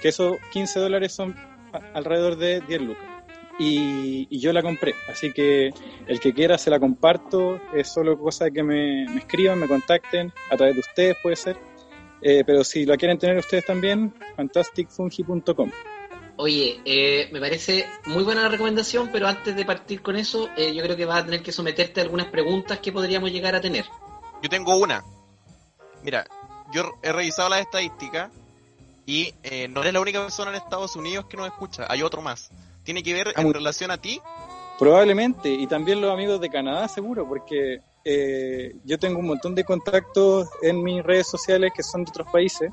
Que 0.00 0.08
esos 0.08 0.36
15 0.52 0.78
dólares 0.78 1.12
son 1.12 1.34
alrededor 1.94 2.36
de 2.36 2.60
10 2.60 2.82
lucas. 2.82 3.04
Y, 3.58 4.38
yo 4.38 4.52
la 4.52 4.62
compré, 4.62 4.94
así 5.08 5.32
que 5.32 5.72
el 6.06 6.20
que 6.20 6.34
quiera 6.34 6.58
se 6.58 6.70
la 6.70 6.78
comparto, 6.78 7.58
es 7.74 7.88
solo 7.88 8.18
cosa 8.18 8.44
de 8.44 8.52
que 8.52 8.62
me 8.62 9.04
escriban, 9.16 9.58
me 9.58 9.66
contacten, 9.66 10.32
a 10.50 10.56
través 10.56 10.74
de 10.74 10.80
ustedes 10.80 11.16
puede 11.22 11.36
ser. 11.36 11.56
Eh, 12.22 12.42
pero 12.46 12.64
si 12.64 12.84
la 12.86 12.96
quieren 12.96 13.18
tener 13.18 13.36
ustedes 13.38 13.64
también, 13.66 14.12
fantasticfungi.com. 14.36 15.70
Oye, 16.38 16.80
eh, 16.84 17.28
me 17.32 17.40
parece 17.40 17.86
muy 18.06 18.22
buena 18.22 18.42
la 18.42 18.48
recomendación, 18.50 19.08
pero 19.12 19.26
antes 19.26 19.56
de 19.56 19.64
partir 19.64 20.02
con 20.02 20.16
eso, 20.16 20.48
eh, 20.56 20.74
yo 20.74 20.82
creo 20.82 20.96
que 20.96 21.06
vas 21.06 21.22
a 21.22 21.24
tener 21.24 21.42
que 21.42 21.52
someterte 21.52 22.00
a 22.00 22.04
algunas 22.04 22.26
preguntas 22.26 22.78
que 22.80 22.92
podríamos 22.92 23.30
llegar 23.32 23.54
a 23.54 23.60
tener. 23.60 23.86
Yo 24.42 24.48
tengo 24.50 24.76
una. 24.76 25.02
Mira, 26.02 26.26
yo 26.72 26.92
he 27.02 27.10
revisado 27.12 27.48
las 27.48 27.60
estadísticas 27.62 28.30
y 29.06 29.32
eh, 29.42 29.66
no 29.68 29.80
eres 29.80 29.94
la 29.94 30.00
única 30.00 30.20
persona 30.20 30.50
en 30.50 30.56
Estados 30.56 30.94
Unidos 30.96 31.24
que 31.26 31.36
nos 31.38 31.46
escucha. 31.46 31.86
Hay 31.88 32.02
otro 32.02 32.20
más. 32.20 32.50
Tiene 32.84 33.02
que 33.02 33.14
ver 33.14 33.28
Ah, 33.28 33.40
en 33.40 33.44
muy- 33.44 33.54
relación 33.54 33.90
a 33.90 33.96
ti. 33.98 34.20
Probablemente, 34.78 35.48
y 35.48 35.66
también 35.66 36.02
los 36.02 36.12
amigos 36.12 36.38
de 36.38 36.50
Canadá 36.50 36.86
seguro, 36.86 37.26
porque 37.26 37.80
eh, 38.08 38.76
yo 38.84 39.00
tengo 39.00 39.18
un 39.18 39.26
montón 39.26 39.56
de 39.56 39.64
contactos 39.64 40.48
en 40.62 40.80
mis 40.80 41.02
redes 41.02 41.26
sociales 41.26 41.72
que 41.74 41.82
son 41.82 42.04
de 42.04 42.10
otros 42.10 42.28
países 42.30 42.70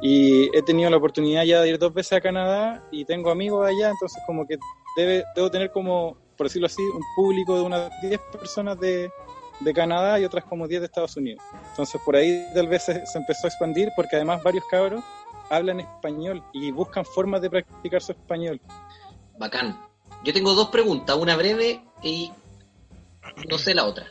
y 0.00 0.56
he 0.56 0.62
tenido 0.62 0.88
la 0.88 0.98
oportunidad 0.98 1.42
ya 1.42 1.60
de 1.60 1.70
ir 1.70 1.80
dos 1.80 1.92
veces 1.92 2.12
a 2.12 2.20
Canadá 2.20 2.86
y 2.92 3.04
tengo 3.04 3.32
amigos 3.32 3.66
allá, 3.66 3.90
entonces 3.90 4.22
como 4.24 4.46
que 4.46 4.56
debe, 4.96 5.24
debo 5.34 5.50
tener 5.50 5.72
como, 5.72 6.16
por 6.36 6.46
decirlo 6.46 6.66
así, 6.66 6.80
un 6.80 7.02
público 7.16 7.56
de 7.56 7.62
unas 7.62 7.90
10 8.00 8.20
personas 8.30 8.78
de, 8.78 9.10
de 9.58 9.74
Canadá 9.74 10.20
y 10.20 10.24
otras 10.24 10.44
como 10.44 10.68
10 10.68 10.80
de 10.80 10.86
Estados 10.86 11.16
Unidos. 11.16 11.42
Entonces 11.70 12.00
por 12.04 12.14
ahí 12.14 12.46
tal 12.54 12.68
vez 12.68 12.84
se, 12.84 13.04
se 13.04 13.18
empezó 13.18 13.48
a 13.48 13.50
expandir 13.50 13.88
porque 13.96 14.14
además 14.14 14.44
varios 14.44 14.64
cabros 14.70 15.02
hablan 15.50 15.80
español 15.80 16.40
y 16.52 16.70
buscan 16.70 17.04
formas 17.04 17.42
de 17.42 17.50
practicar 17.50 18.00
su 18.00 18.12
español. 18.12 18.60
Bacán. 19.40 19.76
Yo 20.22 20.32
tengo 20.32 20.54
dos 20.54 20.68
preguntas, 20.68 21.16
una 21.16 21.34
breve 21.34 21.82
y 22.00 22.30
no 23.48 23.58
sé 23.58 23.74
la 23.74 23.84
otra. 23.84 24.06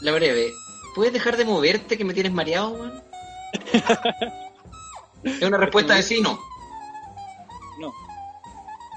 La 0.00 0.12
breve, 0.12 0.52
¿puedes 0.94 1.12
dejar 1.12 1.36
de 1.36 1.44
moverte 1.44 1.96
que 1.96 2.04
me 2.04 2.14
tienes 2.14 2.32
mareado, 2.32 2.70
weón? 2.70 3.02
Es 5.24 5.42
una 5.42 5.56
respuesta 5.56 5.94
de 5.94 6.02
sí, 6.02 6.20
no. 6.20 6.38
No. 7.80 7.92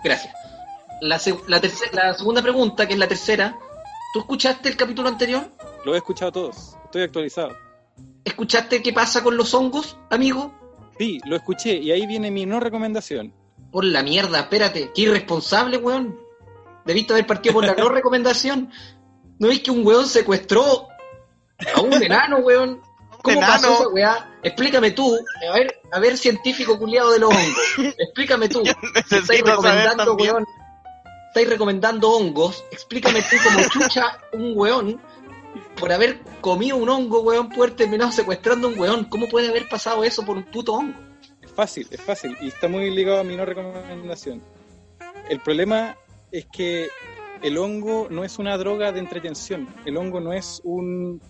Gracias. 0.03 0.33
La, 0.99 1.21
la, 1.47 1.61
la 1.93 2.13
segunda 2.13 2.41
pregunta, 2.41 2.85
que 2.85 2.93
es 2.93 2.99
la 2.99 3.07
tercera, 3.07 3.57
¿tú 4.13 4.19
escuchaste 4.19 4.67
el 4.67 4.75
capítulo 4.75 5.07
anterior? 5.07 5.49
Lo 5.85 5.93
he 5.93 5.97
escuchado 5.97 6.33
todos, 6.33 6.75
estoy 6.83 7.03
actualizado. 7.03 7.55
¿Escuchaste 8.25 8.81
qué 8.81 8.91
pasa 8.91 9.23
con 9.23 9.37
los 9.37 9.53
hongos, 9.53 9.97
amigo? 10.09 10.53
Sí, 10.97 11.21
lo 11.25 11.35
escuché 11.35 11.77
y 11.77 11.91
ahí 11.91 12.05
viene 12.05 12.29
mi 12.29 12.45
no 12.45 12.59
recomendación. 12.59 13.33
Por 13.71 13.85
la 13.85 14.03
mierda, 14.03 14.41
espérate. 14.41 14.91
Qué 14.93 15.03
irresponsable, 15.03 15.77
weón. 15.77 16.19
Debiste 16.85 17.13
haber 17.13 17.27
partido 17.27 17.53
por 17.53 17.65
la 17.65 17.73
no 17.77 17.89
recomendación. 17.89 18.71
¿No 19.39 19.49
es 19.49 19.59
que 19.61 19.71
un 19.71 19.85
weón 19.85 20.07
secuestró 20.07 20.87
a 21.75 21.81
un 21.81 21.93
enano, 21.93 22.37
weón? 22.37 22.81
¿Cómo 23.21 23.37
enano? 23.37 23.53
pasó 23.53 23.73
esa 23.73 23.87
weá? 23.89 24.39
Explícame 24.43 24.91
tú. 24.91 25.17
A 25.49 25.53
ver, 25.53 25.81
a 25.91 25.99
ver, 25.99 26.17
científico 26.17 26.77
culiado 26.77 27.11
de 27.11 27.19
los 27.19 27.29
hongos. 27.29 27.95
Explícame 27.97 28.47
tú. 28.49 28.63
Estáis 28.95 29.41
recomendando, 29.41 30.15
weón. 30.15 30.45
Estáis 31.29 31.49
recomendando 31.49 32.09
hongos. 32.11 32.63
Explícame 32.71 33.21
tú 33.23 33.35
como 33.43 33.67
chucha 33.69 34.19
un 34.33 34.53
weón 34.55 35.01
por 35.79 35.91
haber 35.91 36.19
comido 36.41 36.77
un 36.77 36.89
hongo, 36.89 37.21
weón, 37.21 37.49
poder 37.49 37.71
terminado 37.71 38.11
secuestrando 38.11 38.67
a 38.67 38.71
un 38.71 38.79
weón. 38.79 39.05
¿Cómo 39.05 39.27
puede 39.27 39.49
haber 39.49 39.67
pasado 39.67 40.03
eso 40.03 40.25
por 40.25 40.37
un 40.37 40.43
puto 40.43 40.73
hongo? 40.73 40.97
Es 41.41 41.51
fácil, 41.51 41.87
es 41.91 42.01
fácil 42.01 42.37
y 42.41 42.47
está 42.47 42.67
muy 42.67 42.89
ligado 42.91 43.19
a 43.19 43.23
mi 43.23 43.35
no 43.35 43.45
recomendación. 43.45 44.41
El 45.29 45.39
problema 45.39 45.97
es 46.31 46.45
que 46.45 46.89
el 47.41 47.57
hongo 47.57 48.07
no 48.09 48.23
es 48.23 48.39
una 48.39 48.57
droga 48.57 48.91
de 48.91 48.99
entretención. 48.99 49.67
El 49.85 49.97
hongo 49.97 50.19
no 50.19 50.33
es 50.33 50.61
un, 50.63 51.21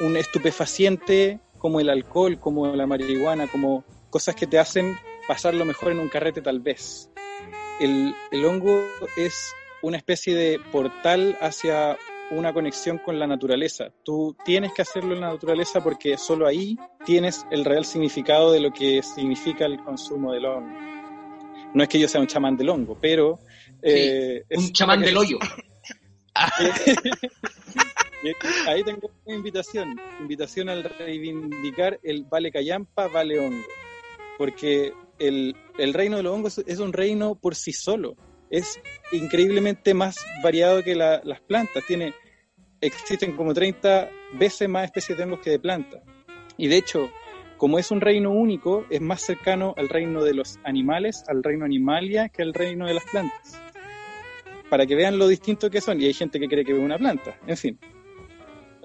un 0.00 0.16
estupefaciente 0.16 1.40
como 1.58 1.80
el 1.80 1.88
alcohol, 1.88 2.38
como 2.38 2.66
la 2.74 2.86
marihuana, 2.86 3.46
como 3.46 3.84
cosas 4.10 4.34
que 4.34 4.46
te 4.46 4.58
hacen 4.58 4.96
pasarlo 5.26 5.64
mejor 5.64 5.92
en 5.92 5.98
un 5.98 6.08
carrete 6.08 6.42
tal 6.42 6.60
vez. 6.60 7.10
El, 7.80 8.14
el 8.30 8.44
hongo 8.44 8.80
es 9.16 9.54
una 9.82 9.96
especie 9.96 10.34
de 10.34 10.60
portal 10.72 11.36
hacia 11.40 11.96
una 12.30 12.52
conexión 12.52 12.98
con 12.98 13.18
la 13.18 13.26
naturaleza. 13.26 13.90
Tú 14.02 14.36
tienes 14.44 14.72
que 14.72 14.82
hacerlo 14.82 15.14
en 15.14 15.20
la 15.20 15.28
naturaleza 15.28 15.82
porque 15.82 16.16
solo 16.16 16.46
ahí 16.46 16.76
tienes 17.04 17.46
el 17.50 17.64
real 17.64 17.84
significado 17.84 18.52
de 18.52 18.60
lo 18.60 18.72
que 18.72 19.02
significa 19.02 19.66
el 19.66 19.78
consumo 19.82 20.32
del 20.32 20.46
hongo. 20.46 20.78
No 21.74 21.82
es 21.82 21.88
que 21.88 21.98
yo 21.98 22.08
sea 22.08 22.20
un 22.20 22.26
chamán 22.26 22.56
del 22.56 22.70
hongo, 22.70 22.96
pero... 23.00 23.40
eh, 23.82 24.42
Un 24.50 24.72
chamán 24.72 25.00
del 25.02 25.16
hoyo. 25.16 25.38
Ahí 28.66 28.82
tengo 28.82 29.10
una 29.26 29.36
invitación, 29.36 30.00
invitación 30.18 30.68
al 30.70 30.82
reivindicar 30.84 32.00
el 32.02 32.24
Vale 32.24 32.50
Callampa, 32.50 33.06
Vale 33.08 33.38
Hongo, 33.38 33.66
porque 34.38 34.92
el, 35.18 35.54
el 35.78 35.92
reino 35.94 36.16
de 36.16 36.22
los 36.22 36.32
hongos 36.34 36.58
es 36.66 36.78
un 36.78 36.92
reino 36.94 37.34
por 37.34 37.54
sí 37.54 37.72
solo, 37.72 38.16
es 38.50 38.80
increíblemente 39.12 39.92
más 39.94 40.16
variado 40.42 40.82
que 40.82 40.94
la- 40.94 41.20
las 41.22 41.40
plantas, 41.42 41.84
tiene, 41.86 42.14
existen 42.80 43.36
como 43.36 43.52
30 43.52 44.08
veces 44.38 44.68
más 44.70 44.86
especies 44.86 45.18
de 45.18 45.24
hongos 45.24 45.40
que 45.40 45.50
de 45.50 45.58
plantas, 45.58 46.02
y 46.56 46.68
de 46.68 46.78
hecho, 46.78 47.10
como 47.58 47.78
es 47.78 47.90
un 47.90 48.00
reino 48.00 48.30
único, 48.30 48.86
es 48.88 49.02
más 49.02 49.20
cercano 49.20 49.74
al 49.76 49.90
reino 49.90 50.24
de 50.24 50.32
los 50.34 50.58
animales, 50.64 51.22
al 51.28 51.42
reino 51.42 51.66
animalia, 51.66 52.30
que 52.30 52.40
al 52.42 52.54
reino 52.54 52.86
de 52.86 52.94
las 52.94 53.04
plantas. 53.04 53.60
Para 54.74 54.86
que 54.86 54.96
vean 54.96 55.18
lo 55.18 55.28
distinto 55.28 55.70
que 55.70 55.80
son, 55.80 56.00
y 56.02 56.06
hay 56.06 56.12
gente 56.14 56.40
que 56.40 56.48
cree 56.48 56.64
que 56.64 56.72
es 56.72 56.78
una 56.80 56.98
planta, 56.98 57.38
en 57.46 57.56
fin 57.56 57.78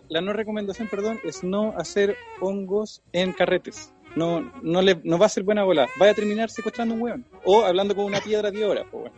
la 0.08 0.22
no 0.22 0.34
recomendación, 0.34 0.88
perdón, 0.88 1.20
es 1.24 1.44
no 1.44 1.74
hacer 1.78 2.16
hongos 2.42 3.02
en 3.12 3.32
carretes. 3.34 3.92
No, 4.16 4.52
no, 4.64 4.82
le, 4.84 5.00
no 5.04 5.18
va 5.20 5.28
a 5.28 5.30
ser 5.30 5.44
buena 5.44 5.64
bola. 5.64 5.88
Vaya 5.98 6.12
a 6.12 6.16
terminar 6.16 6.50
secuestrando 6.50 6.96
un 6.96 7.02
hueón. 7.02 7.26
O 7.44 7.64
hablando 7.64 7.96
con 7.96 8.06
una 8.06 8.20
piedra 8.20 8.50
10 8.50 8.66
horas. 8.68 8.86
Pues 8.90 9.04
bueno, 9.04 9.16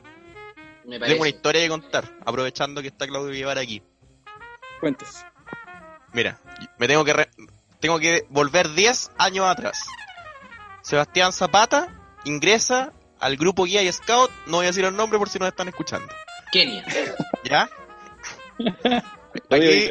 Me 0.85 0.99
Tengo 0.99 1.21
una 1.21 1.29
historia 1.29 1.61
que 1.61 1.69
contar, 1.69 2.03
aprovechando 2.25 2.81
que 2.81 2.89
está 2.89 3.07
Claudio 3.07 3.31
Guevara 3.33 3.61
aquí. 3.61 3.81
cuentes. 4.81 5.25
Mira, 6.13 6.39
me 6.77 6.87
tengo 6.89 7.05
que 7.05 7.13
re- 7.13 7.29
tengo 7.79 7.97
que 7.99 8.25
volver 8.29 8.69
10 8.73 9.11
años 9.17 9.45
atrás. 9.45 9.85
Sebastián 10.81 11.31
Zapata 11.31 11.87
ingresa 12.25 12.91
al 13.19 13.37
grupo 13.37 13.63
Guía 13.63 13.81
y 13.81 13.89
Scout, 13.93 14.29
no 14.47 14.57
voy 14.57 14.65
a 14.65 14.69
decir 14.69 14.83
el 14.83 14.95
nombre 14.95 15.17
por 15.19 15.29
si 15.29 15.39
nos 15.39 15.47
están 15.47 15.69
escuchando. 15.69 16.07
Kenia. 16.51 16.85
¿Ya? 17.43 17.69
Aquí, 19.49 19.89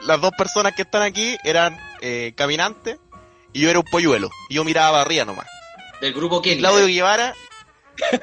las 0.00 0.20
dos 0.20 0.32
personas 0.36 0.74
que 0.74 0.82
están 0.82 1.02
aquí 1.02 1.36
eran 1.44 1.78
eh, 2.00 2.32
caminantes 2.36 2.98
y 3.52 3.60
yo 3.60 3.70
era 3.70 3.78
un 3.78 3.84
polluelo. 3.84 4.30
Y 4.48 4.54
yo 4.54 4.64
miraba 4.64 5.00
arriba 5.00 5.24
nomás. 5.24 5.46
Del 6.00 6.12
grupo 6.12 6.40
Kenia. 6.42 6.58
Claudio 6.58 6.86
Guevara, 6.86 7.34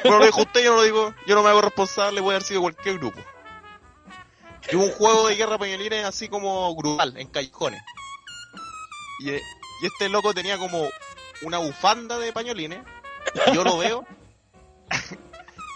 bueno, 0.04 0.20
lo 0.20 0.26
dijo 0.26 0.42
usted, 0.42 0.64
yo 0.64 0.72
no 0.72 0.78
lo 0.78 0.84
digo, 0.84 1.16
yo 1.26 1.36
no 1.36 1.44
me 1.44 1.50
hago 1.50 1.62
responsable, 1.62 2.22
puede 2.22 2.38
haber 2.38 2.48
sido 2.48 2.62
cualquier 2.62 2.98
grupo. 2.98 3.20
Y 4.72 4.76
hubo 4.76 4.86
un 4.86 4.92
juego 4.92 5.28
de 5.28 5.36
guerra 5.36 5.58
pañolines 5.58 6.06
así 6.06 6.28
como 6.28 6.74
grupal, 6.76 7.18
en 7.18 7.28
callejones. 7.28 7.82
Y, 9.20 9.32
eh, 9.32 9.42
y 9.82 9.86
este 9.86 10.10
loco 10.10 10.34
tenía 10.34 10.58
como 10.58 10.88
una 11.42 11.58
bufanda 11.58 12.20
de 12.20 12.32
pañolines, 12.34 12.80
y 13.48 13.56
yo 13.56 13.64
lo 13.64 13.78
veo, 13.78 14.06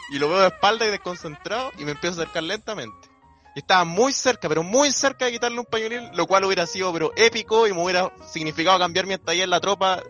y 0.09 0.19
lo 0.19 0.29
veo 0.29 0.39
de 0.39 0.47
espalda 0.47 0.85
y 0.85 0.89
desconcentrado, 0.89 1.71
y 1.77 1.85
me 1.85 1.91
empiezo 1.91 2.19
a 2.19 2.23
acercar 2.23 2.43
lentamente. 2.43 3.09
Y 3.55 3.59
estaba 3.59 3.85
muy 3.85 4.11
cerca, 4.11 4.49
pero 4.49 4.63
muy 4.63 4.91
cerca 4.91 5.25
de 5.25 5.31
quitarle 5.31 5.59
un 5.59 5.65
pañolín, 5.65 6.09
lo 6.13 6.27
cual 6.27 6.43
hubiera 6.43 6.65
sido 6.67 6.91
pero 6.91 7.13
épico 7.15 7.67
y 7.67 7.73
me 7.73 7.81
hubiera 7.81 8.11
significado 8.27 8.77
cambiar 8.77 9.05
mi 9.05 9.13
estadía 9.13 9.45
en 9.45 9.49
la 9.49 9.61
tropa. 9.61 10.03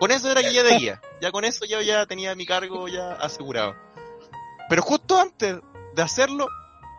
Con 0.00 0.10
eso 0.10 0.30
era 0.30 0.40
guía 0.40 0.64
de 0.64 0.78
guía. 0.78 1.00
Ya 1.20 1.30
con 1.30 1.44
eso 1.44 1.64
yo 1.64 1.80
ya 1.80 2.06
tenía 2.06 2.34
mi 2.34 2.44
cargo 2.44 2.88
ya 2.88 3.12
asegurado. 3.12 3.76
Pero 4.68 4.82
justo 4.82 5.20
antes 5.20 5.58
de 5.94 6.02
hacerlo, 6.02 6.48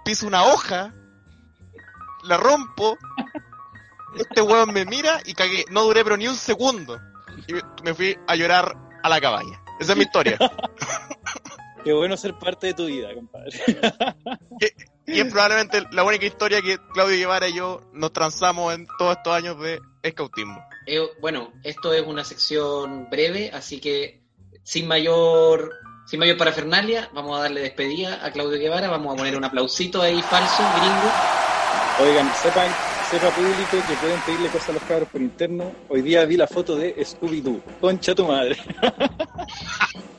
piso 0.05 0.25
una 0.25 0.45
hoja, 0.45 0.93
la 2.23 2.37
rompo, 2.37 2.97
este 4.17 4.41
hueón 4.41 4.73
me 4.73 4.85
mira 4.85 5.19
y 5.25 5.33
cagué. 5.33 5.65
No 5.69 5.83
duré 5.83 6.03
pero 6.03 6.15
ni 6.15 6.27
un 6.27 6.35
segundo. 6.35 6.99
Y 7.47 7.53
me 7.83 7.93
fui 7.93 8.17
a 8.25 8.35
llorar 8.35 8.75
a 9.03 9.09
la 9.09 9.19
cabaña. 9.19 9.61
Esa 9.81 9.91
es 9.91 9.97
mi 9.97 10.03
historia. 10.05 10.37
Qué 11.83 11.93
bueno 11.93 12.17
ser 12.17 12.33
parte 12.37 12.67
de 12.67 12.73
tu 12.73 12.85
vida, 12.85 13.13
compadre. 13.13 13.59
Y 15.11 15.21
es 15.21 15.31
probablemente 15.31 15.83
la 15.91 16.03
única 16.03 16.25
historia 16.25 16.61
que 16.61 16.77
Claudio 16.93 17.17
Guevara 17.17 17.49
y 17.49 17.55
yo 17.55 17.81
nos 17.93 18.13
transamos 18.13 18.75
en 18.75 18.85
todos 18.99 19.17
estos 19.17 19.33
años 19.33 19.59
de 19.59 19.79
escautismo. 20.03 20.63
Eh, 20.85 20.99
bueno, 21.19 21.51
esto 21.63 21.93
es 21.93 22.05
una 22.05 22.23
sección 22.23 23.09
breve, 23.09 23.49
así 23.51 23.79
que 23.79 24.21
sin 24.63 24.87
mayor 24.87 25.71
sin 26.05 26.19
mayor 26.19 26.37
parafernalia, 26.37 27.09
vamos 27.13 27.37
a 27.37 27.43
darle 27.43 27.61
despedida 27.61 28.25
a 28.25 28.31
Claudio 28.31 28.59
Guevara, 28.59 28.87
vamos 28.87 29.13
a 29.13 29.17
poner 29.17 29.37
un 29.37 29.43
aplausito 29.43 30.01
ahí 30.01 30.21
falso, 30.23 30.63
gringo. 30.77 31.11
Oigan, 32.01 32.31
sepan, 32.35 32.67
sepa 33.09 33.29
público 33.29 33.87
que 33.87 33.93
pueden 33.95 34.19
pedirle 34.21 34.49
cosas 34.49 34.69
a 34.69 34.73
los 34.73 34.83
cabros 34.83 35.09
por 35.09 35.21
interno. 35.21 35.71
Hoy 35.87 36.01
día 36.01 36.25
vi 36.25 36.37
la 36.37 36.47
foto 36.47 36.75
de 36.75 36.95
Scooby-Doo. 36.95 37.61
Concha 37.79 38.15
tu 38.15 38.25
madre. 38.25 38.57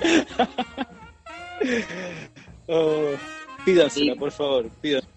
oh, 2.68 3.10
pídansela, 3.64 4.12
Sí. 4.12 4.18
por 4.18 4.32
favor, 4.32 4.68
pídansela. 4.80 5.12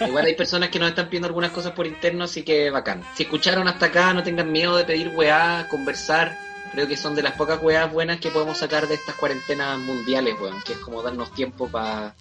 Igual 0.00 0.24
hay 0.24 0.34
personas 0.34 0.70
que 0.70 0.80
nos 0.80 0.88
están 0.88 1.06
pidiendo 1.06 1.28
algunas 1.28 1.52
cosas 1.52 1.72
por 1.72 1.86
interno, 1.86 2.24
así 2.24 2.42
que 2.42 2.68
bacán. 2.70 3.02
Si 3.14 3.22
escucharon 3.22 3.68
hasta 3.68 3.86
acá, 3.86 4.12
no 4.12 4.24
tengan 4.24 4.50
miedo 4.50 4.76
de 4.76 4.84
pedir 4.84 5.12
weá, 5.14 5.68
conversar. 5.70 6.36
Creo 6.72 6.88
que 6.88 6.96
son 6.96 7.14
de 7.14 7.22
las 7.22 7.34
pocas 7.34 7.62
weás 7.62 7.92
buenas 7.92 8.18
que 8.18 8.32
podemos 8.32 8.58
sacar 8.58 8.88
de 8.88 8.94
estas 8.94 9.14
cuarentenas 9.14 9.78
mundiales, 9.78 10.34
weón. 10.40 10.60
Que 10.62 10.72
es 10.72 10.78
como 10.80 11.00
darnos 11.00 11.32
tiempo 11.32 11.68
para, 11.68 12.16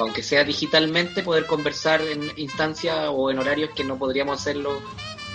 aunque 0.00 0.24
sea 0.24 0.42
digitalmente, 0.42 1.22
poder 1.22 1.46
conversar 1.46 2.02
en 2.02 2.28
instancias 2.36 3.06
o 3.08 3.30
en 3.30 3.38
horarios 3.38 3.70
que 3.70 3.84
no 3.84 3.96
podríamos 3.98 4.40
hacerlo 4.40 4.82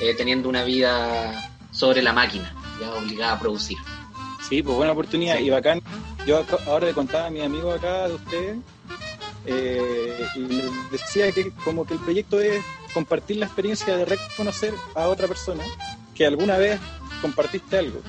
eh, 0.02 0.14
teniendo 0.14 0.50
una 0.50 0.66
vida 0.66 1.54
sobre 1.72 2.02
la 2.02 2.12
máquina, 2.12 2.54
ya 2.82 2.92
obligada 2.96 3.32
a 3.34 3.40
producir. 3.40 3.78
Sí, 4.50 4.62
pues 4.64 4.76
buena 4.78 4.94
oportunidad 4.94 5.38
Sí. 5.38 5.46
y 5.46 5.50
bacán. 5.50 5.82
Yo 6.26 6.38
acá- 6.40 6.58
ahora 6.68 6.88
le 6.88 6.94
contaba 6.94 7.28
a 7.28 7.30
mis 7.30 7.44
amigos 7.44 7.76
acá 7.78 8.08
de 8.08 8.16
ustedes 8.16 8.58
eh, 9.46 10.26
y 10.36 10.40
les 10.40 10.92
decía 10.92 11.32
que 11.32 11.52
como 11.64 11.86
que 11.86 11.94
el 11.94 12.00
proyecto 12.00 12.40
es 12.42 12.64
compartir 12.94 13.38
la 13.38 13.46
experiencia 13.46 13.96
de 13.96 14.06
reconocer 14.06 14.74
a 14.96 15.08
otra 15.08 15.28
persona 15.28 15.64
que 16.16 16.26
alguna 16.26 16.58
vez 16.58 16.80
compartiste 17.22 17.78
algo, 17.78 18.02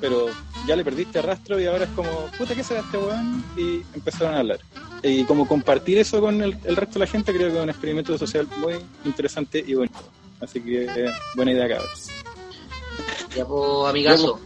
pero 0.00 0.26
ya 0.66 0.76
le 0.76 0.84
perdiste 0.84 1.20
rastro 1.22 1.60
y 1.60 1.66
ahora 1.66 1.84
es 1.84 1.90
como, 1.90 2.08
puta, 2.38 2.54
¿qué 2.54 2.62
será 2.64 2.80
este 2.80 2.96
weón? 2.98 3.44
Y 3.56 3.82
empezaron 3.94 4.34
a 4.34 4.38
hablar. 4.40 4.60
Y 5.02 5.24
como 5.24 5.46
compartir 5.46 5.98
eso 5.98 6.20
con 6.20 6.42
el, 6.42 6.56
el 6.64 6.76
resto 6.76 6.94
de 6.94 7.00
la 7.00 7.06
gente 7.06 7.32
creo 7.34 7.50
que 7.50 7.56
es 7.56 7.62
un 7.62 7.70
experimento 7.70 8.16
social 8.18 8.46
muy 8.58 8.74
interesante 9.04 9.62
y 9.66 9.74
bonito. 9.74 9.98
Así 10.40 10.60
que 10.60 10.84
eh, 10.84 11.10
buena 11.34 11.52
idea, 11.52 11.68
cabros. 11.68 12.08
Ya 13.36 13.44
pues, 13.44 13.90
amigazo, 13.90 14.40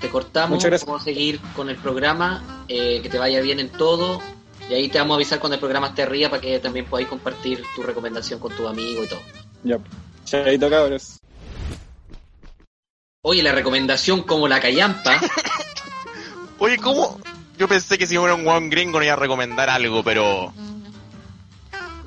te 0.00 0.08
cortamos, 0.08 0.50
Muchas 0.50 0.70
gracias. 0.70 0.86
vamos 0.86 1.02
a 1.02 1.04
seguir 1.04 1.40
con 1.54 1.68
el 1.68 1.76
programa, 1.76 2.64
eh, 2.68 3.00
que 3.02 3.08
te 3.08 3.18
vaya 3.18 3.40
bien 3.40 3.60
en 3.60 3.68
todo, 3.68 4.20
y 4.68 4.74
ahí 4.74 4.88
te 4.88 4.98
vamos 4.98 5.14
a 5.14 5.16
avisar 5.16 5.38
cuando 5.40 5.54
el 5.54 5.60
programa 5.60 5.88
esté 5.88 6.02
arriba 6.02 6.30
para 6.30 6.40
que 6.40 6.58
también 6.58 6.86
podáis 6.86 7.08
compartir 7.08 7.62
tu 7.74 7.82
recomendación 7.82 8.40
con 8.40 8.54
tus 8.54 8.68
amigos 8.68 9.06
y 9.06 9.08
todo. 9.08 9.20
Ya, 9.64 9.78
chaito, 10.24 10.70
cabros. 10.70 11.18
Oye, 13.22 13.42
la 13.42 13.52
recomendación 13.52 14.22
como 14.22 14.48
la 14.48 14.60
callampa, 14.60 15.20
Oye, 16.58 16.76
¿cómo? 16.76 17.18
Yo 17.58 17.68
pensé 17.68 17.96
que 17.96 18.06
si 18.06 18.16
fuera 18.16 18.34
un 18.34 18.44
guan 18.44 18.70
gringo 18.70 18.98
no 18.98 19.04
iba 19.04 19.14
a 19.14 19.16
recomendar 19.16 19.68
algo, 19.70 20.04
pero... 20.04 20.52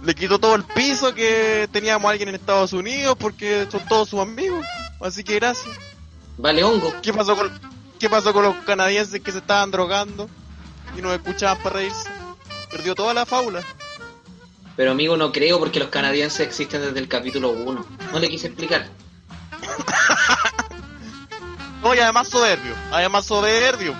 Le 0.03 0.15
quitó 0.15 0.37
todo 0.37 0.55
el 0.55 0.63
piso 0.63 1.13
que 1.13 1.67
teníamos 1.71 2.07
a 2.07 2.11
alguien 2.11 2.29
en 2.29 2.35
Estados 2.35 2.73
Unidos 2.73 3.15
porque 3.17 3.67
son 3.71 3.81
todos 3.87 4.09
sus 4.09 4.19
amigos. 4.19 4.65
Así 4.99 5.23
que 5.23 5.35
gracias. 5.35 5.75
Vale 6.37 6.63
hongo. 6.63 6.93
¿Qué 7.01 7.13
pasó 7.13 7.35
con, 7.35 7.51
qué 8.03 8.09
pasó 8.09 8.33
con 8.33 8.43
los 8.43 8.55
canadienses 8.65 9.21
que 9.21 9.31
se 9.31 9.37
estaban 9.37 9.71
drogando 9.71 10.29
y 10.97 11.01
no 11.01 11.13
escuchaban 11.13 11.57
para 11.63 11.77
reírse? 11.77 12.09
Perdió 12.69 12.95
toda 12.95 13.13
la 13.13 13.25
fábula. 13.25 13.63
Pero 14.75 14.91
amigo, 14.91 15.15
no 15.15 15.31
creo 15.31 15.57
porque 15.57 15.79
los 15.79 15.87
canadienses 15.87 16.41
existen 16.41 16.81
desde 16.81 16.99
el 16.99 17.07
capítulo 17.07 17.51
1. 17.51 17.85
No 18.11 18.19
le 18.19 18.29
quise 18.29 18.47
explicar. 18.47 18.89
No, 21.81 21.93
y 21.93 21.99
además 21.99 22.29
soberbio. 22.29 22.73
Además 22.93 23.25
soberbio. 23.25 23.93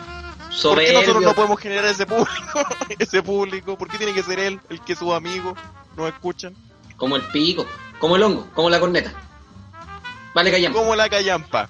¿Por 0.62 0.80
qué 0.80 0.94
nosotros 0.94 1.22
no 1.22 1.34
podemos 1.34 1.60
generar 1.60 1.84
ese 1.84 2.06
público? 2.06 2.66
ese 2.98 3.22
público. 3.22 3.78
¿Por 3.78 3.90
qué 3.90 3.98
tiene 3.98 4.14
que 4.14 4.24
ser 4.24 4.40
él 4.40 4.62
el 4.70 4.80
que 4.80 4.96
sus 4.96 5.12
amigos 5.12 5.60
nos 5.98 6.08
escuchan? 6.08 6.56
Como 6.96 7.18
el 7.18 7.24
pico, 7.24 7.66
como 8.00 8.16
el 8.16 8.24
hongo, 8.24 8.48
como 8.54 8.70
la 8.70 8.80
corneta. 8.80 9.12
Vale, 10.34 10.50
callamos. 10.50 10.80
Como 10.80 10.96
la 10.96 11.10
callampa. 11.10 11.68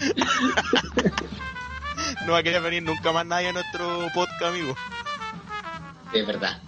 no 2.26 2.32
va 2.32 2.38
a 2.38 2.42
querer 2.42 2.62
venir 2.62 2.82
nunca 2.82 3.12
más 3.12 3.26
nadie 3.26 3.48
a 3.48 3.52
nuestro 3.52 4.08
podcast, 4.14 4.42
amigo. 4.42 4.74
Es 6.12 6.26
verdad. 6.26 6.60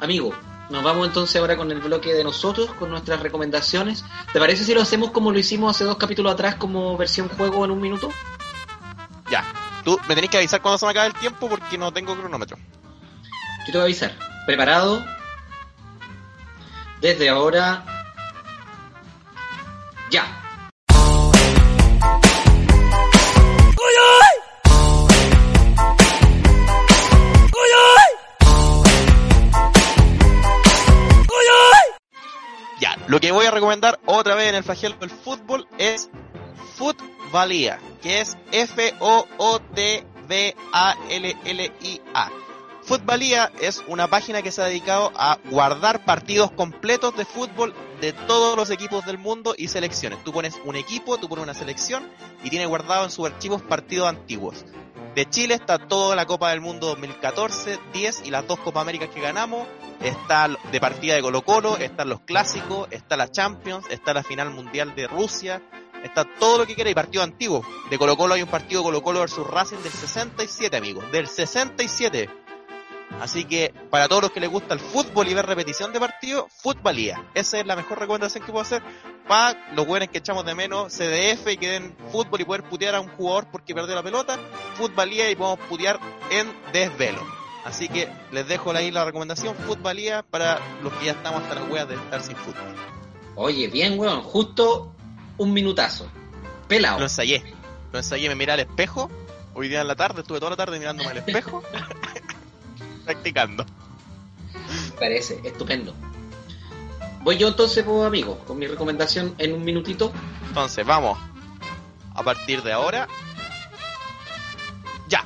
Amigo, 0.00 0.34
nos 0.70 0.82
vamos 0.82 1.06
entonces 1.06 1.40
ahora 1.40 1.56
con 1.56 1.70
el 1.70 1.80
bloque 1.80 2.12
de 2.12 2.22
nosotros, 2.22 2.72
con 2.74 2.90
nuestras 2.90 3.20
recomendaciones. 3.20 4.04
¿Te 4.32 4.38
parece 4.38 4.64
si 4.64 4.74
lo 4.74 4.82
hacemos 4.82 5.10
como 5.10 5.32
lo 5.32 5.38
hicimos 5.38 5.74
hace 5.74 5.84
dos 5.84 5.96
capítulos 5.96 6.32
atrás, 6.32 6.56
como 6.56 6.96
versión 6.96 7.28
juego 7.28 7.64
en 7.64 7.70
un 7.70 7.80
minuto? 7.80 8.10
Ya. 9.30 9.44
Tú 9.84 9.98
me 10.08 10.14
tenés 10.14 10.30
que 10.30 10.36
avisar 10.36 10.60
cuando 10.60 10.78
se 10.78 10.86
me 10.86 10.90
acabe 10.90 11.08
el 11.08 11.14
tiempo 11.14 11.48
porque 11.48 11.78
no 11.78 11.92
tengo 11.92 12.16
cronómetro. 12.16 12.58
Yo 13.66 13.66
te 13.66 13.72
voy 13.72 13.80
a 13.80 13.84
avisar. 13.84 14.12
¿Preparado? 14.46 15.04
Desde 17.00 17.28
ahora... 17.28 17.84
Ya. 20.10 20.47
Lo 33.08 33.18
que 33.20 33.32
voy 33.32 33.46
a 33.46 33.50
recomendar 33.50 33.98
otra 34.04 34.34
vez 34.34 34.50
en 34.50 34.54
el 34.56 34.64
flagelo 34.64 34.96
del 34.96 35.08
fútbol 35.08 35.66
es 35.78 36.10
Futbalía, 36.76 37.80
que 38.02 38.20
es 38.20 38.36
F-O-O-T-B-A-L-L-I-A. 38.52 39.28
Futbalía 42.82 43.50
es 43.60 43.82
una 43.86 44.08
página 44.08 44.42
que 44.42 44.52
se 44.52 44.60
ha 44.60 44.66
dedicado 44.66 45.10
a 45.16 45.38
guardar 45.50 46.04
partidos 46.04 46.50
completos 46.50 47.16
de 47.16 47.24
fútbol 47.24 47.74
de 48.02 48.12
todos 48.12 48.56
los 48.56 48.70
equipos 48.70 49.06
del 49.06 49.16
mundo 49.16 49.54
y 49.56 49.68
selecciones. 49.68 50.22
Tú 50.22 50.30
pones 50.32 50.54
un 50.64 50.76
equipo, 50.76 51.16
tú 51.16 51.30
pones 51.30 51.44
una 51.44 51.54
selección 51.54 52.06
y 52.44 52.50
tiene 52.50 52.66
guardado 52.66 53.04
en 53.04 53.10
sus 53.10 53.26
archivos 53.26 53.62
partidos 53.62 54.08
antiguos. 54.08 54.66
De 55.14 55.28
Chile 55.28 55.54
está 55.54 55.78
toda 55.78 56.14
la 56.14 56.26
Copa 56.26 56.50
del 56.50 56.60
Mundo 56.60 56.88
2014, 56.88 57.78
10 57.92 58.22
y 58.26 58.30
las 58.30 58.46
dos 58.46 58.58
Copa 58.60 58.82
Américas 58.82 59.08
que 59.08 59.20
ganamos. 59.20 59.66
Está 60.00 60.48
de 60.70 60.80
partida 60.80 61.14
de 61.14 61.22
Colo 61.22 61.42
Colo, 61.42 61.76
están 61.76 62.08
los 62.08 62.20
clásicos, 62.20 62.88
está 62.92 63.16
la 63.16 63.28
Champions, 63.30 63.86
está 63.90 64.14
la 64.14 64.22
final 64.22 64.50
mundial 64.50 64.94
de 64.94 65.08
Rusia, 65.08 65.60
está 66.04 66.24
todo 66.38 66.58
lo 66.58 66.66
que 66.66 66.74
quiera 66.74 66.90
y 66.90 66.94
partido 66.94 67.24
antiguo. 67.24 67.64
De 67.90 67.98
Colo 67.98 68.16
Colo 68.16 68.34
hay 68.34 68.42
un 68.42 68.48
partido 68.48 68.82
Colo 68.82 69.02
Colo 69.02 69.20
versus 69.20 69.46
Racing 69.46 69.78
del 69.78 69.92
67, 69.92 70.76
amigos, 70.76 71.10
del 71.10 71.26
67. 71.26 72.47
Así 73.20 73.44
que 73.44 73.74
para 73.90 74.08
todos 74.08 74.22
los 74.22 74.32
que 74.32 74.40
les 74.40 74.50
gusta 74.50 74.74
el 74.74 74.80
fútbol 74.80 75.28
y 75.28 75.34
ver 75.34 75.46
repetición 75.46 75.92
de 75.92 76.00
partido, 76.00 76.46
Futbalía. 76.62 77.24
Esa 77.34 77.58
es 77.58 77.66
la 77.66 77.74
mejor 77.74 77.98
recomendación 77.98 78.44
que 78.44 78.52
puedo 78.52 78.62
hacer 78.62 78.82
para 79.26 79.72
los 79.74 79.86
buenos 79.86 80.08
que 80.08 80.18
echamos 80.18 80.44
de 80.44 80.54
menos 80.54 80.92
CDF 80.92 81.48
y 81.48 81.56
que 81.56 81.68
den 81.70 81.96
fútbol 82.10 82.40
y 82.40 82.44
poder 82.44 82.62
putear 82.64 82.94
a 82.94 83.00
un 83.00 83.08
jugador 83.08 83.48
porque 83.50 83.74
perdió 83.74 83.94
la 83.94 84.02
pelota. 84.02 84.38
Futbalía 84.74 85.30
y 85.30 85.36
podemos 85.36 85.66
putear 85.68 85.98
en 86.30 86.52
desvelo. 86.72 87.26
Así 87.64 87.88
que 87.88 88.08
les 88.30 88.46
dejo 88.46 88.72
ahí 88.72 88.90
la 88.90 89.04
recomendación 89.04 89.54
Futbalía 89.56 90.22
para 90.22 90.60
los 90.82 90.92
que 90.94 91.06
ya 91.06 91.12
estamos 91.12 91.42
hasta 91.42 91.56
las 91.56 91.70
weas 91.70 91.88
de 91.88 91.96
estar 91.96 92.22
sin 92.22 92.36
fútbol. 92.36 92.74
Oye, 93.34 93.68
bien, 93.68 93.98
weón. 93.98 94.22
Justo 94.22 94.94
un 95.38 95.52
minutazo. 95.52 96.08
Pelado. 96.66 96.98
Lo 96.98 97.04
ensayé. 97.04 97.42
Lo 97.92 97.98
ensayé, 97.98 98.28
me 98.28 98.34
miré 98.34 98.52
al 98.52 98.60
espejo. 98.60 99.10
Hoy 99.54 99.68
día 99.68 99.80
en 99.80 99.88
la 99.88 99.96
tarde, 99.96 100.20
estuve 100.20 100.38
toda 100.38 100.50
la 100.50 100.56
tarde 100.56 100.78
mirándome 100.78 101.10
al 101.10 101.18
espejo. 101.18 101.62
practicando. 103.08 103.64
Parece, 105.00 105.40
estupendo. 105.42 105.94
Voy 107.22 107.38
yo 107.38 107.48
entonces, 107.48 107.82
pues, 107.82 108.06
amigo, 108.06 108.38
con 108.46 108.58
mi 108.58 108.66
recomendación 108.66 109.34
en 109.38 109.54
un 109.54 109.64
minutito. 109.64 110.12
Entonces, 110.48 110.84
vamos. 110.84 111.18
A 112.14 112.22
partir 112.22 112.62
de 112.62 112.72
ahora. 112.72 113.08
Ya. 115.08 115.24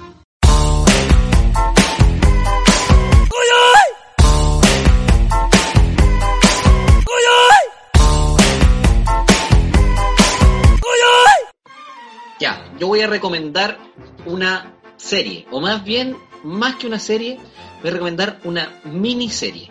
Ya, 12.38 12.72
yo 12.78 12.86
voy 12.86 13.00
a 13.00 13.08
recomendar 13.08 13.78
una 14.24 14.74
serie, 14.96 15.46
o 15.50 15.60
más 15.60 15.82
bien, 15.82 16.16
más 16.42 16.76
que 16.76 16.86
una 16.86 16.98
serie, 16.98 17.38
voy 17.80 17.90
a 17.90 17.92
recomendar 17.94 18.38
una 18.44 18.80
miniserie. 18.84 19.70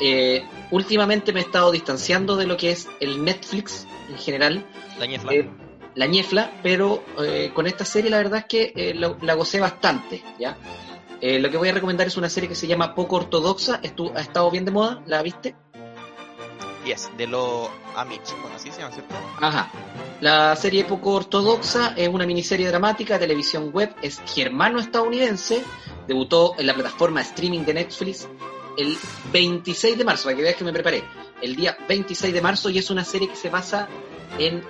Eh, 0.00 0.44
últimamente 0.70 1.32
me 1.32 1.40
he 1.40 1.42
estado 1.42 1.72
distanciando 1.72 2.36
de 2.36 2.46
lo 2.46 2.56
que 2.56 2.70
es 2.70 2.88
el 3.00 3.24
Netflix 3.24 3.86
en 4.08 4.16
general, 4.18 4.64
La 4.98 5.06
ñefla. 5.06 5.32
eh, 5.32 5.50
la 5.96 6.06
ñefla, 6.06 6.52
pero 6.62 7.02
eh, 7.18 7.50
con 7.52 7.66
esta 7.66 7.84
serie 7.84 8.10
la 8.10 8.18
verdad 8.18 8.40
es 8.40 8.44
que 8.46 8.72
eh, 8.76 8.94
la 8.94 9.34
gocé 9.34 9.58
bastante, 9.60 10.22
¿ya? 10.38 10.56
Lo 11.20 11.50
que 11.50 11.56
voy 11.56 11.68
a 11.68 11.72
recomendar 11.72 12.06
es 12.06 12.16
una 12.16 12.28
serie 12.28 12.48
que 12.48 12.54
se 12.54 12.68
llama 12.68 12.94
Poco 12.94 13.16
Ortodoxa, 13.16 13.82
estu- 13.82 14.12
ha 14.14 14.20
estado 14.20 14.48
bien 14.52 14.64
de 14.64 14.70
moda, 14.70 15.02
¿la 15.04 15.20
viste? 15.20 15.56
De 17.18 17.26
los 17.26 17.68
Amish. 17.96 18.32
Bueno, 18.40 18.56
así 18.56 18.70
se 18.70 18.80
llama, 18.80 18.94
¿cierto? 18.94 19.14
Ajá. 19.40 19.70
La 20.22 20.56
serie 20.56 20.84
poco 20.84 21.12
ortodoxa 21.12 21.92
es 21.96 22.08
una 22.08 22.24
miniserie 22.24 22.66
dramática 22.66 23.14
de 23.14 23.20
televisión 23.20 23.70
web, 23.72 23.94
es 24.00 24.20
germano-estadounidense, 24.26 25.62
debutó 26.06 26.54
en 26.58 26.66
la 26.66 26.72
plataforma 26.72 27.20
streaming 27.20 27.60
de 27.60 27.74
Netflix 27.74 28.26
el 28.78 28.96
26 29.32 29.98
de 29.98 30.04
marzo, 30.04 30.24
para 30.24 30.36
que 30.36 30.42
veas 30.42 30.56
que 30.56 30.64
me 30.64 30.72
preparé, 30.72 31.04
el 31.42 31.56
día 31.56 31.76
26 31.86 32.32
de 32.32 32.40
marzo 32.40 32.70
y 32.70 32.78
es 32.78 32.90
una 32.90 33.04
serie 33.04 33.28
que 33.28 33.36
se 33.36 33.50
basa 33.50 33.88
en 34.38 34.64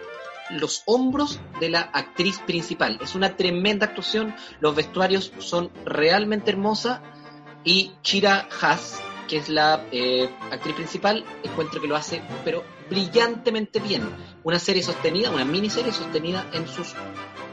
los 0.51 0.83
hombros 0.87 1.39
de 1.61 1.69
la 1.69 1.83
actriz 1.83 2.41
principal. 2.41 2.99
Es 3.01 3.15
una 3.15 3.37
tremenda 3.37 3.87
actuación, 3.87 4.35
los 4.59 4.75
vestuarios 4.75 5.33
son 5.39 5.71
realmente 5.85 6.51
hermosos 6.51 6.99
y 7.65 7.93
Chira 8.03 8.49
Haas, 8.61 9.01
que 9.29 9.37
es 9.37 9.49
la 9.49 9.85
eh, 9.93 10.29
actriz 10.51 10.75
principal, 10.75 11.25
encuentro 11.45 11.81
que 11.81 11.87
lo 11.87 11.95
hace 11.95 12.23
pero 12.45 12.65
brillantemente 12.91 13.79
bien. 13.79 14.09
Una 14.43 14.59
serie 14.59 14.83
sostenida, 14.83 15.31
una 15.31 15.45
miniserie 15.45 15.93
sostenida 15.93 16.47
en 16.53 16.67
sus 16.67 16.95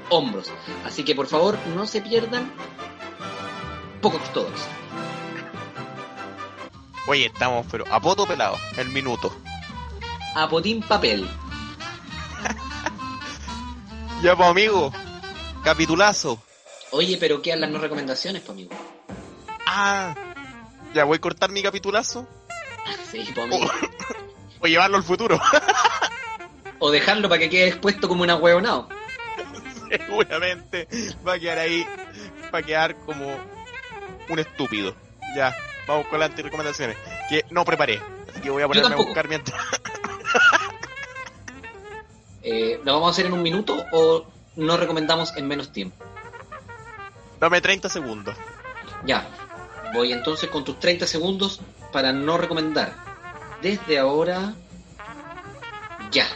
hombros. 0.09 0.51
Así 0.85 1.03
que 1.03 1.13
por 1.13 1.27
favor 1.27 1.57
no 1.75 1.85
se 1.85 2.01
pierdan 2.01 2.51
poco 4.01 4.19
todos. 4.33 4.59
Oye, 7.07 7.27
estamos, 7.27 7.67
pero 7.69 7.85
a 7.91 7.99
poto 7.99 8.25
pelado, 8.25 8.57
el 8.77 8.89
minuto. 8.89 9.31
A 10.35 10.49
potín 10.49 10.81
papel. 10.81 11.27
Ya, 14.23 14.33
pues, 14.35 14.49
amigo. 14.49 14.93
Capitulazo. 15.63 16.41
Oye, 16.91 17.17
pero 17.17 17.41
quedan 17.41 17.59
las 17.59 17.69
no 17.69 17.79
recomendaciones, 17.79 18.41
pues 18.41 18.51
amigo. 18.51 18.71
Ah, 19.67 20.15
ya 20.95 21.03
voy 21.03 21.17
a 21.17 21.21
cortar 21.21 21.51
mi 21.51 21.61
capitulazo 21.61 22.25
Sí, 23.11 23.33
amigo. 23.39 23.69
o 24.59 24.67
llevarlo 24.67 24.97
al 24.97 25.03
futuro. 25.03 25.39
O 26.77 26.91
dejarlo 26.91 27.29
para 27.29 27.39
que 27.39 27.49
quede 27.49 27.69
expuesto 27.69 28.09
como 28.09 28.21
una 28.23 28.35
huevonao. 28.35 28.89
Seguramente 29.89 30.89
va 31.25 31.35
a 31.35 31.39
quedar 31.39 31.57
ahí, 31.57 31.87
va 32.53 32.59
a 32.59 32.61
quedar 32.61 32.97
como 33.05 33.33
un 34.27 34.39
estúpido. 34.39 34.93
Ya, 35.37 35.55
vamos 35.87 36.05
con 36.07 36.19
las 36.19 36.31
antirecomendaciones. 36.31 36.97
Que 37.29 37.45
no 37.49 37.63
preparé, 37.63 38.01
así 38.29 38.41
que 38.41 38.49
voy 38.49 38.61
a 38.61 38.67
ponerme 38.67 38.93
a 38.93 38.97
buscar 38.97 39.29
mientras. 39.29 39.59
Eh, 42.43 42.81
¿Lo 42.83 42.93
vamos 42.93 43.07
a 43.07 43.11
hacer 43.11 43.25
en 43.27 43.33
un 43.33 43.41
minuto 43.41 43.85
o 43.93 44.27
no 44.57 44.75
recomendamos 44.75 45.35
en 45.37 45.47
menos 45.47 45.71
tiempo? 45.71 46.03
Dame 47.39 47.61
30 47.61 47.87
segundos. 47.87 48.35
Ya, 49.05 49.27
voy 49.95 50.11
entonces 50.11 50.49
con 50.49 50.63
tus 50.63 50.79
30 50.79 51.07
segundos 51.07 51.61
para 51.91 52.11
no 52.11 52.37
recomendar. 52.37 52.93
Desde 53.61 53.97
ahora, 53.97 54.53
ya. 56.11 56.27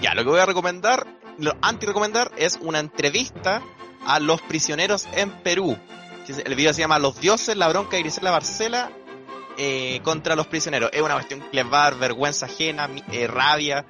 Ya, 0.00 0.14
lo 0.14 0.24
que 0.24 0.30
voy 0.30 0.40
a 0.40 0.46
recomendar 0.46 1.06
lo 1.38 1.56
anti-recomendar 1.62 2.32
es 2.36 2.58
una 2.60 2.80
entrevista 2.80 3.62
a 4.06 4.20
los 4.20 4.42
prisioneros 4.42 5.08
en 5.12 5.30
Perú. 5.42 5.76
El 6.44 6.54
video 6.54 6.72
se 6.72 6.80
llama 6.80 6.98
Los 6.98 7.18
dioses, 7.18 7.56
la 7.56 7.68
bronca 7.68 7.96
de 7.96 8.02
Grisela 8.02 8.30
Barcela 8.30 8.92
eh, 9.62 10.00
contra 10.02 10.34
los 10.34 10.46
prisioneros. 10.46 10.88
Es 10.90 11.02
una 11.02 11.12
cuestión 11.12 11.44
dar 11.70 11.94
vergüenza 11.96 12.46
ajena, 12.46 12.88
eh, 13.12 13.26
rabia. 13.26 13.84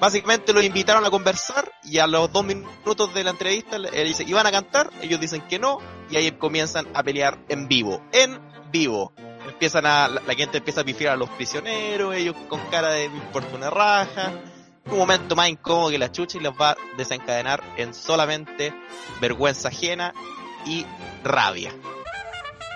Básicamente 0.00 0.54
los 0.54 0.64
invitaron 0.64 1.04
a 1.04 1.10
conversar 1.10 1.70
y 1.84 1.98
a 1.98 2.06
los 2.06 2.32
dos 2.32 2.42
minutos 2.42 3.12
de 3.12 3.22
la 3.22 3.30
entrevista 3.30 3.76
él 3.76 4.08
dice, 4.08 4.24
¿iban 4.26 4.46
a 4.46 4.50
cantar? 4.50 4.90
Ellos 5.02 5.20
dicen 5.20 5.42
que 5.42 5.58
no 5.58 5.80
y 6.08 6.16
ahí 6.16 6.32
comienzan 6.32 6.88
a 6.94 7.02
pelear 7.02 7.38
en 7.50 7.68
vivo. 7.68 8.02
En 8.10 8.40
vivo. 8.72 9.12
Empiezan 9.46 9.84
a, 9.84 10.08
la, 10.08 10.22
la 10.26 10.34
gente 10.34 10.58
empieza 10.58 10.80
a 10.80 10.84
pifiar 10.84 11.12
a 11.12 11.16
los 11.16 11.28
prisioneros, 11.28 12.14
ellos 12.14 12.34
con 12.48 12.60
cara 12.70 12.90
de 12.92 13.10
me 13.10 13.18
importa 13.18 13.54
una 13.54 13.68
raja. 13.68 14.32
Un 14.86 14.96
momento 14.96 15.36
más 15.36 15.50
incómodo 15.50 15.90
que 15.90 15.98
la 15.98 16.10
chucha 16.10 16.38
y 16.38 16.40
los 16.40 16.54
va 16.54 16.70
a 16.70 16.76
desencadenar 16.96 17.62
en 17.76 17.92
solamente 17.92 18.72
vergüenza 19.20 19.68
ajena 19.68 20.14
y 20.64 20.86
rabia. 21.22 21.74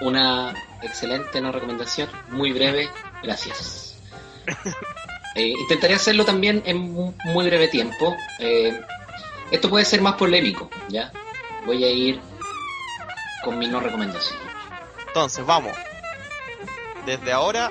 Una 0.00 0.54
excelente 0.82 1.40
no 1.40 1.52
recomendación, 1.52 2.08
muy 2.28 2.52
breve, 2.52 2.88
gracias. 3.22 3.96
Eh, 5.38 5.50
intentaré 5.50 5.92
hacerlo 5.92 6.24
también 6.24 6.62
en 6.64 6.78
mu- 6.78 7.12
muy 7.24 7.44
breve 7.44 7.68
tiempo. 7.68 8.16
Eh, 8.38 8.80
esto 9.50 9.68
puede 9.68 9.84
ser 9.84 10.00
más 10.00 10.14
polémico, 10.14 10.70
¿ya? 10.88 11.12
Voy 11.66 11.84
a 11.84 11.90
ir 11.90 12.22
con 13.44 13.58
mi 13.58 13.66
no 13.68 13.78
recomendación. 13.78 14.38
Entonces, 15.08 15.44
vamos. 15.44 15.76
Desde 17.04 17.32
ahora, 17.32 17.70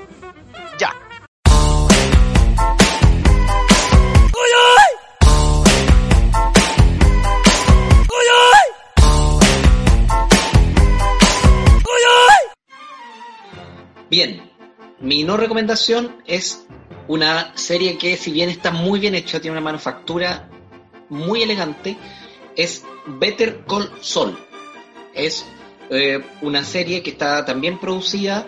Bien, 14.09 14.51
mi 14.99 15.23
no 15.23 15.35
recomendación 15.35 16.21
es 16.27 16.67
una 17.07 17.57
serie 17.57 17.97
que 17.97 18.17
si 18.17 18.31
bien 18.31 18.49
está 18.49 18.71
muy 18.71 18.99
bien 18.99 19.15
hecha, 19.15 19.39
tiene 19.39 19.57
una 19.57 19.65
manufactura 19.65 20.49
muy 21.09 21.41
elegante, 21.41 21.97
es 22.55 22.83
Better 23.07 23.65
Call 23.67 23.91
Saul. 24.01 24.37
Es 25.13 25.45
eh, 25.89 26.23
una 26.41 26.63
serie 26.63 27.01
que 27.01 27.11
está 27.11 27.45
también 27.45 27.79
producida 27.79 28.47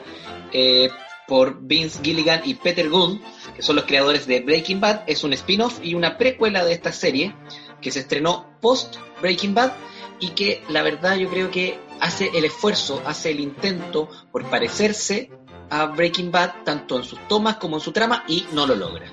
eh, 0.52 0.90
por 1.28 1.60
Vince 1.62 2.02
Gilligan 2.04 2.42
y 2.46 2.54
Peter 2.54 2.88
Gould, 2.90 3.20
que 3.56 3.62
son 3.62 3.76
los 3.76 3.86
creadores 3.86 4.28
de 4.28 4.42
Breaking 4.42 4.80
Bad. 4.80 5.02
Es 5.08 5.24
un 5.24 5.34
spin-off 5.34 5.80
y 5.82 5.96
una 5.96 6.18
precuela 6.18 6.64
de 6.64 6.74
esta 6.74 6.92
serie 6.92 7.36
que 7.82 7.92
se 7.92 8.00
estrenó 8.00 8.58
post 8.62 8.96
Breaking 9.22 9.56
Bad 9.56 9.74
y 10.20 10.30
que 10.30 10.64
la 10.70 10.84
verdad 10.84 11.16
yo 11.18 11.30
creo 11.30 11.52
que 11.52 11.80
hace 12.00 12.30
el 12.34 12.46
esfuerzo, 12.46 13.02
hace 13.06 13.32
el 13.32 13.40
intento 13.40 14.10
por 14.32 14.46
parecerse 14.46 15.32
a 15.70 15.86
Breaking 15.88 16.32
Bad 16.32 16.64
tanto 16.64 16.98
en 16.98 17.04
sus 17.04 17.20
tomas 17.28 17.58
como 17.58 17.78
en 17.78 17.82
su 17.82 17.92
trama 17.92 18.24
y 18.28 18.48
no 18.52 18.66
lo 18.66 18.76
logra. 18.76 19.08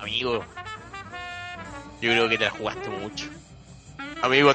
Amigo, 0.00 0.44
yo 2.00 2.10
creo 2.10 2.28
que 2.28 2.38
te 2.38 2.44
la 2.44 2.50
jugaste 2.50 2.88
mucho. 2.90 3.26
Amigo, 4.22 4.50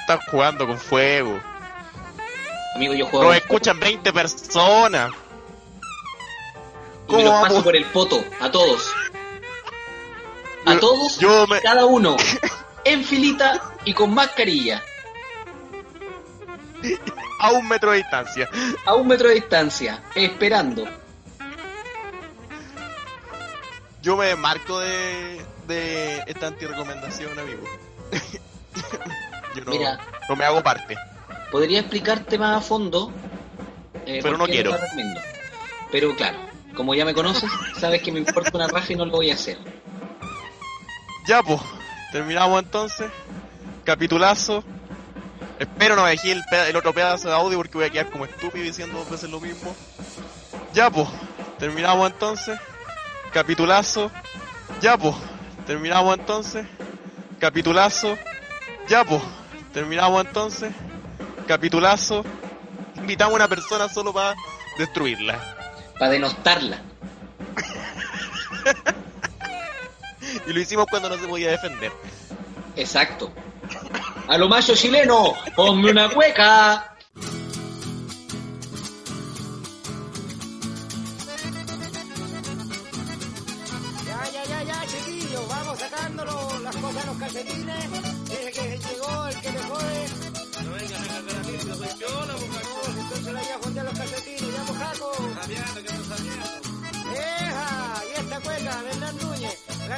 estás 0.00 0.20
jugando 0.30 0.66
con 0.66 0.78
fuego. 0.78 1.38
Amigo, 2.76 2.94
yo 2.94 3.06
juego 3.06 3.24
Nos 3.26 3.36
escuchan 3.36 3.78
20 3.80 4.12
personas. 4.12 5.12
y 7.08 7.12
me 7.14 7.22
los 7.24 7.30
¿Cómo 7.32 7.42
paso 7.42 7.64
por 7.64 7.76
el 7.76 7.84
poto 7.86 8.24
a 8.40 8.50
todos. 8.50 8.90
A 10.66 10.74
Yo- 10.74 10.80
todos, 10.80 11.18
Yo 11.18 11.46
me... 11.46 11.60
cada 11.60 11.84
uno 11.86 12.16
en 12.84 13.02
filita 13.04 13.72
y 13.84 13.92
con 13.94 14.12
mascarilla, 14.14 14.82
A 17.38 17.52
un 17.52 17.68
metro 17.68 17.92
de 17.92 17.98
distancia. 17.98 18.48
a 18.84 18.94
un 18.94 19.06
metro 19.06 19.28
de 19.28 19.34
distancia, 19.36 20.02
esperando. 20.14 20.84
Yo 24.02 24.16
me 24.16 24.34
marco 24.36 24.78
de, 24.80 25.44
de 25.66 26.22
esta 26.26 26.48
anti-recomendación, 26.48 27.38
amigo. 27.38 27.62
Yo 29.54 29.64
no, 29.64 29.70
Mira. 29.72 29.98
no 30.28 30.36
me 30.36 30.44
hago 30.44 30.62
parte. 30.62 30.96
Podría 31.50 31.80
explicarte 31.80 32.38
más 32.38 32.58
a 32.58 32.60
fondo, 32.60 33.12
eh, 34.06 34.20
Pero 34.22 34.38
no 34.38 34.46
quiero. 34.46 34.76
Pero 35.90 36.14
claro, 36.16 36.38
como 36.74 36.94
ya 36.94 37.04
me 37.04 37.14
conoces, 37.14 37.50
sabes 37.78 38.02
que 38.02 38.12
me 38.12 38.20
importa 38.20 38.50
una 38.54 38.68
raja 38.68 38.92
y 38.92 38.96
no 38.96 39.04
lo 39.04 39.12
voy 39.12 39.30
a 39.30 39.34
hacer. 39.34 39.58
Ya, 41.26 41.42
pues, 41.42 41.60
terminamos 42.12 42.62
entonces. 42.62 43.10
Capitulazo. 43.84 44.64
Espero 45.58 45.96
no 45.96 46.04
dejé 46.06 46.32
el, 46.32 46.42
el 46.68 46.76
otro 46.76 46.92
pedazo 46.92 47.28
de 47.28 47.34
audio 47.34 47.58
porque 47.58 47.78
voy 47.78 47.86
a 47.86 47.90
quedar 47.90 48.10
como 48.10 48.24
estúpido 48.24 48.64
diciendo 48.64 48.98
dos 48.98 49.10
veces 49.10 49.28
lo 49.30 49.40
mismo. 49.40 49.74
Ya, 50.72 50.90
pues, 50.90 51.08
terminamos 51.58 52.10
entonces. 52.10 52.58
Capitulazo. 53.32 54.10
Ya, 54.80 54.96
pues, 54.96 55.16
terminamos 55.66 56.18
entonces. 56.18 56.66
Capitulazo. 57.40 58.16
Ya, 58.88 59.04
pues, 59.04 59.22
terminamos 59.72 60.24
entonces. 60.24 60.72
Capitulazo. 61.46 62.24
Invitamos 62.96 63.32
a 63.32 63.36
una 63.36 63.48
persona 63.48 63.88
solo 63.88 64.12
para 64.12 64.36
destruirla. 64.78 65.38
Para 65.98 66.12
denostarla. 66.12 66.82
Y 70.46 70.52
lo 70.52 70.60
hicimos 70.60 70.86
cuando 70.88 71.08
no 71.08 71.18
se 71.18 71.26
podía 71.26 71.50
defender. 71.50 71.92
Exacto. 72.76 73.32
A 74.28 74.36
lo 74.36 74.46
macho 74.46 74.74
chileno, 74.74 75.34
ponme 75.56 75.90
una 75.90 76.10
cueca. 76.10 76.94
Ya, 84.04 84.30
ya, 84.30 84.44
ya, 84.44 84.62
ya, 84.64 84.86
chiquillos, 84.86 85.48
vamos 85.48 85.78
sacándolo 85.78 86.60
las 86.62 86.76
cosas 86.76 87.06
los 87.06 87.16
calcetines. 87.16 87.90
Dice 88.24 88.50
que 88.52 88.78
llegó 88.78 89.26
el 89.28 89.40
que 89.40 89.50
me 89.50 89.60
jode. 89.60 90.08
No 90.62 90.70
vengan 90.72 91.02
a 91.02 91.06
cargar 91.06 91.36
a 91.36 91.48
mí, 91.48 91.58
no 91.66 91.74
soy 91.74 91.88
yo, 91.98 92.26
la 92.26 92.34
Entonces 93.00 93.32
la 93.32 93.40
voy 93.40 93.50
a 93.50 93.58
juntar 93.62 93.84
los 93.86 93.98
calcetines, 93.98 94.54
ya, 94.54 94.62
mojaco. 94.64 95.12
Sabiendo 95.40 95.82
que 95.82 95.92
no 95.94 96.04
sabiendo. 96.04 96.68
¡Eja! 97.14 98.02
Y 98.04 98.20
esta 98.20 98.40
cueca, 98.40 98.82
la 99.00 99.12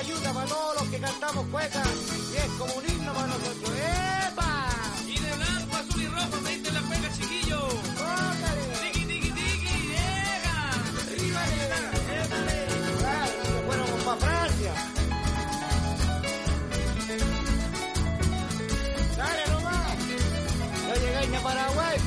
ayuda 0.01 0.33
para 0.33 0.47
todos 0.47 0.81
los 0.81 0.89
que 0.89 0.99
cantamos 0.99 1.47
cueca. 1.51 1.83
Y 2.33 2.37
es 2.37 2.51
como 2.59 2.75
un 2.75 2.85
himno 2.89 3.13
para 3.13 3.27
nosotros. 3.27 3.71
¡Epa! 4.29 4.69
Y 5.07 5.19
de 5.19 5.33
blanco, 5.33 5.77
azul 5.77 6.03
y 6.03 6.07
rojo 6.07 6.37
se 6.43 6.51
diste 6.51 6.73
la 6.73 6.81
pega, 6.81 7.13
chiquillo. 7.13 7.61
¡Ócale! 7.67 8.63
Tiki, 8.83 9.05
tiki, 9.07 9.31
tiki, 9.31 9.77
llega. 9.93 10.57
Claro, 12.99 13.37
nos 13.53 13.63
fuéramos 13.67 14.01
para 14.05 14.21
Francia. 14.25 14.73
Dale 19.17 19.45
nomás. 19.53 19.97
No 20.89 20.95
llegáis 20.95 21.29
ni 21.31 21.37
a 21.37 21.43
Paraguay. 21.43 21.99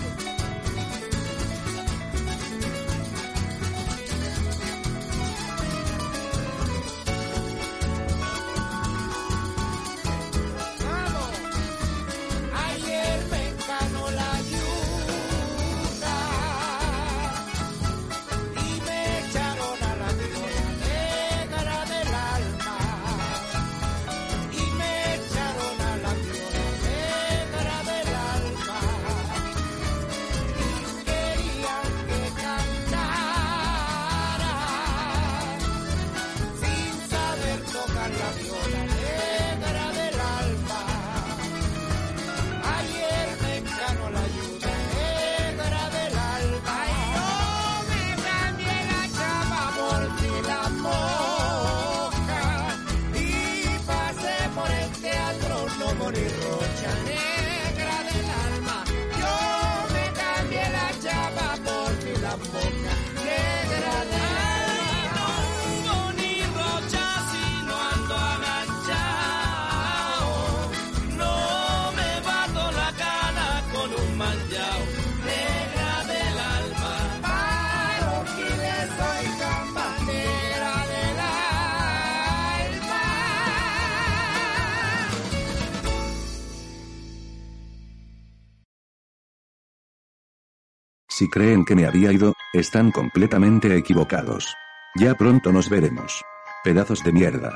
Si 91.24 91.30
creen 91.30 91.64
que 91.64 91.74
me 91.74 91.86
había 91.86 92.12
ido, 92.12 92.34
están 92.52 92.92
completamente 92.92 93.78
equivocados. 93.78 94.54
Ya 94.94 95.16
pronto 95.16 95.54
nos 95.54 95.70
veremos. 95.70 96.22
Pedazos 96.66 97.02
de 97.02 97.14
mierda. 97.14 97.56